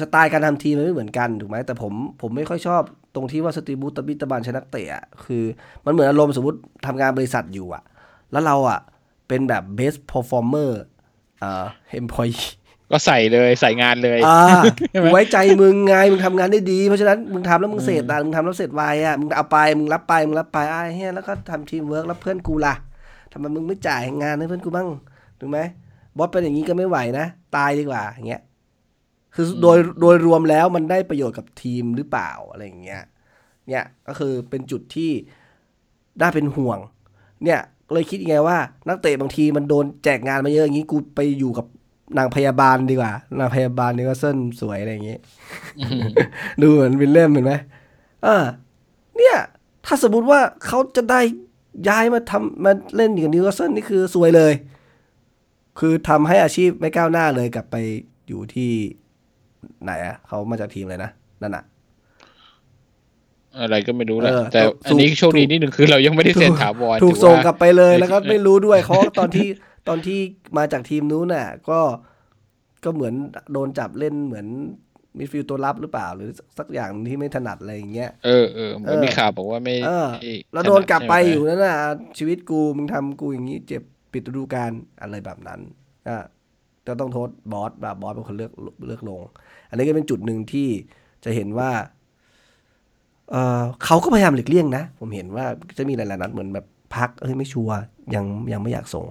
[0.00, 2.82] สไตล์การทำทีมมันไม่เหมือนกันถูกไหมแต่ผมผมไม่ค่อยชอบ
[3.14, 5.42] ตรงที่ว่าสตีบูตะบิตะบันชนะเตะอะคือ
[5.84, 7.82] มันเหมือนอารมณ์สมมติทำงานบริษัทอยู่อะ
[8.32, 8.80] แล้วเราอะ
[9.28, 10.70] เป็นแบบ best performer
[11.38, 11.64] เอ่อ
[12.00, 12.46] employee
[12.92, 14.38] ก็ใส่เลยใส่งานเลยอ่า
[14.90, 22.74] ใช่ไหมกูไว้ใจมึงไงมึงทำงานได้ดี เพราะฉะนั้นมึงทำแล้วมึงเสร็จอะมึงทำแล้วเสร็จไวอะมึงเอาไปมึงรับไปมึงรับไปไอ้เฮียแล้วก็ทำทีมเวิร์กแล้วเพื่อนกูล่ะ
[23.32, 24.88] ทำไมมึงไม่จ่ายงานให้เพื่อนกูบ้าง
[25.40, 25.58] ถูกไหม
[26.16, 28.42] บอสเป็นอย่างนี้ก็ไม่ไหวนะ ตายดีกว่าอย่างเงี้ย
[29.34, 33.02] คือโดยโดยรวมแล้วมันได้ประโยชน์กับทีมหรือเปล่าอะไรอย่างเงี้ย
[33.68, 35.10] เนี่ยก็คือเป็นจุดที่
[36.20, 36.78] น่าเป็นห่วง
[37.44, 37.60] เนี่ย
[37.92, 38.58] เลยคิดยังไงว่า
[38.88, 41.66] นักเตะบางทีมันโดนแจกงานมาเยอะอย่างนี้กูไปอยู่กับ
[42.18, 45.16] นางพยาบาลดีกว่า นางพยาบาลนี่ก็เส้นสวยอะไรอย่างงี้
[46.60, 47.54] ดูเหมือนวิลเล่มเห็นไหม
[48.22, 48.44] เออ
[49.16, 49.36] เนี่ย
[49.86, 51.20] ถ้าสมมุติว่าเขาจะได้
[51.88, 54.52] ย้ายมาทำมาเล่นอยู่กับนิวคาสเซิลนี่คือสวยเลย
[55.78, 57.76] คือทำให้อาชีพไม่ก้าวหน้าเลยกลับไป
[58.28, 58.70] อยู่ที่
[59.82, 61.10] ไหนอะเขามาจากทีมเลยนะ
[61.42, 61.64] นั่นอะ
[63.60, 69.48] อะไรก็ไม่รู้แหละเออแต่ถูกอันนี้โชคดีถูกนิดหนึ่งคือเรายังไม่ได้เซ็นถาวรถูกถือส่งว่ากลับไปเลยแล้วก็เออไม่รู้ด้วยเขาตอนที่
[69.88, 70.18] ตอนที่
[70.58, 71.80] มาจากทีมนู้นน่ะ ก็
[72.84, 73.14] ก็เหมือน
[73.52, 74.46] โดนจับเล่นเหมือน
[75.18, 81.76] มิดฟิลด์ตัวรับหรือเปล่า หรือสักอย่างที่ไม่ถนัดอะไรอย่างเงี้ยเออเออมันมีข่าวบอกว่าไม่เออไม่แล้วโดนกลับไปใช่หมอยู่นั่นน่ะ
[82.18, 83.82] ชีวิตกูมึงทำกูอย่างนี้เจ็บ
[84.12, 84.70] ปิดฤดูกาล
[85.02, 85.60] อะไรแบบนั้น
[86.08, 86.18] อะ
[86.86, 88.52] ก็ต้องโทษบอสแบบบอสเป็นคนเลือก
[88.86, 89.20] เลือกลง
[89.68, 90.68] อันนี้ก็เป็นจุดหนึ่งที่
[91.24, 91.70] จะเห็นว่า
[93.30, 95.44] เเขาก็พยายามหลีกเลี่ยงนะ ผมเห็นว่า
[95.78, 97.76] จะมีหลายๆนัดเหมือนแบบพักเอ้ยไม่ชัวร์
[98.14, 99.06] ยังยังไม่อยากส่ง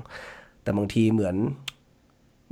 [0.64, 1.36] แต่บางทีเหมือน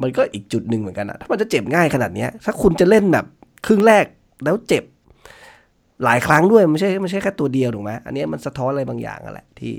[0.01, 3.25] มันก็อีกจุดหนึ่งเหมือนกันอะถ้ามันจะเจ็บง่ายขนาดเนี้ย ถ้าคุณจะเล่นแบบ
[3.65, 4.05] ครึ่งแรก
[4.43, 4.83] แล้วเจ็บ
[6.03, 9.75] หลายครั้งด้วยไม่ใช่ไม่ใช่แค่ตัวเดียวถูกไหมอันนี้มันสะท้อนอะไรบางอย่างอะแหละที่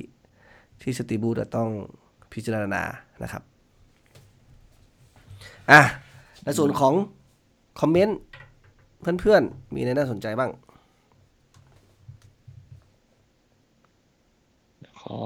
[0.83, 1.69] ที่สตีบูจะต้อง
[2.35, 2.83] พิจารณา
[3.23, 3.43] นะครับ
[5.71, 5.83] อะ
[6.45, 6.95] ในส่วนของ
[7.81, 8.19] คอมเมนต์
[9.21, 10.51] เพื่อนๆ มีอะไรน่าสนใจบ้าง
[15.01, 15.19] ขอ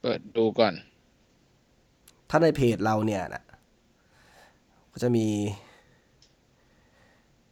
[0.00, 0.74] เปิดดูก่อน
[2.30, 3.44] ถ้าในเพจเราเนี่ยนะ
[4.92, 5.26] ก็จะมี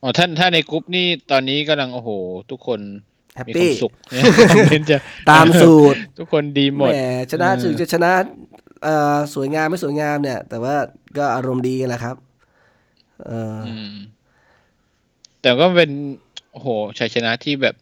[0.03, 2.11] อ๋อท่านถ้าในกรุ๊ปนี่ตอนนี้กำลังโอ้โห
[2.51, 2.81] ทุกคน
[3.37, 3.93] แฮปมีคปี้วามสุข
[4.49, 4.99] คอมเมนต์จะ
[5.31, 6.95] ตามสูตร ทุกคนดีหมดแหม
[7.33, 8.13] ชนะเออถึงจะชนะ
[8.83, 10.77] เอ่อสวยงามไม่สวยงามเนี่ย แต่ว่า
[11.17, 12.17] ก็อารมณ์ดีกันแหละครับ
[13.27, 13.95] เอออืม
[15.43, 15.91] แต่ก็เป็น
[16.53, 16.69] โอ้โห
[16.99, 17.75] ชัยชนะที่แบบ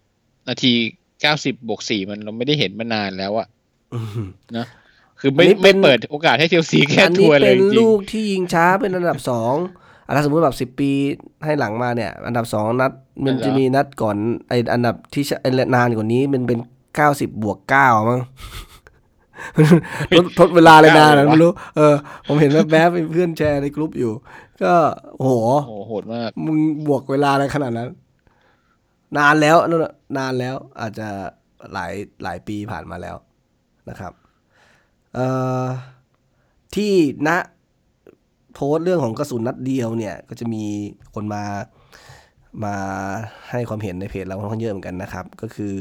[0.49, 0.73] นาที
[1.21, 3.49] เก้าสิบบวกสี่มันเราไม่ได้เห็นมานานแล้วอะ
[3.93, 4.27] อืม
[4.57, 4.67] นะ
[5.21, 9.55] คือไม่อันนี้เป็ไม่นเปิดโอกาสให้เชลซีแค่อันทันี้วร์เลเป็ยนจริงลูกที่ยิงช้าเป็นอันดับสอง
[10.11, 10.91] อะถ้าสมมติแบบสิบปี
[11.45, 12.93] ให้หลังมาเนี่ย อันดับสองนัด
[13.25, 14.17] มันจะมีนัดก่อน
[14.49, 16.59] ไออันดับที่ชไอ้นานกว่านี้มันเป็น
[16.97, 18.21] เก้าสิบบวกเก้ามั้ง
[20.17, 21.95] ทดทดเวลาเลยนานนะไม่รู้ เออ
[22.27, 24.13] ผมเห็นว่าแบ๊บเป็นเพื่อนแชร์ในกลุ่มอยู่
[24.63, 24.73] ก็
[25.17, 25.35] โอ้โห
[25.69, 26.59] โอ้โหโหดมาก มึง
[26.89, 27.89] บวกเวลาอะไรขนาดนั้น
[29.19, 31.09] นานแล้วนั่นน่ะนานแล้ว อาจจะ
[31.73, 31.93] หลาย
[32.23, 33.17] หลายปีผ่านมาแล้ว
[33.89, 34.13] นะครับ
[35.15, 35.27] เอ่
[35.63, 35.65] อ
[36.75, 36.93] ที่
[37.29, 37.31] ณ
[38.55, 40.65] โพสต์เรื่องของกระสุนนัดเดียวเนี่ย ก็จะมี
[41.15, 41.43] คนมา
[42.65, 42.75] มา
[43.51, 45.73] ให้ความเห็นในเพจเราค่อนข้างเยอะเหมือนกันนะครับ ก็คือ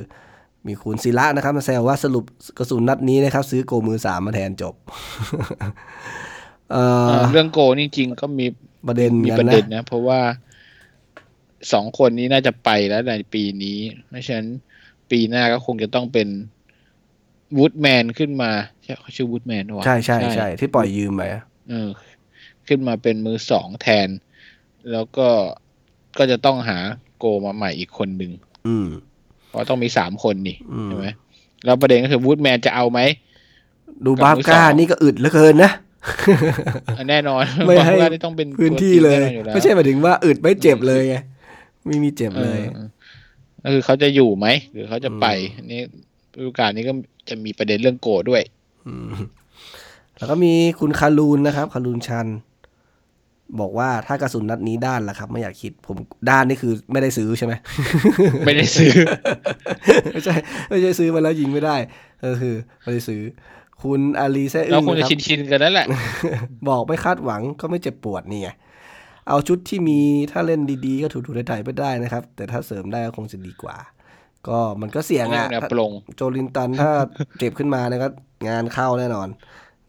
[0.68, 2.26] มีคุณศิระนะครับ มาแซวว่าสรุป
[2.58, 4.76] กระสุนนัดนี้นะครับ ซื้อโกมือสามมาแทนจบ
[6.72, 8.46] เอ่อเรื่องโกนี่จริงก็มี
[8.88, 10.20] ประเด็นมีกัประนเด็นนะนะ เพราะว่า
[11.74, 13.78] สองคนนี้น่าจะไปแล้วในปีนี้
[14.10, 14.48] ไม่ฉะนั้น
[15.12, 16.28] ปีหน้าก็คงจะต้องเป็น
[17.58, 18.52] วูดแมนขึ้นมา
[18.84, 21.90] ใช่เขาชื่อวูดแมนวะใช่ใช่ใช่ที่ปล่อยยืมไปอะเออ
[22.70, 24.08] ขึ้นมาเป็นมือสองแทน
[24.92, 25.28] แล้วก็
[26.18, 26.78] ก็จะต้องหา
[27.18, 28.32] โกมาใหม่อีกคนหนึ่ง
[28.68, 28.88] อืม
[29.50, 31.08] เพราะต้องมีสามคนนี่อืมใช่ไหม
[31.66, 33.00] แล้วประเด็นก็คือวูดแมนจะเอาไหม
[34.06, 35.72] ดูกับบามือก้าสองนี่ก็อึดเหลือเกินนะ
[36.98, 41.16] อะแน่นอนไม่ให้เพราะว่านี่ต้องเป็นพื้นที่เลยตัวจริงแน่นอนอแล้วไม่ใช่หมายถึงว่าอึดไม่เจ็บเลยไง
[41.86, 42.88] ไม่มีเจ็บเลยเออ
[43.64, 45.82] ก็คือเขาจะอยู่ไหม หรือเขาจะไปอืมอันนี้
[46.38, 46.94] ฤดูกาลนี้ก็
[47.30, 48.42] จะมีประเด็นเรื่องโกด้วย
[49.10, 49.12] ม
[50.18, 52.28] แล้วก็มีคุณคารูนนะครับคารูนชัน
[53.60, 55.98] บอกว่าถ้ากระสุนนัดนี้ด้านล่ะครับ ไม่อยากคิดผม
[56.30, 57.54] ด้านนี่คือไม่ได้ซื้อใช่ไหม
[58.46, 58.92] ไม่ได้ซื้อ
[60.12, 60.36] ไม่ใช่
[60.70, 61.76] ไม่ใช่ซื้อมาแล้วยิงไม่ได้
[62.26, 63.22] ก็คือไม่ได้ซื้อ
[63.84, 65.88] คุณอาลีแซ่เราอึ้งคงนะจะครับชินชินๆกันแล้วแหละ
[66.70, 68.50] บอกไม่คาดหวังก็ไม่เจ็บปวดนี่ไง
[69.30, 70.00] เอาชุดที่มี
[70.32, 73.78] ถ้าเล่นดีๆ ก็ถูๆไถ่ๆไปได้นะครับ แต่ถ้าเสริมได้ก็คงจะดีกว่า
[74.48, 76.92] ก็มันก็เสี่ยงอะแนวปลงโจลินตันถ้า
[77.40, 78.08] เจ็บขึ้นมาเนยก็
[78.50, 79.28] งานเข้าแน่นอน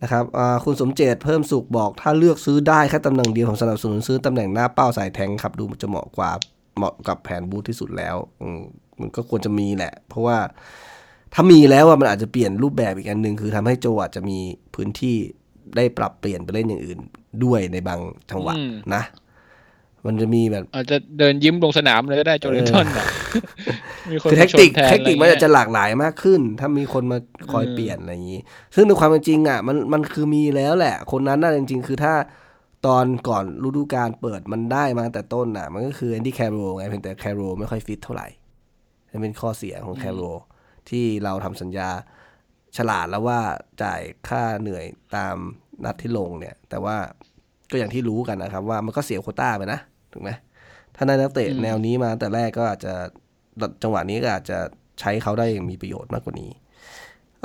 [0.02, 6.30] นะครับอ่าคุณสมเจตเพิ่มสุขบอก ถ้าเลือกซื้อได้แค่ตำแหน่งเดียวผมสนับสนุนซื้อตำแหน่งหน้าเป้าสายแทงครับ ดูจะเหมาะกว่า
[6.76, 8.60] เหมาะกับแผนบูทที่สุดแล้วอืม
[9.00, 10.38] มันก็ควรจะมีแหละ เพราะว่า
[11.34, 14.38] ถ้ามีแล้วอะมันอาจจะเปลี่ยนรูปแบบอีกอันหนึ่งคือทำให้โจอาจจะมี
[14.74, 15.16] พื้นที่
[15.76, 17.00] ได้ปรับเปลี่ยนไปเล่นอย่างอื่น
[17.44, 19.02] ด้วยในบางจังหวะอืมนะ
[20.06, 23.06] มันจะมีแบบ อาจจะเดินยิ้มลงสนามเลยก็ได้โจลินตันอะ
[24.10, 27.18] มีคนคือเทมาคชนินคแทนเทคนิคมันอะไรอาจจะเงี้ยหลากหลายมากขึ้น ถ้ามีคนมา
[27.52, 28.40] คอยอืมเปลี่ยนอะไรอย่างนี้
[28.74, 32.14] ซึ่งในความเป็นจริงอะมันมันคือมีแล้วแหละ คนนั้นน่ะจริง ๆ คือถ้า
[32.86, 38.28] ตอนก่อนฤดูกาลเปิดมันได้มาตั้งแต่ต้นน่ะ มันก็คือแอนดี้แคโรไงเพียงแต่แคโรไม่ค่อยฟิตเท่าไหร่
[39.10, 40.22] นั่นเป็นข้อเสียของแคโร
[40.90, 41.88] ที่เราทำสัญญา
[42.76, 43.40] ฉลาดแล้วว่า
[43.82, 44.84] จ่ายค่าเหนื่อย
[45.16, 45.36] ตาม
[45.84, 46.96] นัดที่ลงเนี่ย แต่ว่า
[47.70, 49.80] ก็อย่างที่รู้กันนะครับ ว่ามันก็เสียโควต้าไปนะ
[50.12, 50.30] ถูกไหม
[50.96, 52.94] ถ้าได้นักเตะอืมแนวนี้มาแต่แรกก็อาจจะ
[53.82, 54.58] จังหวะนี้ก็อาจจะ
[55.00, 56.50] ใช้เขาได้อย่างมีประโยชน์มากกว่านี้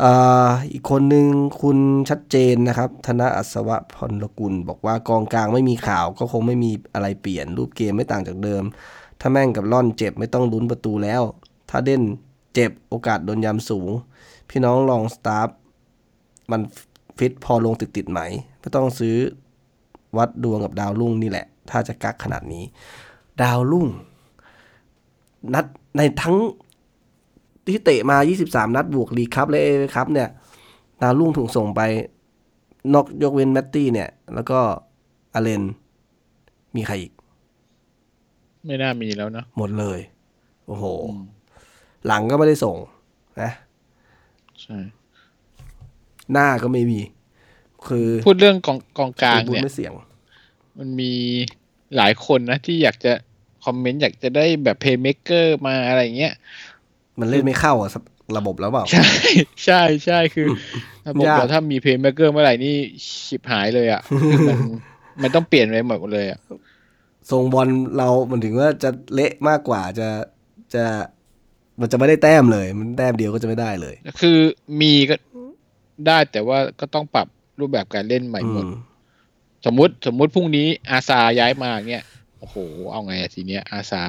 [0.03, 1.27] อ่าอีกคนหนึ่ง
[1.61, 1.77] คุณ
[2.09, 8.63] ชัดเจนนะครับ ธนอัศวะพลกุล บอกว่ากองกลางไม่มีข่าวก็คงไม่มีอะไรเปลี่ยน รูปเกมไม่ต่างจากเดิม
[9.19, 11.21] ถ้าแม่งกับล่อนเจ็บไม่ต้องลุ้นประตูแล้ว
[11.69, 12.03] ถ้าเด่น
[12.53, 13.89] เจ็บโอกาสโดนยำสูง
[14.49, 15.49] พี่น้องลองสตาร์ฟ
[16.51, 16.61] มัน
[17.17, 18.21] ฟิตพอลงติดติดๆไหม
[18.59, 19.15] ไม่ต้องซื้อ
[20.17, 22.63] วัดดวงกับดาวรุ่งนี่แหละ ถ้าจะกักขนาดนี้
[23.41, 23.87] ดาวรุ่ง
[25.53, 25.65] นัด
[25.97, 26.37] ในทั้ง
[27.67, 30.29] ที่เตะมา 23 นัดบวกลีกครับและเอฟครับเนี่ย
[31.01, 31.81] ดาวรุ่งถูกส่งไป
[32.93, 34.59] นอกยกเว้นแมตตี้เนี่ย แล้วก็
[35.33, 35.63] อาเลน
[36.75, 37.11] มีใครอีก
[38.65, 39.99] ไม่น่ามีแล้วเนอะหมดเลย
[40.67, 41.21] โอ้โหอืม
[42.07, 42.77] หลังก็ไม่ได้ส่ง
[43.41, 43.51] นะ
[44.61, 44.77] ใช่
[46.31, 46.99] หน้าก็ไม่มี
[47.87, 49.93] คือพูดเรื่องกองกองกลางพูดเนี่ยไม่เสียง
[50.79, 51.13] มันมี
[51.97, 53.13] หลายคนนะที่อยากจะ
[53.65, 56.33] คอมเมนต์อยากจะได้แบบเพย์เม k เกอร์มาอะไรเงี้ย
[57.19, 57.89] มันเล่นไม่เข้าอะ
[58.37, 59.09] ระบบแล้วเปล่า ใช่
[59.65, 60.47] ใช่ใช่คือ
[61.07, 62.75] ระบบยากเราถ้ามีเพย์เม k เกอร์เมื่อไหร่นี่
[63.25, 64.01] ชิบหายเลยอะ
[64.31, 64.59] คือมัน
[65.21, 66.39] มันต้องเปลี่ยนไปหมดเลยอะ
[67.31, 67.67] ทรงบอล
[67.97, 70.07] เรามันถึงว่าจะเละมากกว่าจะ
[70.73, 70.83] จะ
[71.81, 74.37] มันจะไม่ได้แต้มเลย มันแต้มเดียวก็จะไม่ได้เลย คือ
[74.81, 75.15] มีก็
[76.07, 77.27] ได้แต่ว่าก็ต้องปรับ
[77.59, 78.69] รูปแบบการเล่นใหม่อืหมดม
[79.65, 82.03] สมมุติสมมุติพรุ่งนี้อาซาย้ายมาเนี่ย
[82.39, 82.55] โอ้โห
[82.91, 84.03] เอาไงอะทีเนี้ยอาซา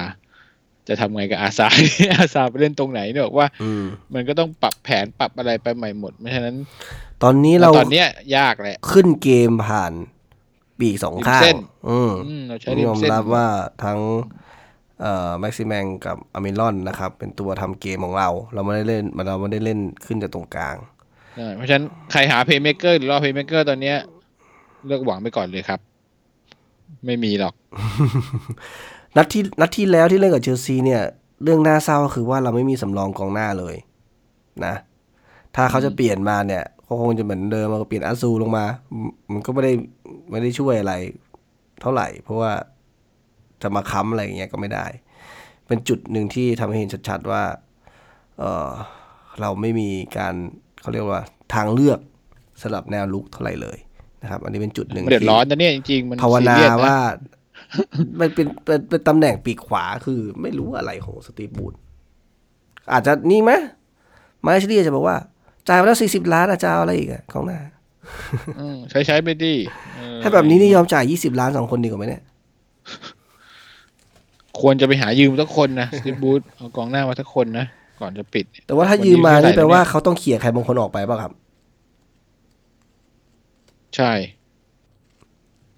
[0.87, 1.67] จะทำไงกับอาซา
[2.15, 3.83] อาซาไปเล่นตรงไหนเนี่ยบอกว่าอืม
[4.13, 6.57] มันก็ต้องปรับแผนปรับอะไรไปใหม่หมดไม่ฉะนั้น
[7.23, 9.93] ตอนนี้เราตอนเนี้ยยากแหละขึ้นเกมผ่าน
[10.79, 11.57] ปีกสองข้าริมเส้งน
[11.89, 13.47] อืมอืมเราใช้ต้องริยมอมเส้นรับว่า
[13.83, 13.99] ทั้ง
[15.01, 20.75] เอ่อแม็กซิแมงกับอเมรอนนะครับ เป็นตัวทำเกมของเรา เราไม่ได้เล่นเราไม่ได้เล่นขึ้นจากตรงกลาง
[21.35, 23.97] ใช่เพราะฉะนั้นใครหาเพย์เม k เกอร์หรือรอเพย์เม k เกอร์ตอนเนี้ย
[24.87, 25.79] เลิกหวังไปก่อนเลยครับ
[27.05, 27.53] ไม่มีหรอก
[29.17, 31.01] นัดที่นัดที่แล้วที่เล่นกับเชลซีเนี่ย
[31.43, 33.75] เรื่องน่าเศร้าก็คือว่าเราไม่มีสำรองกองหน้าเลย
[34.65, 34.73] นะ
[35.55, 38.65] ถ้าเขาจะเปลี่ยนมาเนี่ยเขาคงจะเหมือนเดิมมาเปลี่ยนอาซูลงมา
[39.31, 39.73] มันก็ไม่ได้
[40.31, 40.93] ไม่ได้ช่วยอะไร
[41.81, 42.51] เท่าไหร่ เพราะว่า
[43.61, 44.85] จะมาค้ำอะไรอย่างเงี้ยก็ไม่ได้
[45.67, 47.43] เป็นจุดหนึ่งที่ทำให้เห็นชัดๆว่า
[48.39, 48.69] เออ
[49.41, 50.35] เราไม่มีการ
[50.81, 51.21] เขาเรียกว่า
[51.53, 51.99] ทางเลือก
[52.61, 53.77] สำหรับแนวลุกเท่าไหร่เลย
[54.21, 56.97] นะครับ อันนี้เป็นจุดหนึ่งมันเดือดที่ร้อนนะเนี่ยจริงๆมันภาวนาซีเรียสะว่า
[58.19, 61.73] มันเป็นเป็นเป็นตำแหน่งปีกขวาคือไม่รู้อะไรของสตีฟบูธ
[62.91, 63.51] อาจจะนี่ไหม
[64.43, 65.17] มาชเดียจะบอกว่า
[65.67, 67.59] จ่ายมาแล้วสี่สิบล้านอาจจะเอาอะไรอีกอะของหน้า
[68.59, 69.53] อืมใช้ใช้ไปดิ
[69.97, 72.23] เออถ้าแบบนี้นี่ยอมจ่ายยี่สิบล้านสองคนดีกว่าไหมเนี่ย
[74.59, 77.65] ควรจะไปหายืมสักคนนะสตีบูธเอากองหน้ามาสักคนนะ
[78.01, 81.31] ก่อนจะปิด แต่ว่าถ้าวันนี้ยืมมาเท่าไหร่นี่แปลว่าแล้วเนี่ยเขาต้องเขี่ยใครบางคนออกไปป่ะครับ
[83.97, 84.11] ใช่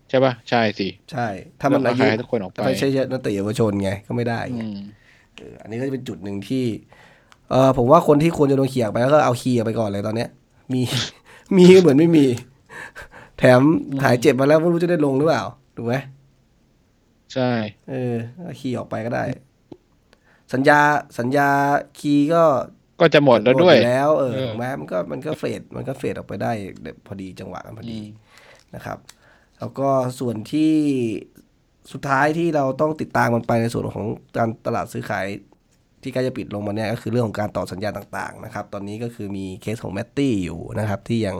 [0.09, 1.28] ใช่ปะใช่สิ ใช่
[1.59, 4.80] ถ้ามันอาใครยุให้ทุกคนออกไปไม่ใช่นักเตะเยาวชนไงก็ไม่ได้ไงอืม
[5.38, 6.65] เอออันนี้ก็จะเป็นจุดหนึ่งที่
[7.49, 10.30] เออผมว่าคนที่ควรจะโดนเขี่ยออกไปแล้วก็เอาเขี่ยไปก่อนเลยตอนเนี้ย
[10.74, 10.82] มี
[11.55, 12.26] มีก็เหมือนไม่มี
[13.38, 13.61] แถม
[14.03, 15.43] หายเจ็บมาแล้วไม่รู้จะได้ลงหรือเปล่า
[15.76, 15.95] ถูกไหม
[17.34, 17.51] ใช่
[17.89, 18.15] เออ
[18.45, 19.24] ก็ขี่ออกไปก็ได้
[20.53, 20.80] สัญญา
[21.20, 21.49] สัญญา
[21.99, 22.43] คีย์ก็
[23.01, 26.51] ก็จะหมดแล้วด้วยหมแล้วเออเออถูกไหมมันก็มันก็เฟดมันก็เฟดออกไปได้
[27.07, 28.07] พอดีจังหวะกันพอดีอื
[28.71, 28.97] มนะครับ
[29.59, 29.89] แล้วก็
[30.19, 30.73] ส่วนที่
[31.91, 34.05] สุดท้ายที่เราต้องติดตามมันไปในส่วนของ
[34.37, 35.25] การตลาดซื้อขาย
[36.01, 41.35] ที่ใกล้จะปิดลงมาเนี่ยก็คือเรื่องของการต่อสัญญาต่างๆนะครับ ตอนนี้ก็คือมีเคสของแมตตี้อยู่นะครับ ที่ยัง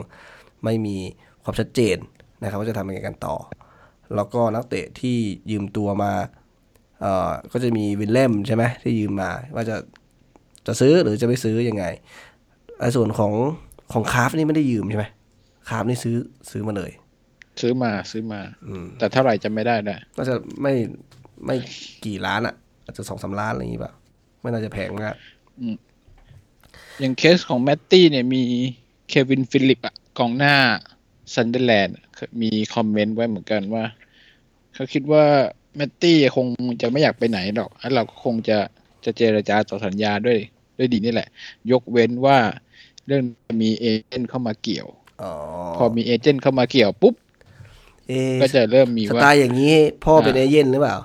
[0.64, 0.96] ไม่มี
[1.42, 1.96] ความชัดเจน
[2.42, 3.36] นะครับ ว่าจะทำยังไงกันต่อ
[4.16, 5.16] แล้วก็นักเตะที่
[5.50, 6.12] ยืมตัวมา
[7.00, 9.76] เอ่อก็จะมีวิลเลมส์ใช่ไหมที่ยืมมาว่าจะ
[10.66, 11.84] จะซื้อหรือจะไม่ซื้อยังไง
[12.80, 13.32] ในส่วนของ
[13.92, 15.06] ของคราฟท์นี่ไม่ได้ยืมใช่ไหม
[15.68, 16.16] คราฟท์นี่ซื้อ
[16.50, 16.90] ซื้อมาเลย
[17.60, 20.72] ซื้อมาซื้อมาอืมแต่เท่าไหร่จะไม่ได้นะก็จะไม่
[21.46, 21.56] ไม่
[22.04, 22.54] กี่ล้านอะ
[22.84, 23.92] อาจจะสองสามล้านอะไรอย่างงี้ป่ะ
[24.40, 25.14] ไม่น่าจะแพงมาก
[27.00, 28.42] อย่างเคสของแมตตี้เนี่ยมี
[29.08, 30.56] เควินฟิลิปอะกองหน้า
[31.34, 31.96] ซันเดอร์แลนด์
[32.42, 33.84] มี comment ไว้เหมือนกันว่า
[34.74, 35.24] เขาคิดว่า
[35.76, 36.46] แมตตี้คง
[36.82, 38.58] จะไม่อยากไปไหนหรอกแล้วเราก็คงจะ
[39.04, 40.38] จะเจรจาต่อสัญญาด้วย
[40.78, 41.28] ด้วยดีนี่แหละ
[41.70, 42.38] ยกเว้นว่า
[43.06, 43.22] เรื่อง
[43.62, 44.86] มี agent เข้ามาเกี่ยว
[45.22, 45.32] อ๋อ
[45.76, 47.14] พอมี agent เข้ามาเกี่ยวปุ๊บ
[48.08, 49.74] เอะก็จะเริ่มมีสไตล์ว่าอย่างนี้
[50.04, 50.96] พ่อเป็นอ่าเอเย่นต์หรือเปล่า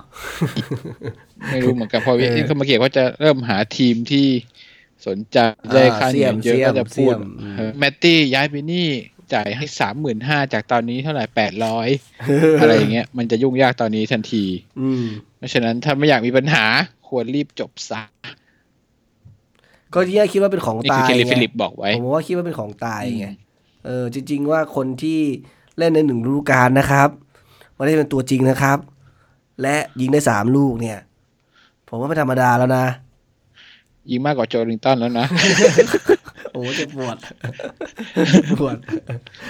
[1.50, 4.26] ไม่รู้เหมือนกันพอเอเอ agent เข้ามาเกี่ยวก็จะเริ่มหาทีมที่
[5.06, 5.38] สนใจ
[5.74, 8.86] ได้ค่าเหนื่อยเยอะเสี่ยมก็จะพูดเสี่ยมอืมเออแมตตี้ย้ายไปนี่
[9.34, 11.88] จ่ายให้สามหมื่นห้าจากตอนนี้เท่าไหร่แปดร้อย
[12.60, 14.44] อะไรอย่างเงี้ย มันจะยุ่งยากตอนนี้ทันที
[14.80, 15.04] อืม
[15.38, 16.64] เพราะฉะนั้นถ้าไม่อยากมีปัญหา
[17.08, 18.00] ควรรีบจบซะ
[19.94, 23.44] ก็ที่คิดว่าเป็นของนี่ตาคือยเคลลี่ไงฟิลิปบอกไว้ผมว่าคิดว่าเป็นของตายไงอืม
[23.84, 25.20] เออจริง ๆ ว่าคนที่
[25.78, 27.08] เล่นในหนึ่งฤดูกาลนะครับ
[27.74, 28.78] ไม่ได้เป็นตัวจริงนะครับ
[29.62, 30.98] และยิงได้สามลูกเนี่ย
[31.88, 32.86] ผมว่าไม่ธรรมดาแล้วนะ
[34.10, 35.26] ยิงมากกว่าโจลิงตันแล้วนะ
[36.52, 37.16] โอ้เจ็บปวด
[38.60, 38.76] ปวด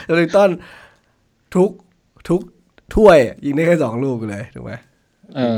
[0.06, 0.50] โจลิงตัน
[1.54, 1.70] ทุก
[2.28, 2.40] ทุก
[2.94, 4.85] ถ้วยยิงได้แค่สองลูกเลยถูกไหมเออ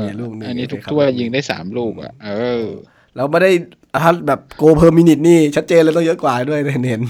[0.03, 2.31] มีลูกหนึ่งอันนี้ทุกในครับถ้วยยิงได้สามลูกอะ เอ
[2.63, 2.67] อ
[3.15, 3.51] แล้วไม่ได้
[4.01, 7.01] ถ้าแบบ goal per minute นี่ชัดเจนเลยต้องเยอะกว่าด้วยเห็นเห็น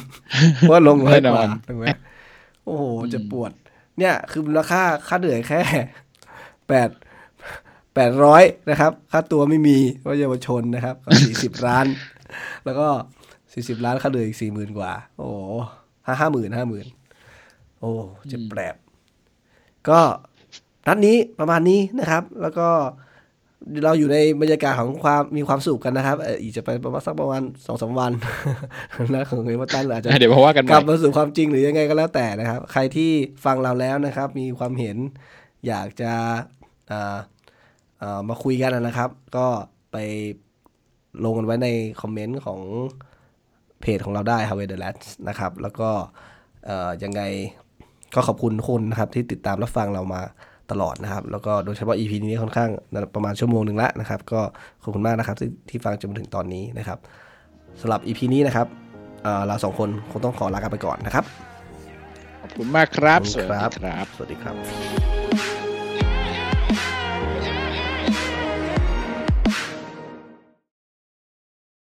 [0.57, 1.85] เพราะว่าลงน้อยกว่าแน่นอนถูกไหม
[2.65, 3.51] โอ้โหเจ็บปวด
[3.99, 5.61] เนี่ย คือมูลค่าค่าเหนื่อยแค่
[6.67, 6.89] แปด
[7.95, 11.85] แปดร้อยนะครับ ค่าตัวไม่มีว่าเยาวชนนะครับสี่สิบล้าน
[12.65, 12.87] แล้วก็
[13.53, 15.37] สี่สิบล้านค่าเหนื่อยอีกสี่หมื่นกว่า โอ้โห
[16.05, 16.85] ห้าห้าหมื่นห้าหมื่น
[17.79, 17.91] โอ้
[18.29, 18.75] เจะแปลบ
[19.89, 19.99] ก็
[20.89, 22.67] นัดนี้ประมาณนี้นะครับ แล้วก็
[23.85, 28.11] เราอยู่ในบรรยากาศของความมีความสุขกันนะครับเอ่ออีกจะไปประมาณสักประมาณสองสามวัน
[29.13, 33.11] นะของเอเวอร์ตันอาจจะเดี๋ยวมาว่ากันใหกม่ลับมาสู่ความจริงหรือยังไงก็แล้วแต่นะครับ ใครที่
[33.45, 34.97] ฟังเราแล้วนะครับ มีความเห็น
[35.67, 36.11] อยากจะ
[36.91, 37.17] อ่า
[38.01, 39.47] อ่ามาคุยกันนะครับ ก็
[39.91, 39.97] ไป
[41.23, 41.67] ลงกันไว้ใน
[42.01, 42.59] คอมเมนต์ของ
[43.81, 45.89] เพจของเราได้ h o w the Lads นะครับ แล้วก็
[46.65, 47.21] เอ่อยังไง
[48.15, 50.21] ก็ขอบคุณทุกคนนะครับที่ติดตามรับฟังเรามา
[50.71, 52.69] ตลอดนะครับ แล้วก็โดยเฉพาะ EP นี้ค่อนข้าง
[53.15, 54.41] ประมาณชั่วโมงหนึ่งแล้วนะครับ ก็
[54.83, 56.99] ขอบคุณมากนะครับที่ที่ฟังจนมาถึงตอนนี้นะครับ
[57.81, 58.67] สำหรับ EP นี้นะครับ
[59.23, 61.25] เอ่อเราสองคนคงต้องขอลากันไปก่อนนะครับ
[62.41, 65.48] ขอบคุณมากครับขอบสคุณวัสครับดีครับ สวัสดีครับ